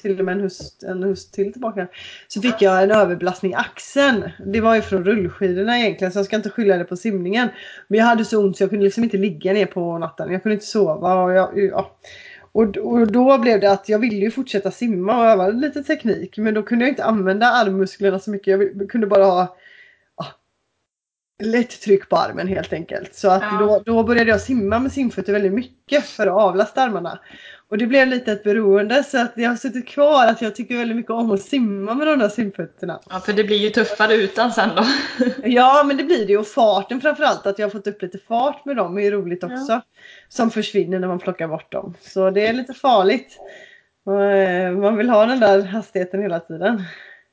till 0.01 0.19
och 0.19 0.25
med 0.25 0.35
en 0.35 0.41
höst, 0.41 0.83
en 0.83 1.03
höst 1.03 1.33
till 1.33 1.51
tillbaka. 1.51 1.87
Så 2.27 2.41
fick 2.41 2.61
jag 2.61 2.83
en 2.83 2.91
överbelastning 2.91 3.51
i 3.51 3.55
axeln. 3.55 4.29
Det 4.45 4.61
var 4.61 4.75
ju 4.75 4.81
från 4.81 5.05
rullskidorna 5.05 5.79
egentligen 5.79 6.11
så 6.11 6.19
jag 6.19 6.25
ska 6.25 6.35
inte 6.35 6.49
skylla 6.49 6.77
det 6.77 6.83
på 6.83 6.95
simningen. 6.95 7.49
Men 7.87 7.99
jag 7.99 8.05
hade 8.05 8.25
så 8.25 8.43
ont 8.43 8.57
så 8.57 8.63
jag 8.63 8.69
kunde 8.69 8.85
liksom 8.85 9.03
inte 9.03 9.17
ligga 9.17 9.53
ner 9.53 9.65
på 9.65 9.97
natten. 9.97 10.31
Jag 10.31 10.43
kunde 10.43 10.53
inte 10.53 10.65
sova. 10.65 11.23
Och, 11.23 11.33
jag, 11.33 11.59
ja 11.59 11.91
och, 12.51 12.77
och 12.77 13.11
då 13.11 13.37
blev 13.37 13.59
det 13.59 13.71
att 13.71 13.89
jag 13.89 13.99
ville 13.99 14.15
ju 14.15 14.31
fortsätta 14.31 14.71
simma 14.71 15.17
och 15.19 15.25
öva 15.25 15.47
lite 15.47 15.83
teknik. 15.83 16.37
Men 16.37 16.53
då 16.53 16.63
kunde 16.63 16.85
jag 16.85 16.91
inte 16.91 17.03
använda 17.03 17.45
armmusklerna 17.47 18.19
så 18.19 18.31
mycket. 18.31 18.59
Jag 18.77 18.89
kunde 18.89 19.07
bara 19.07 19.25
ha 19.25 19.57
lätt 21.41 21.81
tryck 21.81 22.09
på 22.09 22.15
armen 22.17 22.47
helt 22.47 22.73
enkelt. 22.73 23.15
Så 23.15 23.29
att 23.29 23.41
Ja. 23.51 23.57
då, 23.59 23.81
då 23.93 24.03
började 24.03 24.29
jag 24.29 24.41
simma 24.41 24.79
med 24.79 24.91
simfötter 24.91 25.33
väldigt 25.33 25.53
mycket 25.53 26.05
för 26.05 26.27
att 26.27 26.33
avlasta 26.33 26.81
armarna. 26.81 27.19
Och 27.69 27.77
det 27.77 27.87
blev 27.87 28.07
lite 28.07 28.31
ett 28.31 28.43
beroende 28.43 29.03
så 29.03 29.21
att 29.21 29.31
jag 29.35 29.49
har 29.49 29.55
suttit 29.55 29.87
kvar 29.87 30.27
att 30.27 30.41
jag 30.41 30.55
tycker 30.55 30.77
väldigt 30.77 30.97
mycket 30.97 31.11
om 31.11 31.31
att 31.31 31.41
simma 31.41 31.93
med 31.93 32.07
de 32.07 32.19
där 32.19 32.29
simfötterna. 32.29 32.99
Ja, 33.09 33.19
för 33.19 33.33
det 33.33 33.43
blir 33.43 33.57
ju 33.57 33.69
tuffare 33.69 34.13
utan 34.13 34.51
sen 34.51 34.69
då. 34.75 34.83
Ja 35.43 35.83
men 35.87 35.97
det 35.97 36.03
blir 36.03 36.25
det 36.25 36.31
ju 36.31 36.37
och 36.37 36.47
farten 36.47 37.01
framförallt 37.01 37.45
att 37.45 37.59
jag 37.59 37.65
har 37.65 37.71
fått 37.71 37.87
upp 37.87 38.01
lite 38.01 38.17
fart 38.17 38.65
med 38.65 38.75
dem 38.75 38.97
är 38.97 39.01
ju 39.01 39.11
roligt 39.11 39.43
också. 39.43 39.81
Som 40.29 40.51
försvinner 40.51 40.99
när 40.99 41.07
man 41.07 41.19
plockar 41.19 41.47
bort 41.47 41.71
dem. 41.71 41.93
Så 42.01 42.29
det 42.29 42.47
är 42.47 42.53
lite 42.53 42.73
farligt. 42.73 43.37
Eh, 44.07 44.71
Man 44.77 44.97
vill 44.97 45.09
ha 45.09 45.25
den 45.25 45.39
där 45.39 45.61
hastigheten 45.63 46.21
hela 46.21 46.39
tiden. 46.39 46.83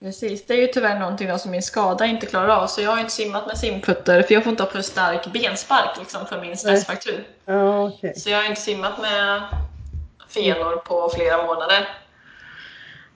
Precis, 0.00 0.46
det 0.46 0.54
är 0.54 0.58
ju 0.58 0.66
tyvärr 0.66 0.98
någonting 0.98 1.28
då 1.28 1.38
som 1.38 1.50
min 1.50 1.62
skada 1.62 2.06
inte 2.06 2.26
klarar 2.26 2.48
av. 2.48 2.66
Så 2.66 2.80
jag 2.80 2.90
har 2.90 2.98
inte 2.98 3.12
simmat 3.12 3.46
med 3.46 3.58
simputter 3.58 4.22
för 4.22 4.34
jag 4.34 4.44
får 4.44 4.50
inte 4.50 4.62
ha 4.62 4.70
för 4.70 4.82
stark 4.82 5.26
benspark 5.32 5.98
liksom, 5.98 6.26
för 6.26 6.40
min 6.40 6.56
stressfraktur. 6.56 7.26
Okej. 7.86 8.14
Så 8.16 8.30
jag 8.30 8.38
har 8.38 8.44
inte 8.44 8.60
simmat 8.60 8.98
med 9.00 9.42
fenor 10.28 10.76
på 10.76 11.10
flera 11.14 11.46
månader. 11.46 11.88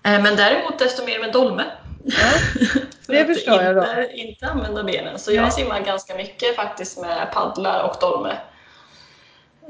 Eh, 0.02 0.22
Men 0.22 0.36
däremot 0.36 0.78
desto 0.78 1.04
mer 1.04 1.20
med 1.20 1.32
dolme. 1.32 1.64
Ja, 2.04 2.32
det 3.06 3.24
förstår 3.26 3.62
jag 3.62 3.76
då. 3.76 3.82
inte, 3.82 4.10
inte 4.12 4.46
använda 4.46 4.82
benen. 4.84 5.18
Så 5.18 5.32
jag 5.32 5.42
Nej. 5.42 5.50
simmar 5.50 5.80
ganska 5.80 6.14
mycket 6.14 6.56
faktiskt 6.56 6.98
med 6.98 7.32
paddlar 7.32 7.82
och 7.82 7.96
dolme. 8.00 8.36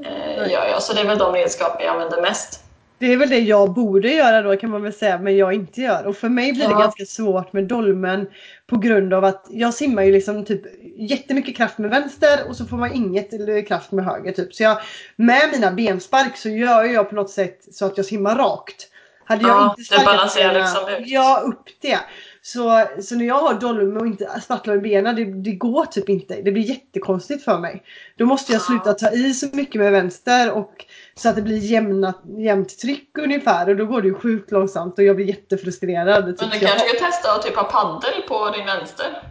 Eh, 0.05 0.51
ja, 0.51 0.67
ja, 0.67 0.79
så 0.79 0.93
det 0.93 1.01
är 1.01 1.05
väl 1.05 1.17
de 1.17 1.33
redskapen 1.33 1.85
jag 1.85 1.93
använder 1.93 2.21
mest. 2.21 2.62
Det 3.03 3.13
är 3.13 3.17
väl 3.17 3.29
det 3.29 3.39
jag 3.39 3.73
borde 3.73 4.11
göra 4.11 4.41
då 4.41 4.55
kan 4.57 4.69
man 4.69 4.81
väl 4.83 4.93
säga, 4.93 5.17
men 5.19 5.37
jag 5.37 5.53
inte 5.53 5.81
gör. 5.81 6.05
Och 6.05 6.15
för 6.17 6.29
mig 6.29 6.51
blir 6.53 6.65
det 6.67 6.71
Ja. 6.71 6.79
ganska 6.79 7.05
svårt 7.05 7.53
med 7.53 7.63
dolmen 7.63 8.27
på 8.67 8.77
grund 8.77 9.13
av 9.13 9.23
att 9.25 9.45
jag 9.49 9.73
simmar 9.73 10.03
ju 10.03 10.11
liksom 10.11 10.45
typ 10.45 10.61
jättemycket 10.97 11.57
kraft 11.57 11.77
med 11.77 11.89
vänster 11.89 12.39
och 12.49 12.55
så 12.55 12.65
får 12.65 12.77
man 12.77 12.93
inget 12.93 13.33
eller 13.33 13.61
kraft 13.65 13.91
med 13.91 14.05
höger. 14.05 14.31
Typ. 14.31 14.53
Så 14.55 14.63
jag, 14.63 14.77
med 15.15 15.41
mina 15.53 15.71
benspark 15.71 16.37
så 16.37 16.49
gör 16.49 16.83
jag 16.83 17.09
på 17.09 17.15
något 17.15 17.29
sätt 17.29 17.59
så 17.71 17.85
att 17.85 17.97
jag 17.97 18.05
simmar 18.05 18.35
rakt. 18.35 18.89
Hade 19.25 19.41
jag 19.47 19.51
Ja, 19.51 19.69
inte 19.79 19.83
sparkat 19.95 20.35
benen- 20.35 20.53
liksom 20.53 20.89
ut. 20.89 21.07
Ja, 21.07 21.41
upp 21.45 21.63
det. 21.81 21.99
Så, 22.41 22.83
så 23.01 23.15
när 23.15 23.25
jag 23.25 23.39
har 23.39 23.53
dolmen 23.53 23.97
och 23.97 24.07
inte 24.07 24.39
sprattlar 24.43 24.73
med 24.73 24.83
benen, 24.83 25.15
det, 25.15 25.25
det 25.25 25.51
går 25.51 25.85
typ 25.85 26.09
inte. 26.09 26.41
Det 26.41 26.51
blir 26.51 26.63
jättekonstigt 26.63 27.43
för 27.43 27.59
mig. 27.59 27.83
Då 28.17 28.25
måste 28.25 28.51
jag 28.53 28.59
Ja. 28.59 28.63
sluta 28.65 28.93
ta 28.93 29.11
i 29.15 29.33
så 29.33 29.47
mycket 29.53 29.81
med 29.81 29.91
vänster 29.91 30.51
och 30.51 30.85
så 31.15 31.29
att 31.29 31.35
det 31.35 31.41
blir 31.41 31.57
jämna, 31.57 32.13
jämnt 32.37 32.79
tryck 32.79 33.17
ungefär 33.17 33.69
och 33.69 33.75
då 33.75 33.85
går 33.85 34.01
det 34.01 34.07
ju 34.07 34.13
sjukt 34.13 34.51
långsamt 34.51 34.97
och 34.97 35.03
jag 35.03 35.15
blir 35.15 35.25
jättefrustrerad. 35.25 36.25
Typ. 36.25 36.41
Men 36.41 36.49
du 36.49 36.55
jag- 36.55 36.69
kanske 36.69 36.89
ska 36.89 37.05
testa 37.05 37.35
att 37.35 37.41
typ 37.41 37.55
ha 37.55 37.63
paddel 37.63 38.21
på 38.27 38.49
din 38.49 38.65
vänster? 38.65 39.23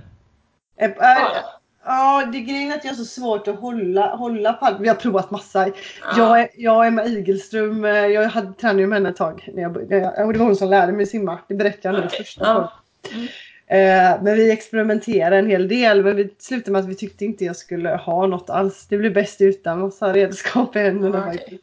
Äh, 0.81 0.91
äh. 0.91 1.29
Ja, 1.85 2.25
det 2.33 2.41
grejen 2.41 2.73
är 2.73 2.77
att 2.77 2.85
jag 2.85 2.91
har 2.91 2.97
så 2.97 3.05
svårt 3.05 3.49
att 3.49 3.61
hålla, 3.61 4.17
hålla 4.17 4.53
paddel. 4.53 4.83
Vi 4.83 4.89
har 4.89 4.95
provat 4.95 5.31
massa. 5.31 5.67
Ja. 5.67 5.73
Jag, 6.17 6.41
är, 6.41 6.49
jag 6.57 6.77
och 6.77 6.85
Emma 6.87 7.05
Igelström, 7.05 7.85
eh, 7.85 7.93
jag 7.93 8.29
hade 8.29 8.53
tränade 8.53 8.81
ju 8.81 8.87
med 8.87 8.97
henne 8.99 9.09
ett 9.09 9.17
tag. 9.17 9.49
När 9.55 9.63
jag, 9.63 9.77
och 10.27 10.33
det 10.33 10.39
var 10.39 10.47
hon 10.47 10.57
som 10.57 10.71
lärde 10.71 10.93
mig 10.93 11.07
simma. 11.07 11.39
Det 11.49 11.55
berättade 11.55 11.95
jag 11.95 12.01
nu 12.01 12.07
Okej, 12.07 12.19
första 12.19 12.45
ja. 12.45 12.73
Mm. 13.15 13.27
Eh, 13.73 14.23
men 14.23 14.35
vi 14.37 14.51
experimenterade 14.51 15.37
en 15.37 15.47
hel 15.51 15.69
del. 15.69 16.05
Men 16.05 16.17
vi 16.17 16.35
slutade 16.39 16.71
med 16.73 16.79
att 16.81 16.89
vi 16.89 16.95
tyckte 16.95 17.25
inte 17.25 17.45
jag 17.45 17.57
skulle 17.57 17.89
ha 17.91 18.27
något 18.27 18.51
alls. 18.51 18.87
Det 18.89 18.97
blev 18.99 19.13
bäst 19.13 19.41
utan 19.41 19.81
massa 19.81 20.13
redskap 20.13 20.77
i 20.77 20.79
händerna 20.79 21.19
Okej. 21.27 21.39
faktiskt. 21.39 21.63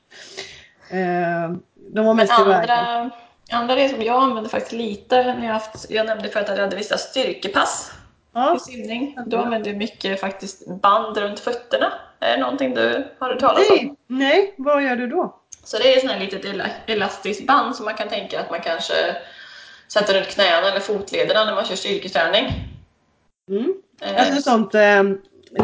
Eh, 0.92 1.52
de 1.94 2.06
var 2.06 2.14
mest 2.14 2.40
i 2.40 2.44
vägen. 2.44 2.70
andra, 2.70 3.10
andra 3.52 3.76
redskap 3.76 4.04
jag 4.04 4.24
använder 4.24 4.50
faktiskt 4.50 4.72
lite 4.72 5.24
när 5.24 5.46
jag 5.46 5.54
haft, 5.54 5.86
jag 5.92 6.06
nämnde 6.06 6.30
förut 6.30 6.50
att 6.50 6.58
jag 6.58 6.64
hade 6.64 6.76
vissa 6.76 6.98
styrkepass 6.98 7.92
Ja. 8.34 8.56
i 8.56 8.60
simning. 8.60 9.18
Då 9.26 9.38
använder 9.38 9.70
jag 9.70 9.78
mycket 9.78 10.20
faktiskt 10.20 10.82
band 10.82 11.18
runt 11.18 11.40
fötterna. 11.40 11.94
Är 12.20 12.32
det 12.36 12.42
någonting 12.42 12.74
du 12.76 13.06
har 13.20 13.30
hört 13.30 13.40
talas 13.40 13.70
om? 13.70 13.76
Nej, 13.78 13.96
nej, 14.08 14.54
vad 14.58 14.84
gör 14.84 14.96
du 14.96 15.08
då? 15.08 15.36
Så 15.64 15.78
det 15.78 15.94
är 15.94 15.96
ett 15.96 16.00
sånt 16.02 16.14
här 16.14 16.20
litet 16.20 16.46
ela- 16.46 16.66
elastiskt 16.88 17.48
band 17.48 17.76
som 17.76 17.86
man 17.86 17.94
kan 17.94 18.08
tänka 18.08 18.40
att 18.40 18.50
man 18.50 18.60
kanske 18.62 18.94
sätter 19.94 20.14
runt 20.14 20.28
knäna 20.28 20.72
eller 20.72 20.80
fotlederna 20.80 21.46
när 21.46 21.56
man 21.56 21.66
kör 21.66 21.76
styrketräning. 21.76 22.54
Mm. 23.52 23.74
Eh, 24.02 24.26
Alltså 24.28 24.42
sånt 24.42 24.76
eh, 24.76 25.04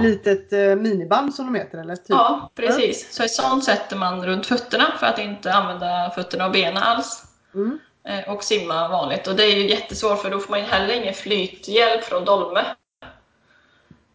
litet 0.01 0.53
eh, 0.53 0.75
miniband 0.75 1.35
som 1.35 1.45
de 1.45 1.55
heter 1.59 1.77
eller? 1.77 1.95
Typ. 1.95 2.05
Ja, 2.09 2.51
precis. 2.55 3.13
Så 3.15 3.23
ett 3.23 3.31
sånt 3.31 3.63
sätter 3.63 3.95
man 3.95 4.25
runt 4.25 4.45
fötterna 4.45 4.93
för 4.99 5.07
att 5.07 5.19
inte 5.19 5.53
använda 5.53 6.11
fötterna 6.15 6.45
och 6.45 6.51
benen 6.51 6.83
alls. 6.83 7.23
Mm. 7.53 7.79
Eh, 8.07 8.29
Och 8.33 8.43
simma 8.43 8.87
vanligt. 8.87 9.27
Och 9.27 9.35
det 9.35 9.43
är 9.43 9.55
ju 9.55 9.69
jättesvårt 9.69 10.21
för 10.21 10.29
då 10.29 10.39
får 10.39 10.49
man 10.51 10.59
ju 10.59 10.65
heller 10.65 10.93
ingen 10.93 11.13
flythjälp 11.13 12.03
från 12.03 12.25
dolme. 12.25 12.63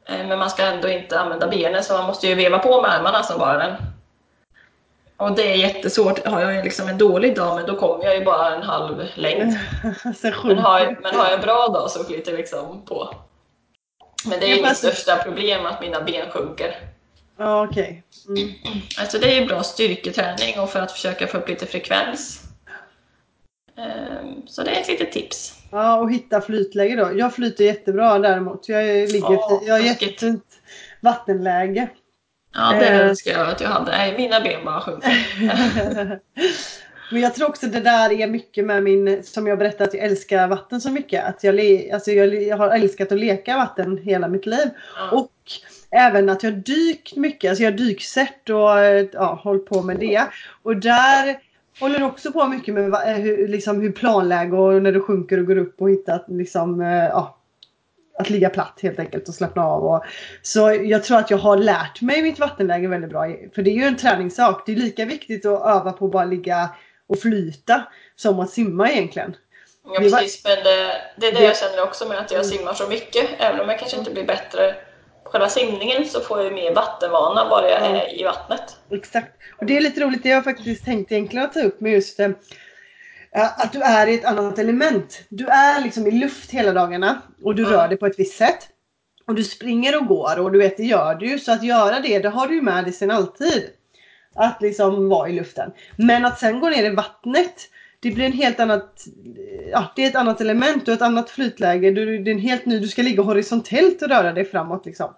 Eh, 0.08 0.26
Men 0.26 0.38
man 0.38 0.50
ska 0.50 0.62
ändå 0.62 0.88
inte 0.88 1.20
använda 1.20 1.46
benen 1.48 1.84
så 1.84 1.92
man 1.92 2.06
måste 2.06 2.26
ju 2.28 2.34
veva 2.34 2.58
på 2.58 2.82
med 2.82 2.90
armarna 2.90 3.22
som 3.22 3.38
bara 3.38 3.58
den. 3.58 3.76
Och 5.20 5.32
det 5.36 5.52
är 5.52 5.56
jättesvårt. 5.56 6.26
Har 6.26 6.40
jag 6.40 6.54
ju 6.54 6.62
liksom 6.62 6.88
en 6.88 6.98
dålig 6.98 7.36
dag 7.36 7.56
men 7.56 7.66
då 7.66 7.76
kommer 7.76 8.04
jag 8.04 8.16
ju 8.18 8.24
bara 8.24 8.54
en 8.54 8.62
halv 8.62 9.06
längd. 9.14 9.58
Men 10.44 10.58
har, 10.58 10.80
jag, 10.80 10.96
men 11.02 11.14
har 11.14 11.24
jag 11.24 11.34
en 11.34 11.40
bra 11.40 11.68
dag 11.68 11.90
så 11.90 12.04
flyter 12.04 12.36
liksom 12.36 12.84
på. 12.84 13.14
Men 14.24 14.40
det 14.40 14.52
är 14.52 14.56
Ja, 14.56 14.68
mitt 14.68 14.76
största 14.76 15.16
problem 15.16 15.66
att 15.66 15.80
mina 15.80 16.00
ben 16.00 16.30
sjunker. 16.30 16.74
Ja, 17.36 17.66
okej. 17.66 18.02
Mm. 18.28 18.50
Alltså 18.98 19.18
det 19.18 19.36
är 19.36 19.40
ju 19.40 19.46
bra 19.46 19.62
styrketräning 19.62 20.60
och 20.60 20.70
för 20.70 20.80
att 20.80 20.92
försöka 20.92 21.26
få 21.26 21.38
upp 21.38 21.48
lite 21.48 21.66
frekvens. 21.66 22.42
Ehm, 23.76 24.46
Så 24.46 24.62
det 24.62 24.70
är 24.70 24.80
ett 24.80 24.88
litet 24.88 25.12
tips. 25.12 25.54
Ja, 25.70 26.00
och 26.00 26.12
hitta 26.12 26.40
flytläge 26.40 26.96
då. 26.96 27.10
Jag 27.18 27.34
flyter 27.34 27.64
jättebra 27.64 28.18
däremot. 28.18 28.68
Jag 28.68 28.86
ligger 28.86 29.32
Ja, 29.32 29.60
jag 29.66 29.74
har 29.74 29.80
jättefint 29.80 30.44
vattenläge. 31.00 31.88
Ja, 32.54 32.72
det 32.80 32.86
Eh. 32.88 33.08
önskar 33.08 33.30
jag 33.32 33.48
att 33.48 33.60
jag 33.60 33.68
hade. 33.68 33.90
Nej, 33.90 34.14
mina 34.16 34.40
ben 34.40 34.64
bara 34.64 34.80
sjunker. 34.80 36.20
Men 37.12 37.22
jag 37.22 37.34
tror 37.34 37.48
också 37.48 37.66
det 37.66 37.80
där 37.80 38.12
är 38.12 38.26
mycket 38.26 38.64
med 38.64 38.82
min, 38.82 39.22
som 39.22 39.46
jag 39.46 39.58
berättade 39.58 39.84
att 39.84 39.94
jag 39.94 40.04
älskar 40.04 40.48
vatten 40.48 40.80
så 40.80 40.90
mycket. 40.90 41.24
Att 41.24 41.44
jag, 41.44 41.54
le, 41.54 41.92
alltså 41.92 42.10
jag, 42.10 42.42
jag 42.42 42.56
har 42.56 42.70
älskat 42.70 43.12
att 43.12 43.18
leka 43.18 43.56
vatten 43.56 43.98
hela 43.98 44.28
mitt 44.28 44.46
liv. 44.46 44.70
Ja. 44.96 45.10
Och 45.18 45.32
även 45.90 46.28
att 46.30 46.42
jag 46.42 46.52
dykt 46.52 47.16
mycket. 47.16 47.48
Alltså 47.48 47.64
jag 47.64 47.70
har 47.70 47.78
dyksett 47.78 48.50
och 48.50 49.10
ja, 49.12 49.40
hållit 49.44 49.66
på 49.66 49.82
med 49.82 49.96
det. 49.98 50.22
Och 50.62 50.76
där 50.76 51.38
håller 51.80 51.98
du 51.98 52.04
också 52.04 52.32
på 52.32 52.46
mycket 52.46 52.74
med 52.74 52.92
eh, 52.94 53.14
hur, 53.14 53.48
liksom, 53.48 53.80
hur 53.80 53.92
planläge 53.92 54.56
och 54.56 54.82
när 54.82 54.92
du 54.92 55.00
sjunker 55.00 55.38
och 55.38 55.46
går 55.46 55.58
upp 55.58 55.80
och 55.82 55.90
hittar 55.90 56.24
liksom, 56.28 56.80
eh, 56.80 56.88
ja, 57.04 57.36
att 58.20 58.30
ligga 58.30 58.50
platt 58.50 58.78
helt 58.82 58.98
enkelt 58.98 59.28
och 59.28 59.34
slappna 59.34 59.64
av. 59.64 59.84
Och, 59.84 60.04
så 60.42 60.72
jag 60.84 61.04
tror 61.04 61.18
att 61.18 61.30
jag 61.30 61.38
har 61.38 61.56
lärt 61.56 62.00
mig 62.00 62.22
mitt 62.22 62.38
vattenläge 62.38 62.88
väldigt 62.88 63.10
bra. 63.10 63.26
För 63.54 63.62
det 63.62 63.70
är 63.70 63.74
ju 63.74 63.84
en 63.84 63.96
träningssak. 63.96 64.62
Det 64.66 64.72
är 64.72 64.76
lika 64.76 65.04
viktigt 65.04 65.46
att 65.46 65.66
öva 65.66 65.92
på 65.92 66.04
att 66.06 66.12
bara 66.12 66.24
ligga 66.24 66.70
och 67.08 67.18
flyta 67.18 67.82
som 68.16 68.40
att 68.40 68.50
simma 68.50 68.90
egentligen. 68.90 69.36
Ja, 69.84 70.00
precis. 70.00 70.44
Men 70.44 70.64
det, 70.64 70.92
det 71.16 71.26
är 71.26 71.32
det 71.32 71.44
jag 71.44 71.56
känner 71.56 71.82
också 71.82 72.08
med 72.08 72.18
att 72.18 72.30
jag 72.30 72.46
simmar 72.46 72.74
så 72.74 72.88
mycket. 72.88 73.26
Även 73.38 73.60
om 73.60 73.68
jag 73.68 73.78
kanske 73.78 73.98
inte 73.98 74.10
blir 74.10 74.26
bättre 74.26 74.74
på 75.24 75.30
själva 75.30 75.48
simningen 75.48 76.04
så 76.06 76.20
får 76.20 76.42
jag 76.42 76.52
mer 76.52 76.74
vattenvana 76.74 77.48
bara 77.50 77.70
jag 77.70 77.80
Ja. 77.80 77.86
är 77.86 78.20
i 78.20 78.24
vattnet. 78.24 78.76
Exakt. 78.90 79.32
Och 79.58 79.66
det 79.66 79.76
är 79.76 79.80
lite 79.80 80.00
roligt, 80.00 80.22
det 80.22 80.28
jag 80.28 80.44
faktiskt 80.44 80.84
tänkt 80.84 81.12
egentligen 81.12 81.44
att 81.44 81.52
ta 81.52 81.60
upp 81.60 81.80
med 81.80 81.92
just 81.92 82.20
eh, 82.20 82.28
att 83.32 83.72
du 83.72 83.80
är 83.82 84.06
i 84.06 84.14
ett 84.14 84.24
annat 84.24 84.58
element. 84.58 85.22
Du 85.28 85.46
är 85.46 85.82
liksom 85.82 86.06
i 86.06 86.10
luft 86.10 86.50
hela 86.50 86.72
dagarna 86.72 87.22
och 87.42 87.54
du 87.54 87.62
Mm. 87.62 87.74
rör 87.74 87.88
dig 87.88 87.96
på 87.98 88.06
ett 88.06 88.18
visst 88.18 88.36
sätt. 88.38 88.68
Och 89.26 89.34
du 89.34 89.44
springer 89.44 90.00
och 90.00 90.06
går 90.06 90.38
och 90.38 90.52
du 90.52 90.58
vet 90.58 90.76
det 90.76 90.82
gör 90.84 91.14
du 91.14 91.26
ju. 91.26 91.38
Så 91.38 91.52
att 91.52 91.62
göra 91.62 92.00
det, 92.00 92.18
det 92.18 92.28
har 92.28 92.46
du 92.48 92.54
ju 92.54 92.62
med 92.62 92.84
dig 92.84 92.92
sen 92.92 93.10
alltid. 93.10 93.62
Att 94.34 94.62
liksom 94.62 95.08
vara 95.08 95.28
i 95.28 95.32
luften. 95.32 95.70
Men 95.96 96.24
att 96.24 96.38
sen 96.38 96.60
gå 96.60 96.68
ner 96.68 96.84
i 96.84 96.94
vattnet. 96.94 97.54
Det 98.00 98.10
blir 98.10 98.24
en 98.24 98.32
helt 98.32 98.60
annat, 98.60 99.04
ja 99.72 99.92
det 99.96 100.04
är 100.04 100.08
ett 100.08 100.16
annat 100.16 100.40
element 100.40 100.88
och 100.88 100.94
ett 100.94 101.02
annat 101.02 101.30
flytläge. 101.30 101.90
Du, 101.90 102.18
det 102.18 102.30
är 102.30 102.34
en 102.34 102.40
helt 102.40 102.66
ny, 102.66 102.78
du 102.78 102.88
ska 102.88 103.02
ligga 103.02 103.22
horisontellt 103.22 104.02
och 104.02 104.08
röra 104.08 104.32
dig 104.32 104.44
framåt 104.44 104.86
liksom. 104.86 105.14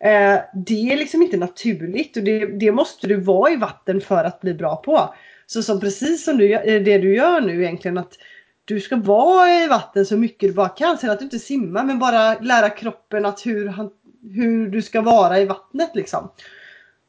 Eh, 0.00 0.38
det 0.54 0.92
är 0.92 0.96
liksom 0.96 1.22
inte 1.22 1.36
naturligt 1.36 2.16
och 2.16 2.22
det, 2.22 2.46
det 2.46 2.72
måste 2.72 3.06
du 3.06 3.16
vara 3.20 3.52
i 3.52 3.56
vatten 3.56 4.00
för 4.00 4.24
att 4.24 4.40
bli 4.40 4.54
bra 4.54 4.76
på. 4.76 5.14
Så 5.52 5.62
som 5.62 5.80
precis 5.80 6.24
som 6.24 6.36
du, 6.36 6.54
eh, 6.54 6.82
det 6.82 6.98
du 6.98 7.14
gör 7.16 7.40
nu 7.40 7.62
egentligen 7.62 7.98
att 7.98 8.12
du 8.64 8.80
ska 8.80 8.96
vara 8.96 9.50
i 9.50 9.66
vatten 9.66 10.06
så 10.06 10.16
mycket 10.16 10.48
du 10.48 10.54
bara 10.54 10.68
kan. 10.68 10.98
Sen 10.98 11.10
att 11.10 11.18
du 11.18 11.24
inte 11.24 11.38
simmar 11.38 11.84
men 11.84 11.98
bara 11.98 12.38
lära 12.38 12.70
kroppen 12.70 13.26
att 13.26 13.46
hur, 13.46 13.72
hur 14.34 14.68
du 14.68 14.82
ska 14.82 15.00
vara 15.00 15.38
i 15.38 15.44
vattnet 15.44 15.90
liksom. 15.94 16.30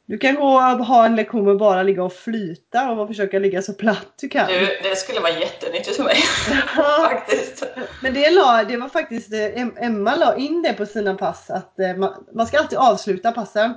Du 0.06 0.18
kan 0.18 0.34
gå 0.34 0.42
och 0.46 0.86
ha 0.86 1.06
en 1.06 1.16
lektion 1.16 1.44
med 1.44 1.56
bara 1.58 1.82
ligga 1.82 2.02
och 2.04 2.12
flyta 2.12 2.90
och 2.90 3.08
försöka 3.08 3.38
ligga 3.38 3.62
så 3.62 3.72
platt 3.72 4.14
du 4.20 4.28
kan. 4.28 4.46
Du, 4.46 4.88
det 4.90 4.96
skulle 4.96 5.20
vara 5.20 5.38
jättenyttigt 5.38 5.96
för 5.96 6.04
mig 6.04 6.16
faktiskt. 7.10 7.64
Men 8.02 8.14
det, 8.14 8.30
la, 8.30 8.64
det 8.64 8.76
var 8.76 8.88
faktiskt, 8.88 9.32
eh, 9.32 9.38
Em- 9.38 9.76
Emma 9.78 10.16
la 10.16 10.36
in 10.36 10.62
det 10.62 10.72
på 10.72 10.86
sina 10.86 11.14
pass 11.14 11.50
att 11.50 11.80
eh, 11.80 11.96
man, 11.96 12.24
man 12.34 12.46
ska 12.46 12.58
alltid 12.58 12.78
avsluta 12.78 13.32
passen 13.32 13.74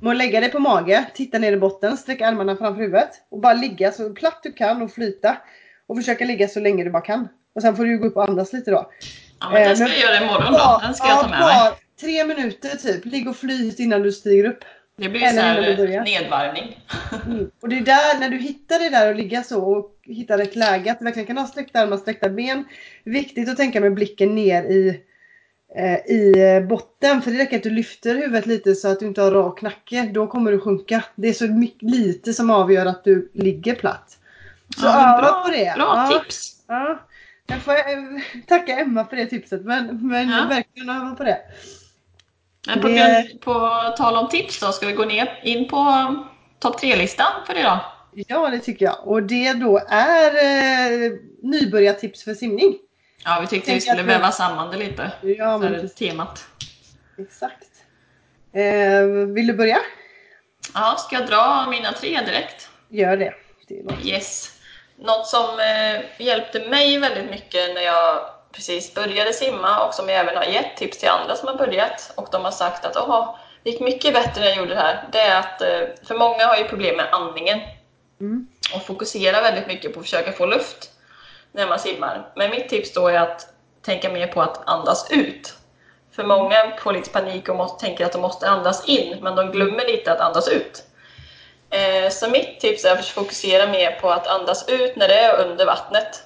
med 0.00 0.10
att 0.10 0.16
lägga 0.16 0.40
dig 0.40 0.50
på 0.50 0.58
mage, 0.58 1.04
titta 1.14 1.38
ner 1.38 1.52
i 1.52 1.56
botten, 1.56 1.96
sträcka 1.96 2.26
armarna 2.26 2.56
framför 2.56 2.82
huvudet 2.82 3.10
och 3.30 3.40
bara 3.40 3.54
ligga 3.54 3.92
så 3.92 4.10
platt 4.10 4.40
du 4.42 4.52
kan 4.52 4.82
och 4.82 4.92
flyta. 4.92 5.36
Och 5.88 5.96
försöka 5.96 6.24
ligga 6.24 6.48
så 6.48 6.60
länge 6.60 6.84
du 6.84 6.90
bara 6.90 7.02
kan. 7.02 7.28
Och 7.54 7.62
sen 7.62 7.76
får 7.76 7.84
du 7.84 7.98
gå 7.98 8.06
upp 8.06 8.16
och 8.16 8.28
andas 8.28 8.52
lite 8.52 8.70
då. 8.70 8.90
Ja, 9.40 9.50
men 9.50 9.62
Eh, 9.62 9.68
det 9.68 9.76
ska 9.76 9.88
jag 9.88 9.98
göra 9.98 10.24
imorgon 10.24 10.52
då. 10.52 10.80
Den 10.82 10.94
ska 10.94 11.08
jag 11.08 11.20
ta 11.20 11.28
med 11.28 11.40
mig. 11.40 11.72
tre 12.00 12.24
minuter 12.24 12.76
typ. 12.76 13.04
Ligg 13.04 13.28
och 13.28 13.36
flyt 13.36 13.78
innan 13.78 14.02
du 14.02 14.12
stiger 14.12 14.44
upp. 14.44 14.64
Det 14.98 15.08
blir 15.08 15.20
så 15.20 15.40
här 15.40 15.76
börjar. 15.76 16.04
nedvarvning. 16.04 16.84
Mm. 17.26 17.50
Och 17.62 17.68
det 17.68 17.76
är 17.76 17.80
där, 17.80 18.20
när 18.20 18.28
du 18.28 18.36
hittar 18.38 18.78
det 18.78 18.88
där 18.88 19.08
och 19.08 19.14
ligga 19.14 19.42
så 19.42 19.60
och 19.64 19.96
hittar 20.02 20.38
rätt 20.38 20.56
läge, 20.56 20.92
att 20.92 20.98
du 20.98 21.04
verkligen 21.04 21.26
kan 21.26 21.38
ha 21.38 21.46
sträckta 21.46 21.80
armar, 21.80 21.96
sträckta 21.96 22.28
ben. 22.28 22.64
Viktigt 23.04 23.48
att 23.48 23.56
tänka 23.56 23.80
med 23.80 23.94
blicken 23.94 24.34
ner 24.34 24.62
i, 24.62 24.88
eh, 24.88 24.94
i 26.08 26.32
eh, 26.42 26.60
botten. 26.68 27.22
För 27.22 27.30
det 27.30 27.38
räcker 27.38 27.56
att 27.56 27.62
du 27.62 27.70
lyfter 27.70 28.14
huvudet 28.14 28.46
lite 28.46 28.74
så 28.74 28.88
att 28.88 29.00
du 29.00 29.06
inte 29.06 29.22
har 29.22 29.30
rak 29.30 29.62
nacke. 29.62 30.10
Då 30.14 30.26
kommer 30.26 30.52
du 30.52 30.60
sjunka. 30.60 31.04
Det 31.14 31.28
är 31.28 31.32
så 31.32 31.46
mycket, 31.46 31.82
lite 31.90 32.32
som 32.32 32.50
avgör 32.50 32.86
att 32.86 33.04
du 33.04 33.30
ligger 33.34 33.74
platt. 33.74 34.18
Så 34.76 34.86
Ja, 34.86 35.08
öva 35.18 35.22
bra, 35.22 35.42
på 35.44 35.50
det. 35.50 35.72
Bra 35.76 36.08
ja, 36.10 36.18
tips! 36.22 36.52
Ja. 36.66 37.00
Jag 37.46 37.58
får 37.58 37.72
eh, 37.72 38.40
tacka 38.48 38.78
Emma 38.78 39.04
för 39.04 39.16
det 39.16 39.26
tipset. 39.26 39.64
Men, 39.64 40.08
men 40.08 40.28
Ja. 40.30 40.46
verkligen 40.48 40.90
öva 40.90 41.14
på 41.14 41.24
det. 41.24 41.38
Men 42.66 42.80
på, 42.80 42.88
Det- 42.88 43.28
på 43.40 43.70
tal 43.96 44.16
om 44.16 44.28
tips 44.28 44.60
då, 44.60 44.72
ska 44.72 44.86
vi 44.86 44.92
gå 44.92 45.04
ner 45.04 45.40
in 45.42 45.68
på 45.68 46.14
topp 46.58 46.78
tre-listan 46.80 47.26
för 47.46 47.58
idag? 47.58 47.78
Ja, 48.12 48.50
det 48.50 48.58
tycker 48.58 48.84
jag. 48.84 48.96
Och 49.08 49.22
det 49.22 49.52
då 49.52 49.80
är 49.88 50.26
eh, 50.34 51.12
nybörjartips 51.42 52.24
för 52.24 52.34
simning. 52.34 52.74
Ja, 53.24 53.38
vi 53.40 53.46
tyckte 53.46 53.74
vi 53.74 53.80
skulle 53.80 54.00
att 54.00 54.06
väva 54.06 54.32
samman 54.32 54.70
det 54.70 54.76
lite. 54.76 55.10
Ja, 55.22 55.60
För 55.60 55.68
precis. 55.68 55.94
temat. 55.94 56.44
Exakt. 57.18 57.68
Eh, 58.52 59.02
vill 59.34 59.46
du 59.46 59.52
börja? 59.52 59.78
Ja, 60.74 60.96
ska 60.98 61.16
jag 61.16 61.26
dra 61.26 61.66
mina 61.70 61.92
tre 61.92 62.20
direkt? 62.26 62.68
Gör 62.88 63.16
det. 63.16 63.34
det 63.68 63.82
låter- 63.82 64.06
Yes. 64.06 64.52
Något 64.98 65.26
som 65.26 65.60
eh, 65.60 66.22
hjälpte 66.26 66.68
mig 66.68 66.98
väldigt 66.98 67.30
mycket 67.30 67.74
när 67.74 67.80
jag 67.82 68.20
precis 68.52 68.94
började 68.94 69.32
simma 69.32 69.84
och 69.86 69.94
som 69.94 70.08
jag 70.08 70.18
även 70.18 70.36
har 70.36 70.44
gett 70.44 70.76
tips 70.76 70.98
till 70.98 71.08
andra 71.08 71.36
som 71.36 71.48
har 71.48 71.54
börjat 71.54 72.12
och 72.16 72.28
de 72.32 72.44
har 72.44 72.50
sagt 72.50 72.84
att 72.84 72.96
Åh, 72.96 73.36
det 73.62 73.70
gick 73.70 73.80
mycket 73.80 74.14
bättre 74.14 74.40
när 74.40 74.48
jag 74.48 74.56
gjorde 74.56 74.74
det 74.74 74.80
här. 74.80 75.08
Det 75.12 75.20
är 75.20 75.38
att, 75.40 75.62
eh, 75.62 76.06
för 76.08 76.14
många 76.14 76.46
har 76.46 76.56
ju 76.56 76.64
problem 76.64 76.96
med 76.96 77.08
andningen 77.12 77.60
Mm. 78.20 78.46
och 78.74 78.82
fokuserar 78.86 79.42
väldigt 79.42 79.66
mycket 79.66 79.94
på 79.94 80.00
att 80.00 80.06
försöka 80.06 80.32
få 80.32 80.46
luft 80.46 80.90
när 81.56 81.66
man 81.68 81.78
simmar. 81.78 82.32
Men 82.36 82.50
mitt 82.50 82.68
tips 82.68 82.92
då 82.92 83.08
är 83.08 83.18
att 83.18 83.48
tänka 83.82 84.10
mer 84.10 84.26
på 84.26 84.42
att 84.42 84.68
andas 84.68 85.10
ut. 85.10 85.54
För 86.12 86.24
många 86.24 86.76
får 86.78 86.92
lite 86.92 87.10
panik 87.10 87.48
och 87.48 87.56
måste, 87.56 87.86
tänker 87.86 88.04
att 88.04 88.12
de 88.12 88.20
måste 88.22 88.48
andas 88.48 88.88
in, 88.88 89.18
men 89.22 89.36
de 89.36 89.50
glömmer 89.50 89.86
lite 89.86 90.12
att 90.12 90.20
andas 90.20 90.48
ut. 90.48 90.84
Eh, 91.70 92.10
så 92.10 92.30
mitt 92.30 92.60
tips 92.60 92.84
är 92.84 92.92
att 92.92 93.06
fokusera 93.06 93.66
mer 93.70 94.00
på 94.00 94.10
att 94.10 94.26
andas 94.26 94.68
ut 94.68 94.96
när 94.96 95.08
det 95.08 95.14
är 95.14 95.46
under 95.46 95.66
vattnet. 95.66 96.22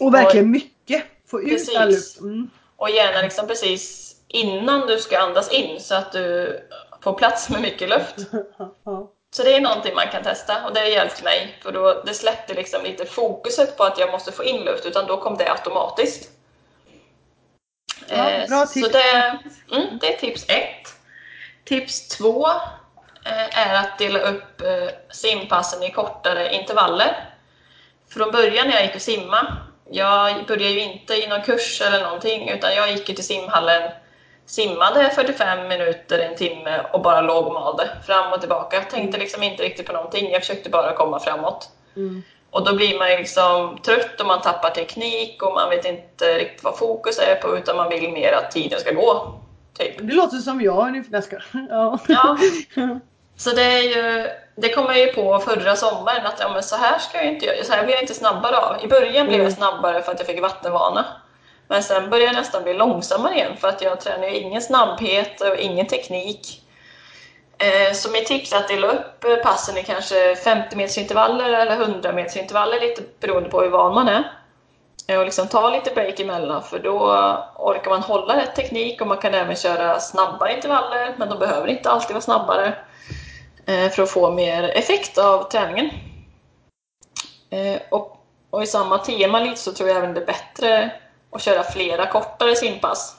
Och 0.00 0.14
verkligen 0.14 0.50
mycket. 0.50 1.04
Få 1.30 1.42
ut 1.42 1.48
Precis. 1.48 1.76
all 1.76 1.88
luft. 1.88 2.20
Mm. 2.20 2.50
Och 2.76 2.90
gärna 2.90 3.22
liksom 3.22 3.46
precis 3.46 4.14
innan 4.28 4.86
du 4.86 4.98
ska 4.98 5.18
andas 5.18 5.52
in 5.52 5.80
så 5.80 5.94
att 5.94 6.12
du 6.12 6.58
får 7.02 7.12
plats 7.12 7.50
med 7.50 7.60
mycket 7.60 7.88
luft. 7.88 8.16
Så 9.32 9.42
det 9.42 9.56
är 9.56 9.60
någonting 9.60 9.94
man 9.94 10.08
kan 10.08 10.22
testa 10.22 10.64
och 10.66 10.74
det 10.74 10.80
har 10.80 10.86
hjälpt 10.86 11.22
mig 11.22 11.58
för 11.62 11.72
då 11.72 12.02
det 12.06 12.14
släppte 12.14 12.54
liksom 12.54 12.82
lite 12.82 13.06
fokuset 13.06 13.76
på 13.76 13.84
att 13.84 13.98
jag 13.98 14.10
måste 14.10 14.32
få 14.32 14.44
in 14.44 14.64
luft 14.64 14.86
utan 14.86 15.06
då 15.06 15.16
kom 15.16 15.36
det 15.36 15.50
automatiskt. 15.50 16.30
Ja, 18.08 18.30
Eh, 18.30 18.48
bra 18.48 18.66
Så 18.66 18.72
tips. 18.72 18.92
det, 18.92 19.38
mm, 19.72 19.98
det 20.00 20.14
är 20.14 20.18
tips 20.18 20.44
ett. 20.48 20.94
Tips 21.64 22.08
två 22.08 22.48
eh, 23.24 23.58
är 23.58 23.74
att 23.74 23.98
dela 23.98 24.18
upp 24.18 24.60
eh, 24.60 24.88
simpassen 25.10 25.82
i 25.82 25.90
kortare 25.90 26.54
intervaller. 26.54 27.28
Från 28.08 28.30
början 28.30 28.68
när 28.68 28.74
jag 28.74 28.84
gick 28.84 28.94
och 28.94 29.02
simma, 29.02 29.56
jag 29.90 30.46
började 30.46 30.72
ju 30.74 30.80
inte 30.80 31.14
i 31.14 31.26
någon 31.26 31.42
kurs 31.42 31.80
eller 31.80 32.02
någonting 32.02 32.48
utan 32.48 32.74
jag 32.74 32.90
gick 32.90 33.08
ju 33.08 33.14
till 33.14 33.26
simhallen 33.26 33.90
simmade 34.50 35.10
45 35.14 35.68
minuter, 35.68 36.18
en 36.18 36.36
timme 36.36 36.80
och 36.92 37.00
bara 37.00 37.20
låg 37.20 37.46
och 37.46 37.52
malde 37.52 37.88
fram 38.06 38.32
och 38.32 38.40
tillbaka. 38.40 38.76
Jag 38.76 38.90
tänkte 38.90 39.18
liksom 39.18 39.42
inte 39.42 39.62
riktigt 39.62 39.86
på 39.86 39.92
någonting, 39.92 40.30
jag 40.30 40.40
försökte 40.40 40.70
bara 40.70 40.94
komma 40.94 41.20
framåt. 41.20 41.68
Mm. 41.96 42.22
Och 42.50 42.64
då 42.64 42.74
blir 42.74 42.98
man 42.98 43.10
ju 43.10 43.16
liksom 43.16 43.78
trött 43.84 44.20
och 44.20 44.26
man 44.26 44.40
tappar 44.40 44.70
teknik 44.70 45.42
och 45.42 45.54
man 45.54 45.70
vet 45.70 45.84
inte 45.84 46.38
riktigt 46.38 46.64
vad 46.64 46.78
fokus 46.78 47.18
är 47.18 47.34
på 47.34 47.56
utan 47.56 47.76
man 47.76 47.88
vill 47.88 48.12
mer 48.12 48.32
att 48.32 48.50
tiden 48.50 48.80
ska 48.80 48.92
gå. 48.92 49.40
Typ. 49.78 49.98
Det 49.98 50.14
låter 50.14 50.36
som 50.36 50.60
jag. 50.60 51.04
Jag 51.12 51.24
ska. 51.24 51.36
Ja. 51.70 51.98
Ja. 52.08 52.36
Så 53.36 53.50
det, 53.50 53.62
är 53.62 53.82
ju, 53.82 54.28
det 54.56 54.68
kom 54.68 54.84
jag 54.86 54.98
ju 54.98 55.06
på 55.12 55.38
förra 55.38 55.76
sommaren 55.76 56.26
att 56.26 56.40
ja, 56.40 56.52
men 56.52 56.62
så 56.62 56.76
här 56.76 56.98
ska 56.98 57.18
jag 57.18 57.26
inte 57.26 57.46
göra, 57.46 57.64
så 57.64 57.72
här 57.72 57.84
blir 57.84 57.94
jag 57.94 58.02
inte 58.02 58.14
snabbare 58.14 58.56
av. 58.56 58.84
I 58.84 58.88
början 58.88 59.26
blev 59.26 59.38
jag 59.38 59.46
Mm. 59.46 59.52
snabbare 59.52 60.02
för 60.02 60.12
att 60.12 60.18
jag 60.18 60.26
fick 60.26 60.42
vattenvana. 60.42 61.04
Men 61.70 61.82
sen 61.82 62.10
började 62.10 62.32
jag 62.32 62.40
nästan 62.40 62.62
bli 62.62 62.74
långsammare 62.74 63.34
igen 63.34 63.56
för 63.56 63.68
att 63.68 63.82
jag 63.82 64.00
tränar 64.00 64.28
ju 64.28 64.36
ingen 64.36 64.62
snabbhet 64.62 65.40
och 65.40 65.56
ingen 65.56 65.86
teknik. 65.86 66.62
Eh, 67.58 67.94
så 67.94 68.10
mitt 68.10 68.26
tips 68.26 68.52
är 68.52 68.56
att 68.56 68.68
dela 68.68 68.86
upp 68.86 69.24
eh, 69.24 69.36
passen 69.36 69.76
i 69.76 69.82
kanske 69.82 70.36
50 70.36 70.76
meters 70.76 70.98
intervaller 70.98 71.52
eller 71.52 71.72
100 71.72 72.12
meters 72.12 72.36
intervaller 72.36 72.80
lite 72.80 73.02
beroende 73.20 73.48
på 73.48 73.60
hur 73.60 73.68
van 73.68 73.94
man 73.94 74.08
är. 74.08 74.32
Eh, 75.06 75.18
och 75.18 75.24
liksom 75.24 75.48
ta 75.48 75.70
lite 75.70 75.90
break 75.94 76.20
emellan 76.20 76.62
för 76.62 76.78
då 76.78 76.98
orkar 77.56 77.90
man 77.90 78.02
hålla 78.02 78.36
rätt 78.36 78.54
teknik 78.54 79.00
och 79.00 79.06
man 79.06 79.18
kan 79.18 79.34
även 79.34 79.56
köra 79.56 80.00
snabba 80.00 80.50
intervaller 80.50 81.14
men 81.18 81.28
de 81.28 81.38
behöver 81.38 81.68
inte 81.68 81.90
alltid 81.90 82.14
vara 82.14 82.22
snabbare 82.22 82.74
för 83.66 84.02
att 84.02 84.10
få 84.10 84.30
mer 84.30 84.62
effekt 84.62 85.18
av 85.18 85.50
träningen. 85.50 85.90
Och, 87.90 88.16
och 88.50 88.62
i 88.62 88.66
samma 88.66 88.98
tema 88.98 89.40
lite 89.40 89.56
så 89.56 89.72
tror 89.72 89.88
jag 89.88 89.98
även 89.98 90.14
det 90.14 90.20
är 90.20 90.26
bättre 90.26 90.92
att 91.32 91.42
köra 91.42 91.62
flera 91.62 92.06
kortare 92.06 92.56
simpass. 92.56 93.16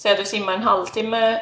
Säg 0.00 0.12
att 0.12 0.18
du 0.18 0.24
simmar 0.24 0.52
en 0.52 0.62
halvtimme 0.62 1.40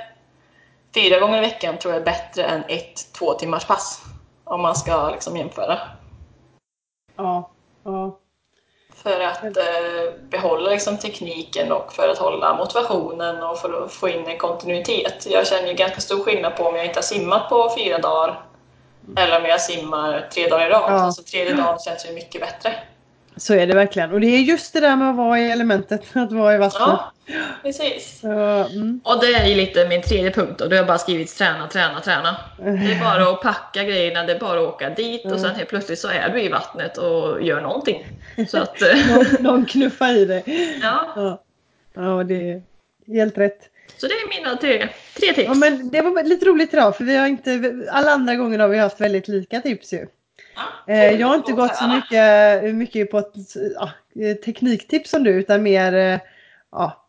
fyra 0.95 1.19
gånger 1.19 1.39
i 1.39 1.41
veckan 1.41 1.79
tror 1.79 1.95
jag 1.95 2.01
är 2.01 2.05
bättre 2.05 2.45
än 2.45 2.65
ett 2.69 3.13
två 3.13 3.35
timmars 3.35 3.65
pass. 3.65 4.03
Om 4.45 4.63
man 4.63 4.77
ska 4.77 5.11
liksom 5.11 5.37
jämföra. 5.37 5.79
Ja. 7.17 7.51
ja. 7.85 8.19
För 8.95 9.21
att 9.21 9.45
eh, 9.45 10.21
behålla 10.21 10.71
liksom 10.71 10.99
tekniken 10.99 11.73
och 11.73 11.93
för 11.93 12.09
att 12.09 12.19
hålla 12.19 12.57
motivationen 12.57 13.43
och 13.43 13.59
för 13.59 13.85
att 13.85 13.93
få 13.93 14.09
in 14.09 14.27
en 14.27 14.39
kontinuitet. 14.39 15.27
Jag 15.27 15.47
känner 15.47 15.69
ju 15.69 15.75
ganska 15.75 16.01
stor 16.01 16.25
skillnad 16.25 16.57
på 16.57 16.65
om 16.65 16.77
jag 16.77 16.85
inte 16.85 16.99
har 16.99 17.03
simmat 17.03 17.49
på 17.49 17.75
fyra 17.79 17.99
dagar 17.99 18.47
eller 19.17 19.41
om 19.41 19.45
jag 19.45 19.61
simmar 19.61 20.29
tre 20.33 20.49
dagar 20.49 20.67
i 20.67 20.71
rad. 20.71 20.93
Ja. 20.93 21.01
Alltså 21.01 21.23
tredje 21.23 21.55
dagen 21.55 21.79
känns 21.79 22.07
ju 22.07 22.13
mycket 22.13 22.41
bättre. 22.41 22.75
Så 23.37 23.55
är 23.55 23.67
det 23.67 23.75
verkligen. 23.75 24.13
Och 24.13 24.21
det 24.21 24.27
är 24.27 24.41
just 24.41 24.73
det 24.73 24.81
där 24.81 24.97
med 24.97 25.11
att 25.11 25.17
vara 25.17 25.41
i 25.41 25.51
elementet. 25.51 26.03
Att 26.17 26.33
vara 26.33 26.55
i 26.55 26.59
vattnet. 26.59 26.81
Ja, 26.89 27.13
precis. 27.63 28.19
Så, 28.21 28.29
mm. 28.29 29.01
Och 29.05 29.21
det 29.21 29.35
är 29.35 29.47
ju 29.47 29.55
lite 29.55 29.89
min 29.89 30.03
tredje 30.03 30.31
punkt 30.31 30.61
och 30.61 30.69
då 30.69 30.75
har 30.75 30.77
jag 30.77 30.87
bara 30.87 30.99
skrivit 30.99 31.37
träna, 31.37 31.69
träna, 31.69 32.01
träna. 32.01 32.37
Det 32.59 32.93
är 32.93 33.01
bara 33.01 33.31
att 33.31 33.41
packa 33.41 33.85
grejerna, 33.85 34.23
det 34.23 34.33
är 34.33 34.41
bara 34.41 34.61
att 34.61 34.69
åka 34.69 34.91
dit 34.91 35.25
och 35.25 35.41
sen 35.41 35.55
helt 35.55 35.69
plötsligt 35.69 35.99
så 35.99 36.09
är 36.09 36.29
du 36.29 36.43
i 36.43 36.49
vattnet 36.49 36.99
och 36.99 37.43
gör 37.43 37.61
någonting. 37.61 38.07
Så 38.49 38.59
att, 38.59 38.83
eh, 38.83 39.17
någon, 39.17 39.27
någon 39.41 39.67
knuffar 39.67 40.15
i 40.17 40.25
dig. 40.25 40.43
ja. 40.83 41.13
Ja. 41.17 41.43
ja, 41.95 42.25
det 42.25 42.51
är 42.51 42.63
helt 43.07 43.39
rätt. 43.39 43.71
Så 43.99 44.07
det 44.07 44.13
är 44.13 44.41
mina 44.41 44.57
tre, 44.57 44.89
tre 45.15 45.33
tips. 45.33 45.49
Ja, 45.49 45.55
men 45.55 45.91
det 45.91 46.03
var 46.03 46.23
lite 46.23 46.47
roligt 46.47 46.75
idag 46.75 46.97
för 46.97 47.05
vi 47.05 47.17
har 47.17 47.27
inte, 47.27 47.75
alla 47.91 48.11
andra 48.11 48.35
gånger 48.35 48.59
har 48.59 48.69
vi 48.69 48.79
haft 48.79 49.01
väldigt 49.01 49.29
lika 49.29 49.61
tips 49.61 49.93
ju. 49.93 50.07
Eh, 50.87 51.11
jag 51.13 51.27
har 51.27 51.35
inte 51.35 51.53
gått 51.53 51.77
så 51.77 51.89
mycket, 51.89 52.75
mycket 52.75 53.11
på 53.11 53.33
ja, 53.75 53.91
tekniktips 54.45 55.11
som 55.11 55.23
du 55.25 55.31
utan 55.31 55.63
mer 55.63 55.95
eh, 55.95 56.19
ja, 56.73 57.09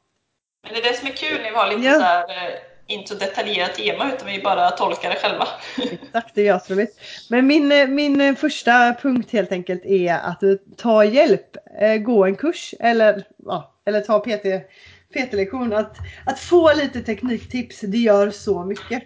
Men 0.63 0.73
det 0.73 0.79
är 0.79 0.91
det 0.91 0.97
som 0.97 1.07
är 1.07 1.11
kul 1.11 1.41
när 1.41 1.49
vi 1.51 1.55
har 1.55 1.67
lite 1.67 1.87
Ja. 1.87 1.99
här, 1.99 2.29
eh, 2.29 2.53
inte 2.87 3.07
så 3.13 3.15
detaljerat 3.15 3.75
tema 3.75 4.11
utan 4.13 4.27
vi 4.27 4.41
bara 4.41 4.71
tolkar 4.71 5.09
det 5.09 5.15
själva. 5.15 5.47
Exakt, 5.91 6.35
det 6.35 6.41
är 6.41 6.45
jätteroligt. 6.45 6.99
Men 7.29 7.47
min, 7.47 7.95
min 7.95 8.35
första 8.35 8.93
punkt 9.01 9.31
helt 9.31 9.51
enkelt 9.51 9.85
är 9.85 10.13
att 10.13 10.43
ta 10.77 11.03
hjälp. 11.03 11.57
Gå 12.05 12.25
en 12.25 12.35
kurs 12.35 12.73
eller, 12.79 13.23
ja, 13.45 13.73
eller 13.85 14.01
ta 14.01 14.19
PT, 14.19 14.67
PT-lektion. 15.13 15.73
Att, 15.73 15.97
att 16.25 16.39
få 16.39 16.73
lite 16.73 17.01
tekniktips, 17.01 17.79
det 17.81 17.97
gör 17.97 18.31
så 18.31 18.63
mycket. 18.63 19.03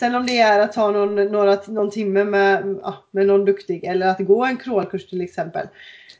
Sen 0.00 0.14
om 0.14 0.26
det 0.26 0.38
är 0.38 0.60
att 0.60 0.72
ta 0.72 0.90
någon, 0.90 1.14
några, 1.14 1.58
någon 1.66 1.90
timme 1.90 2.24
med, 2.24 2.78
ja, 2.82 3.04
med 3.10 3.26
någon 3.26 3.44
duktig 3.44 3.84
eller 3.84 4.06
att 4.06 4.18
gå 4.18 4.44
en 4.44 4.56
crawlkurs 4.56 5.06
till 5.06 5.20
exempel. 5.20 5.66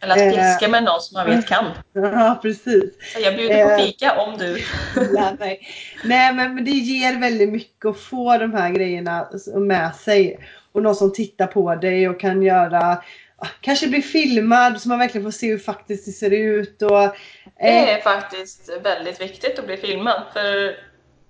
Eller 0.02 0.14
att 0.14 0.20
Eh. 0.20 0.30
piska 0.30 0.68
med 0.68 0.84
någon 0.84 1.00
som 1.00 1.14
man 1.14 1.36
vet 1.36 1.46
kan. 1.46 1.64
Ja, 1.92 2.38
precis. 2.42 2.84
Så 3.14 3.20
jag 3.20 3.36
bjuder 3.36 3.64
på 3.64 3.70
Eh. 3.70 3.78
fika 3.78 4.20
om 4.20 4.38
du... 4.38 4.58
Ja, 5.16 5.36
nej. 5.38 5.60
nej 6.04 6.34
men 6.34 6.54
men 6.54 6.64
det 6.64 6.70
ger 6.70 7.20
väldigt 7.20 7.48
mycket 7.48 7.84
att 7.86 8.00
få 8.00 8.38
de 8.38 8.52
här 8.54 8.70
grejerna 8.70 9.28
med 9.56 9.94
sig. 9.94 10.38
Och 10.72 10.82
någon 10.82 10.94
som 10.94 11.12
tittar 11.12 11.46
på 11.46 11.74
dig 11.74 12.08
och 12.08 12.20
kan 12.20 12.42
göra 12.42 13.02
Kanske 13.60 13.88
bli 13.88 14.02
filmad 14.02 14.80
så 14.80 14.88
man 14.88 14.98
verkligen 14.98 15.24
får 15.24 15.30
se 15.30 15.50
hur 15.50 15.58
faktiskt 15.58 16.06
det 16.06 16.12
ser 16.12 16.30
ut. 16.30 16.82
Och, 16.82 17.02
eh, 17.04 17.10
Det 17.58 17.90
är 17.90 18.00
faktiskt 18.00 18.70
väldigt 18.82 19.20
viktigt 19.20 19.58
att 19.58 19.66
bli 19.66 19.76
filmad 19.76 20.22
för 20.32 20.76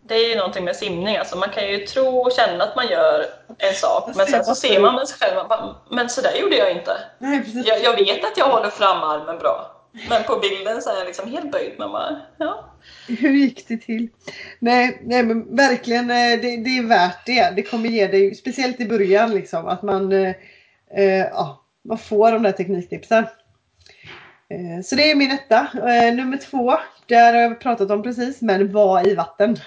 det 0.03 0.15
är 0.15 0.29
ju 0.29 0.37
någonting 0.37 0.65
med 0.65 0.77
simning, 0.77 1.17
alltså 1.17 1.39
man 1.39 1.51
kan 1.51 1.69
ju 1.69 1.79
tro 1.79 2.19
och 2.19 2.33
känna 2.33 2.65
att 2.65 2.77
man 2.77 2.89
gör 2.89 3.27
en 3.59 3.75
sak 3.75 4.11
men 4.17 4.27
sen 4.27 4.45
så 4.45 4.55
ser 4.55 4.81
man 4.81 4.95
med 4.95 5.09
sig 5.09 5.19
själv, 5.19 5.37
man 5.37 5.49
bara, 5.49 5.77
men 5.91 6.09
så 6.09 6.21
där 6.21 6.35
gjorde 6.35 6.57
jag 6.57 6.73
inte. 6.73 6.97
nej, 7.19 7.45
precis. 7.45 7.67
Jag, 7.67 7.83
jag 7.83 7.97
vet 7.97 8.25
att 8.25 8.37
jag 8.37 8.49
håller 8.49 8.71
fram 8.71 9.03
armen 9.03 9.39
bra. 9.39 9.77
Men 10.09 10.23
på 10.23 10.37
bilden 10.37 10.83
så 10.83 10.91
är 10.91 10.99
jag 10.99 11.07
liksom 11.07 11.31
helt 11.31 11.53
böjd. 11.53 11.73
Man 11.79 11.93
bara, 11.93 12.21
ja. 12.37 12.65
Hur 13.09 13.31
gick 13.31 13.69
det 13.69 13.77
till? 13.77 14.09
Nej, 14.59 15.03
nej 15.05 15.23
men 15.23 15.57
verkligen 15.57 16.11
eh, 16.11 16.41
det, 16.41 16.57
det 16.57 16.79
är 16.79 16.87
värt 16.87 17.27
det. 17.27 17.53
Det 17.57 17.63
kommer 17.63 17.89
ge 17.89 18.07
dig, 18.07 18.35
speciellt 18.35 18.81
i 18.81 18.89
början 18.89 19.31
liksom, 19.31 19.69
att 19.69 19.83
man, 19.83 20.13
eh, 20.13 20.35
eh, 20.97 21.27
ja, 21.27 21.65
man 21.83 21.99
får 21.99 22.33
de 22.33 22.43
där 22.43 22.53
tekniktipsen. 22.53 23.25
Eh, 24.49 24.83
så 24.85 24.95
det 24.95 25.11
är 25.11 25.15
min 25.15 25.31
etta. 25.31 25.67
Eh, 25.75 26.15
nummer 26.15 26.37
två, 26.37 26.79
där 27.11 27.35
har 27.35 27.41
jag 27.41 27.61
pratat 27.61 27.91
om 27.91 28.03
precis, 28.03 28.43
men 28.43 28.73
var 28.73 29.09
i 29.09 29.15
vatten. 29.15 29.57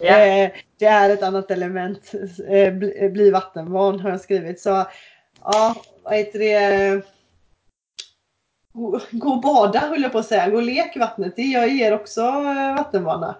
Eh, 0.00 0.50
det 0.78 0.86
är 0.86 1.10
ett 1.10 1.22
annat 1.22 1.50
element. 1.50 2.12
Eh, 2.48 2.72
bli, 2.74 3.10
bli 3.12 3.30
vattenvan 3.30 4.00
har 4.00 4.10
jag 4.10 4.20
skrivit. 4.20 4.60
Så 4.60 4.86
ja, 5.44 5.74
vad 6.02 6.14
heter 6.14 6.38
det? 6.38 7.02
Gå, 9.10 9.30
och 9.30 9.40
bada 9.40 9.78
höll 9.78 10.02
jag 10.02 10.12
på 10.12 10.18
att 10.18 10.26
säga. 10.26 10.48
Gå 10.48 10.56
och 10.56 10.62
lek 10.62 10.96
i 10.96 10.98
vattnet. 10.98 11.36
Det 11.36 11.42
ger 11.42 11.94
också 11.94 12.20
eh, 12.20 12.76
vattenvana. 12.76 13.36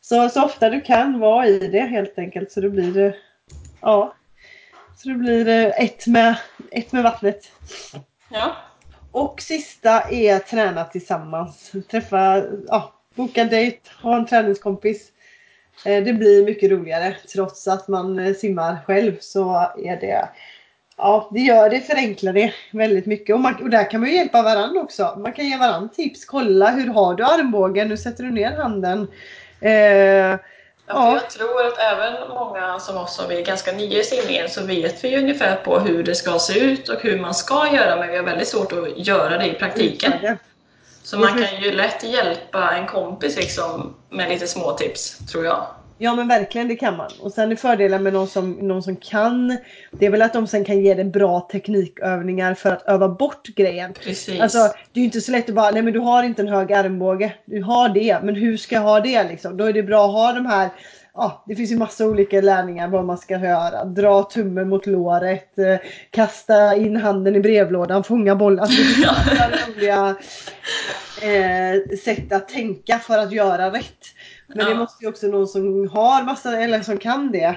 Så, 0.00 0.28
så 0.28 0.44
ofta 0.44 0.70
du 0.70 0.80
kan, 0.80 1.18
vara 1.18 1.46
i 1.46 1.68
det 1.68 1.80
helt 1.80 2.18
enkelt. 2.18 2.52
Så 2.52 2.60
det 2.60 2.70
blir 2.70 2.92
det. 2.92 3.16
Ja. 3.80 4.14
Så 4.96 5.08
det 5.08 5.14
blir 5.14 5.48
eh, 5.48 5.84
ett 5.84 6.06
med, 6.06 6.36
ett 6.70 6.92
med 6.92 7.02
vattnet. 7.02 7.52
ja. 8.30 8.56
Och 9.12 9.42
sista 9.42 10.00
är 10.00 10.38
träna 10.38 10.84
tillsammans. 10.84 11.72
Träffa, 11.90 12.44
ja, 12.68 12.92
boka 13.14 13.44
dejt, 13.44 13.78
ha 14.02 14.16
en 14.16 14.26
träningskompis. 14.26 15.12
Eh, 15.84 16.04
det 16.04 16.12
blir 16.12 16.44
mycket 16.44 16.70
roligare 16.70 17.16
trots 17.32 17.68
att 17.68 17.88
man 17.88 18.18
eh, 18.18 18.34
simmar 18.34 18.76
själv 18.86 19.16
så 19.20 19.72
är 19.84 20.00
det 20.00 20.28
Ja, 21.00 21.30
det 21.32 21.40
gör 21.40 21.70
det, 21.70 21.80
förenklar 21.80 22.32
det 22.32 22.52
väldigt 22.72 23.06
mycket. 23.06 23.34
Och, 23.34 23.40
man, 23.40 23.62
och 23.62 23.70
där 23.70 23.90
kan 23.90 24.00
man 24.00 24.10
ju 24.10 24.16
hjälpa 24.16 24.42
varandra 24.42 24.80
också. 24.80 25.18
Man 25.18 25.32
kan 25.32 25.46
ge 25.46 25.56
varandra 25.56 25.88
tips. 25.88 26.24
Kolla, 26.24 26.70
hur 26.70 26.86
har 26.86 27.14
du 27.14 27.24
armbågen? 27.24 27.88
Nu 27.88 27.96
sätter 27.96 28.24
du 28.24 28.30
ner 28.30 28.56
handen. 28.56 29.08
Eh, 29.60 30.38
Ja. 30.88 31.12
Jag 31.12 31.30
tror 31.30 31.66
att 31.66 31.78
även 31.78 32.28
många 32.28 32.78
som 32.78 32.96
oss 32.96 33.16
som 33.16 33.30
är 33.30 33.40
ganska 33.40 33.72
nya 33.72 34.00
i 34.00 34.04
simningen 34.04 34.50
så 34.50 34.64
vet 34.64 35.04
vi 35.04 35.18
ungefär 35.18 35.56
på 35.56 35.78
hur 35.78 36.02
det 36.02 36.14
ska 36.14 36.38
se 36.38 36.58
ut 36.58 36.88
och 36.88 37.00
hur 37.00 37.20
man 37.20 37.34
ska 37.34 37.74
göra 37.74 37.96
men 37.96 38.08
vi 38.08 38.16
har 38.16 38.24
väldigt 38.24 38.48
svårt 38.48 38.72
att 38.72 39.06
göra 39.06 39.38
det 39.38 39.46
i 39.46 39.54
praktiken. 39.54 40.12
Så 41.02 41.18
man 41.18 41.42
kan 41.42 41.60
ju 41.60 41.72
lätt 41.72 42.02
hjälpa 42.02 42.70
en 42.70 42.86
kompis 42.86 43.36
liksom 43.36 43.94
med 44.10 44.28
lite 44.28 44.46
små 44.46 44.72
tips, 44.72 45.18
tror 45.32 45.44
jag. 45.44 45.66
Ja 45.98 46.14
men 46.14 46.28
verkligen 46.28 46.68
det 46.68 46.76
kan 46.76 46.96
man. 46.96 47.10
Och 47.20 47.32
sen 47.32 47.52
är 47.52 47.56
fördelen 47.56 48.02
med 48.02 48.12
någon 48.12 48.28
som, 48.28 48.52
någon 48.52 48.82
som 48.82 48.96
kan. 48.96 49.56
Det 49.90 50.06
är 50.06 50.10
väl 50.10 50.22
att 50.22 50.32
de 50.32 50.46
sen 50.46 50.64
kan 50.64 50.80
ge 50.80 50.94
dig 50.94 51.04
bra 51.04 51.48
teknikövningar 51.52 52.54
för 52.54 52.70
att 52.70 52.88
öva 52.88 53.08
bort 53.08 53.46
grejen. 53.46 53.92
Precis. 53.92 54.40
Alltså 54.40 54.58
det 54.92 55.00
är 55.00 55.02
ju 55.02 55.04
inte 55.04 55.20
så 55.20 55.32
lätt 55.32 55.48
att 55.48 55.54
bara, 55.54 55.70
nej 55.70 55.82
men 55.82 55.92
du 55.92 55.98
har 55.98 56.22
inte 56.22 56.42
en 56.42 56.48
hög 56.48 56.72
armbåge. 56.72 57.34
Du 57.44 57.62
har 57.62 57.88
det, 57.88 58.18
men 58.22 58.34
hur 58.34 58.56
ska 58.56 58.74
jag 58.74 58.82
ha 58.82 59.00
det 59.00 59.24
liksom? 59.24 59.56
Då 59.56 59.64
är 59.64 59.72
det 59.72 59.82
bra 59.82 60.04
att 60.04 60.12
ha 60.12 60.32
de 60.32 60.46
här 60.46 60.70
Ja, 61.14 61.44
det 61.46 61.56
finns 61.56 61.72
ju 61.72 61.76
massa 61.76 62.06
olika 62.06 62.40
lärningar 62.40 62.88
vad 62.88 63.04
man 63.04 63.18
ska 63.18 63.38
göra. 63.38 63.84
Dra 63.84 64.22
tummen 64.22 64.68
mot 64.68 64.86
låret, 64.86 65.58
eh, 65.58 65.76
kasta 66.10 66.76
in 66.76 66.96
handen 66.96 67.36
i 67.36 67.40
brevlådan, 67.40 68.04
fånga 68.04 68.36
bollen. 68.36 68.60
Alltså, 68.60 68.82
det 68.82 68.84
finns 68.84 69.06
massa 69.06 69.50
roliga 69.68 70.16
eh, 71.22 71.96
sätt 72.04 72.32
att 72.32 72.48
tänka 72.48 72.98
för 72.98 73.18
att 73.18 73.32
göra 73.32 73.72
rätt. 73.72 74.04
Men 74.48 74.58
det 74.58 74.70
Ja. 74.72 74.78
måste 74.78 75.04
ju 75.04 75.08
också 75.10 75.26
någon 75.26 75.46
som 75.48 75.88
har 75.88 76.22
massa, 76.22 76.60
eller 76.60 76.82
som 76.82 76.98
kan 76.98 77.32
det, 77.32 77.56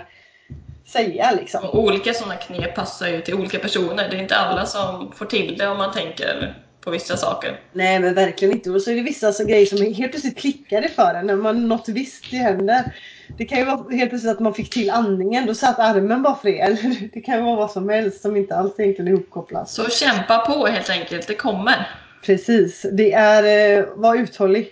säga 0.88 1.32
liksom. 1.32 1.64
Och 1.66 1.80
olika 1.84 2.14
sådana 2.14 2.36
knep 2.36 2.76
passar 2.76 3.08
ju 3.08 3.22
till 3.22 3.34
olika 3.34 3.60
personer. 3.60 4.10
Det 4.10 4.18
är 4.18 4.22
inte 4.22 4.36
alla 4.36 4.66
som 4.66 5.12
får 5.16 5.26
till 5.26 5.58
det 5.58 5.68
om 5.68 5.78
man 5.78 5.92
tänker 5.94 6.56
på 6.82 6.92
vissa 6.92 7.18
saker. 7.18 7.60
Nej 7.74 8.00
men 8.00 8.14
verkligen 8.14 8.54
inte. 8.54 8.72
Och 8.72 8.82
så 8.82 8.92
är 8.92 8.96
det 8.96 9.02
vissa 9.02 9.34
så 9.34 9.46
grejer 9.46 9.66
som 9.66 9.78
helt 9.94 10.12
plötsligt 10.12 10.38
klickade 10.38 10.89
för 10.89 11.14
en 11.14 11.28
när 11.28 11.36
man 11.36 11.68
något 11.68 11.89
visst 11.89 12.26
händer. 12.26 12.94
Det 13.38 13.46
kan 13.46 13.60
ju 13.60 13.66
vara 13.66 13.89
helt 13.92 14.10
plötsligt 14.10 14.32
att 14.32 14.39
man 14.39 14.54
fick 14.54 14.70
till 14.70 14.89
andningen, 14.89 15.46
då 15.46 15.56
satt 15.56 15.80
armen 15.80 16.22
bara 16.24 16.36
fel. 16.36 16.78
Det 17.14 17.22
kan 17.22 17.36
ju 17.38 17.42
vara 17.42 17.56
vad 17.56 17.72
som 17.72 17.89
helst 17.89 18.22
som 18.22 18.36
inte 18.36 18.56
alls 18.56 18.74
egentligen 18.80 19.08
är 19.08 19.12
ihopkopplat. 19.12 19.70
Så 19.70 19.89
kämpa 19.89 20.38
på 20.38 20.66
helt 20.66 20.89
enkelt, 20.89 21.28
det 21.28 21.36
kommer. 21.36 21.88
Precis, 22.26 22.86
det 22.92 23.14
är 23.14 23.78
eh, 23.80 23.86
var 23.96 24.16
uthållig. 24.16 24.70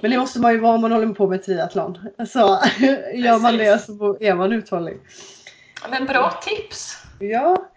Men 0.00 0.10
det 0.10 0.18
måste 0.18 0.40
man 0.40 0.52
ju 0.52 0.58
vara 0.58 0.74
om 0.74 0.80
man 0.80 0.92
håller 0.92 1.14
på 1.14 1.28
med 1.28 1.42
triathlon. 1.42 1.98
Så 2.28 2.38
gör 3.14 3.38
man 3.38 3.56
det 3.56 3.78
så 3.78 4.16
är 4.20 4.34
man 4.34 4.52
uthållig. 4.52 5.00
Men 5.90 6.06
bra 6.06 6.40
tips! 6.42 7.02
Ja, 7.18 7.70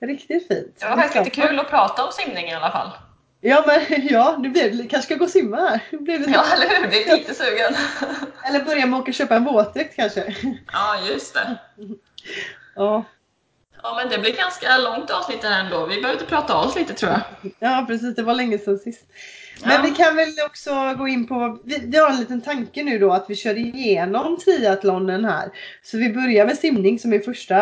riktigt 0.00 0.48
fint. 0.48 0.76
Det 0.80 0.88
var 0.88 0.96
faktiskt 0.96 1.24
lite 1.24 1.48
kul 1.48 1.58
att 1.58 1.70
prata 1.70 2.04
om 2.04 2.12
simning 2.12 2.46
i 2.46 2.54
alla 2.54 2.70
fall. 2.70 2.90
Ja 3.40 3.64
men 3.66 4.06
ja, 4.10 4.36
nu 4.38 4.48
blir 4.48 4.70
det, 4.70 4.88
kanske 4.88 5.02
ska 5.02 5.14
gå 5.14 5.24
och 5.24 5.30
simma 5.30 5.56
här. 5.56 5.80
Nu 5.90 5.98
blir 5.98 6.18
det 6.18 6.30
Ja, 6.30 6.44
eller 6.54 6.68
hur? 6.68 7.10
Är 7.12 7.16
lite 7.16 7.34
sugen. 7.34 7.74
Eller 8.44 8.64
börja 8.64 8.86
med 8.86 8.96
att 8.96 9.02
åka 9.02 9.10
och 9.10 9.14
köpa 9.14 9.36
en 9.36 9.44
våtdräkt 9.44 9.96
kanske. 9.96 10.36
Ja, 10.72 10.98
just 11.08 11.34
det. 11.34 11.56
Ja. 12.74 13.04
Ja, 13.88 13.94
men 13.96 14.08
det 14.08 14.18
blir 14.18 14.36
ganska 14.36 14.78
långt 14.78 15.10
avsnitt 15.10 15.44
ändå. 15.44 15.86
Vi 15.86 16.00
behöver 16.02 16.24
prata 16.24 16.54
av 16.54 16.66
oss 16.66 16.76
lite 16.76 16.94
tror 16.94 17.12
jag. 17.12 17.20
ja 17.58 17.84
precis, 17.88 18.14
det 18.16 18.22
var 18.22 18.34
länge 18.34 18.58
sedan 18.58 18.78
sist. 18.78 19.02
Men 19.62 19.70
Ja. 19.72 19.82
vi 19.82 19.90
kan 19.90 20.16
väl 20.16 20.28
också 20.46 20.94
gå 20.98 21.08
in 21.08 21.26
på, 21.26 21.58
vi, 21.64 21.78
vi 21.86 21.98
har 21.98 22.10
en 22.10 22.16
liten 22.20 22.40
tanke 22.40 22.82
nu 22.84 22.98
då 22.98 23.12
att 23.12 23.24
vi 23.30 23.36
kör 23.36 23.58
igenom 23.58 24.38
triathlonen 24.44 25.24
här. 25.24 25.48
Så 25.82 25.98
vi 25.98 26.08
börjar 26.12 26.46
med 26.46 26.58
simning 26.58 26.98
som 26.98 27.12
är 27.12 27.18
första 27.18 27.56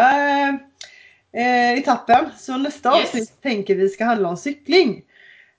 eh, 1.36 1.72
etappen. 1.78 2.24
Så 2.38 2.56
nästa 2.56 2.98
Yes. 2.98 3.04
avsnitt 3.04 3.42
tänker 3.42 3.74
vi 3.74 3.88
ska 3.88 4.04
handla 4.04 4.28
om 4.28 4.36
cykling. 4.36 5.02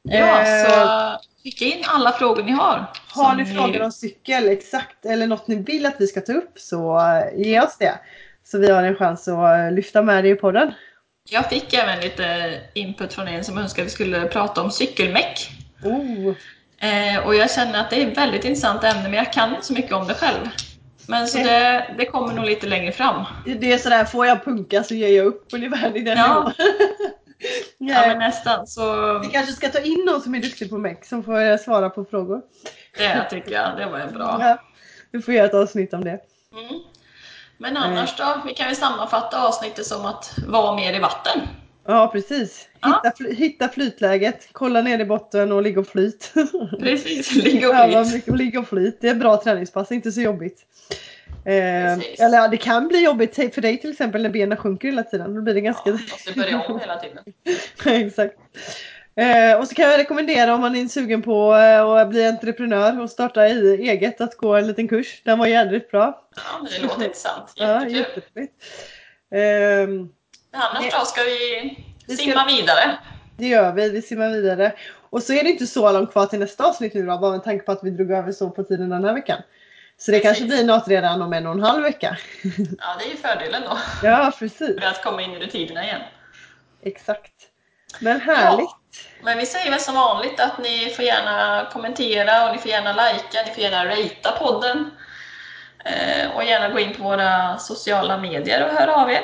Ja, 0.03 0.41
Eh, 0.41 0.65
så 0.65 1.25
skicka 1.43 1.65
in 1.65 1.83
alla 1.87 2.11
frågor 2.11 2.43
ni 2.43 2.51
har. 2.51 2.85
Har 3.09 3.35
ni 3.35 3.45
frågor 3.45 3.81
om 3.81 3.91
cykel 3.91 4.47
exakt 4.49 5.05
eller 5.05 5.27
något 5.27 5.47
ni 5.47 5.55
vill 5.55 5.85
att 5.85 5.95
vi 6.01 6.07
ska 6.07 6.21
ta 6.21 6.33
upp 6.33 6.59
så 6.59 6.97
eh, 6.99 7.41
ge 7.45 7.61
oss 7.61 7.77
det. 7.79 7.99
Så 8.47 8.57
vi 8.57 8.71
har 8.71 8.83
en 8.83 8.95
chans 8.95 9.27
att 9.27 9.57
eh, 9.57 9.71
lyfta 9.71 10.01
med 10.01 10.23
det 10.23 10.29
i 10.29 10.35
podden. 10.35 10.73
Jag 11.29 11.49
fick 11.49 11.73
även 11.73 11.99
lite 11.99 12.59
input 12.73 13.13
från 13.13 13.27
en 13.27 13.43
som 13.43 13.57
önskade 13.57 13.81
att 13.81 13.87
vi 13.87 13.93
skulle 13.93 14.27
prata 14.27 14.61
om 14.61 14.71
cykelmeck. 14.71 15.49
Oh. 15.83 16.33
Eh, 16.77 17.25
och 17.25 17.35
jag 17.35 17.51
känner 17.51 17.79
att 17.79 17.89
det 17.89 18.03
är 18.03 18.07
ett 18.07 18.17
väldigt 18.17 18.45
intressant 18.45 18.83
ämne, 18.83 19.03
men 19.03 19.13
jag 19.13 19.33
kan 19.33 19.49
inte 19.49 19.65
så 19.65 19.73
mycket 19.73 19.91
om 19.91 20.07
det 20.07 20.13
själv. 20.13 20.49
Men 21.07 21.27
så 21.27 21.37
det, 21.37 21.95
det 21.97 22.05
kommer 22.05 22.33
nog 22.33 22.45
lite 22.45 22.67
längre 22.67 22.91
fram. 22.91 23.23
Det 23.45 23.73
är 23.73 23.77
sådär, 23.77 24.05
får 24.05 24.25
jag 24.25 24.45
punka 24.45 24.83
så 24.83 24.95
ger 24.95 25.17
jag 25.17 25.25
upp 25.25 25.47
ungefär 25.53 25.97
i 25.97 26.01
den 26.01 26.17
Ja. 26.17 26.53
Ja, 27.77 28.07
men 28.07 28.19
nästan. 28.19 28.67
Så 28.67 29.19
Vi 29.19 29.27
kanske 29.27 29.53
ska 29.53 29.69
ta 29.69 29.79
in 29.79 30.03
någon 30.05 30.21
som 30.21 30.35
är 30.35 30.39
duktig 30.39 30.69
på 30.69 30.77
meck 30.77 31.05
som 31.05 31.23
får 31.23 31.41
eh, 31.41 31.57
svara 31.57 31.89
på 31.89 32.05
frågor. 32.05 32.41
det 32.97 33.27
tycker 33.29 33.51
jag, 33.51 33.77
det 33.77 33.85
var 33.85 33.99
en 33.99 34.13
bra. 34.13 34.37
Ja, 34.41 34.57
vi 35.11 35.21
får 35.21 35.33
göra 35.33 35.45
ett 35.45 35.53
avsnitt 35.53 35.93
om 35.93 36.03
det. 36.03 36.19
Mm. 36.53 36.81
Men 37.57 37.77
annars 37.77 38.17
då? 38.17 38.41
Vi 38.45 38.53
kan 38.53 38.65
väl 38.67 38.75
sammanfatta 38.75 39.47
avsnittet 39.47 39.85
som 39.85 40.05
att 40.05 40.33
vara 40.47 40.75
mer 40.75 40.93
i 40.93 40.99
vatten. 40.99 41.39
Ja 41.87 42.07
precis. 42.13 42.67
Ja. 42.81 42.87
Hitta, 43.03 43.15
fly- 43.17 43.33
hitta 43.35 43.69
flytläget, 43.69 44.47
kolla 44.51 44.81
ner 44.81 44.99
i 44.99 45.05
botten 45.05 45.51
och 45.51 45.61
ligga 45.61 45.79
och 45.79 45.87
flyt. 45.87 46.33
Precis, 46.79 47.31
ligga 47.35 47.69
och 47.69 47.75
Ja, 47.93 48.03
flyt. 48.05 48.13
mycket 48.13 48.37
ligga 48.37 48.59
och 48.59 48.67
flyt. 48.67 48.97
Det 49.01 49.09
är 49.09 49.15
bra 49.15 49.41
träningspass, 49.43 49.91
inte 49.91 50.11
så 50.11 50.21
jobbigt. 50.21 50.61
Eh, 51.45 51.93
eller 52.25 52.37
ja, 52.37 52.47
det 52.47 52.57
kan 52.57 52.87
bli 52.87 53.03
jobbigt 53.03 53.35
för 53.35 53.61
dig 53.61 53.81
till 53.81 53.91
exempel 53.91 54.21
när 54.21 54.29
benen 54.29 54.57
sjunker 54.57 54.87
hela 54.87 55.03
tiden. 55.03 55.35
Då 55.35 55.41
blir 55.41 55.53
det 55.53 55.61
ganska... 55.61 55.89
Ja, 55.89 55.97
måste 56.11 56.33
börja 56.33 56.61
om 56.61 56.79
hela 56.79 56.95
tiden. 56.99 57.23
Exakt. 58.05 58.33
Eh, 59.17 59.59
och 59.59 59.67
så 59.67 59.75
kan 59.75 59.85
jag 59.89 59.99
rekommendera 59.99 60.55
om 60.55 60.61
man 60.61 60.75
är 60.75 60.87
sugen 60.87 61.21
på 61.21 61.55
eh, 61.55 61.81
att 61.85 62.09
bli 62.09 62.27
entreprenör 62.27 63.01
och 63.01 63.09
starta 63.09 63.47
i 63.47 63.89
eget 63.89 64.21
att 64.21 64.37
gå 64.37 64.55
en 64.55 64.67
liten 64.67 64.87
kurs. 64.87 65.21
Den 65.25 65.39
var 65.39 65.47
jädrigt 65.47 65.91
bra. 65.91 66.27
Ja, 66.35 66.67
det 66.69 66.83
låter 66.83 67.03
intressant. 67.05 67.51
Ja, 67.55 67.65
Jättekul. 67.87 67.95
jätteroligt. 67.97 68.53
Ehm, 69.35 70.09
Men 70.51 70.61
annars 70.61 70.91
då 70.99 71.05
ska 71.05 71.21
vi 71.21 71.77
Vi 72.07 72.15
ska- 72.17 72.23
simma 72.25 72.45
vidare. 72.47 72.97
det 73.37 73.47
gör 73.47 73.71
vi, 73.73 73.89
vi 73.89 74.01
simmar 74.01 74.29
vidare. 74.29 74.73
Och 75.09 75.23
så 75.23 75.33
är 75.33 75.43
det 75.43 75.49
inte 75.49 75.67
så 75.67 75.91
långt 75.91 76.11
kvar 76.11 76.25
till 76.25 76.39
nästa 76.39 76.65
avsnitt 76.67 76.93
nu 76.93 77.05
då, 77.05 77.17
bara 77.17 77.31
med 77.31 77.43
tanke 77.43 77.65
på 77.65 77.71
att 77.71 77.83
vi 77.83 77.89
drog 77.89 78.11
över 78.11 78.31
så 78.31 78.49
på 78.49 78.63
tiden 78.63 78.89
den 78.89 79.03
här 79.03 79.13
veckan. 79.13 79.41
Så 79.97 80.11
det 80.11 80.19
Precis. 80.19 80.39
kanske 80.39 80.55
blir 80.55 80.63
något 80.65 80.87
redan 80.87 81.21
om 81.21 81.33
en 81.33 81.47
och 81.47 81.53
en 81.53 81.63
halv 81.63 81.83
vecka. 81.83 82.17
Ja, 82.79 82.95
det 82.99 83.05
är 83.05 83.09
ju 83.09 83.17
fördelen 83.17 83.61
då. 83.61 83.77
Ja, 84.03 84.31
precis. 84.39 84.75
Med 84.75 84.87
att 84.89 85.03
komma 85.03 85.21
in 85.21 85.31
i 85.31 85.39
rutinerna 85.39 85.83
igen. 85.83 86.01
Exakt. 86.83 87.33
Men 87.99 88.21
härligt. 88.21 88.69
Men 89.23 89.37
vi 89.37 89.45
säger 89.45 89.71
väl 89.71 89.79
som 89.79 89.95
vanligt 89.95 90.39
att 90.39 90.57
ni 90.59 90.93
får 90.95 91.05
gärna 91.05 91.67
kommentera 91.73 92.45
och 92.45 92.55
ni 92.55 92.61
får 92.61 92.71
gärna 92.71 92.91
likea, 92.91 93.41
ni 93.45 93.51
får 93.53 93.63
gärna 93.63 93.85
ratea 93.85 94.31
podden. 94.39 94.91
Eh, 95.85 96.35
och 96.35 96.43
gärna 96.43 96.69
gå 96.69 96.79
in 96.79 96.93
på 96.93 97.03
våra 97.03 97.57
sociala 97.57 98.17
medier 98.17 98.63
och 98.63 98.79
höra 98.79 98.95
av 98.95 99.11
er. 99.11 99.21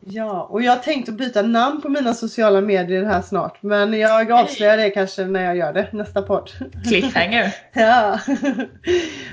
Ja, 0.00 0.42
och 0.50 0.62
jag 0.62 0.72
har 0.72 0.78
tänkt 0.78 1.08
att 1.08 1.14
byta 1.14 1.42
namn 1.42 1.80
på 1.80 1.88
mina 1.88 2.14
sociala 2.14 2.60
medier 2.60 3.04
här 3.04 3.22
snart. 3.22 3.62
Men 3.62 3.92
jag 3.92 4.32
avslöjar 4.32 4.76
det 4.76 4.90
kanske 4.90 5.24
när 5.24 5.44
jag 5.44 5.56
gör 5.56 5.72
det, 5.72 5.92
nästa 5.92 6.22
podd. 6.22 6.50
Cliffhanger. 6.88 7.54
Ja. 7.72 8.18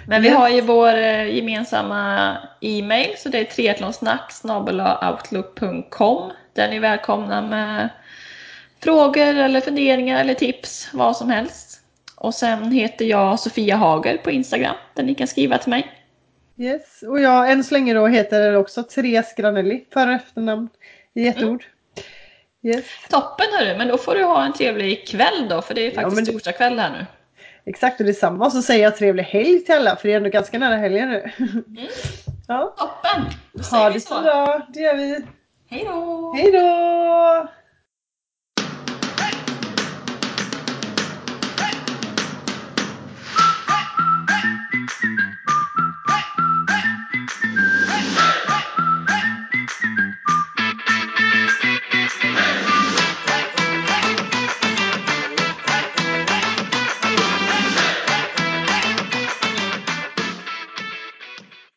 Men 0.08 0.22
vi 0.22 0.30
har 0.30 0.50
ju 0.50 0.62
vår 0.62 0.94
eh, 0.94 1.36
gemensamma 1.36 2.38
e-mail 2.62 3.16
så 3.18 3.30
det 3.30 3.40
är 3.40 3.46
triathlonsnack 3.46 4.32
ni 6.70 6.76
är 6.76 6.80
välkomna 6.80 7.42
med 7.42 7.90
frågor 8.84 9.36
eller 9.36 9.62
funderingar 9.62 10.20
eller 10.22 10.34
tips, 10.34 10.90
vad 10.94 11.18
som 11.18 11.30
helst. 11.30 11.82
Och 12.16 12.34
sen 12.34 12.72
heter 12.72 13.06
jag 13.06 13.40
Sofia 13.40 13.76
Hager 13.76 14.18
på 14.18 14.32
Instagram 14.32 14.76
där 14.94 15.04
ni 15.04 15.16
kan 15.16 15.28
skriva 15.28 15.58
till 15.58 15.70
mig. 15.70 15.92
Yes, 16.60 17.04
och 17.08 17.20
jag 17.20 17.52
än 17.52 17.64
så 17.64 17.74
länge 17.74 17.94
då 17.94 18.08
heter 18.08 18.52
det 18.52 18.58
också 18.58 18.84
Therese 18.84 19.34
Granelli, 19.38 19.86
för 19.94 20.08
och 20.08 20.14
efternamn 20.14 20.70
i 21.14 21.28
ett 21.28 21.38
Mm. 21.38 21.50
ord. 21.50 21.66
Yes, 22.64 22.86
Toppen 23.10 23.46
hörru, 23.60 23.78
men 23.78 23.88
då 23.88 23.98
får 23.98 24.16
du 24.16 24.24
ha 24.24 24.46
en 24.46 24.54
trevlig 24.54 25.08
kväll 25.08 25.48
då 25.50 25.62
för 25.62 25.74
det 25.76 25.82
är 25.82 25.86
Ja, 25.90 25.92
faktiskt 25.96 26.16
men 26.16 26.26
det- 26.26 26.32
torsdag 26.32 26.52
kväll 26.52 26.80
här 26.80 26.90
nu. 26.92 27.06
exakt 27.66 28.00
och 28.00 28.06
detsamma. 28.06 28.46
Och 28.46 28.52
så 28.52 28.62
säger 28.62 28.84
jag 28.84 28.98
trevlig 28.98 29.24
helg 29.24 29.60
till 29.66 29.76
alla, 29.76 29.96
för 29.96 30.08
det 30.08 30.14
är 30.14 30.18
ändå 30.18 30.30
ganska 30.30 30.60
nära 30.60 30.76
helgen 30.76 31.10
nu. 31.10 31.32
Mm. 31.38 31.66
Ja, 32.48 32.76
Toppen! 32.78 33.26
Då 33.54 33.60
ha 33.60 33.64
säger 33.64 33.88
vi 33.90 33.94
det 33.94 34.00
så. 34.00 34.22
bra. 34.22 34.68
Det 34.74 34.80
gör 34.80 34.96
vi. 34.96 35.22
Hej 35.70 35.84
då! 35.86 36.34
Hej 36.38 36.52
då! 36.52 37.48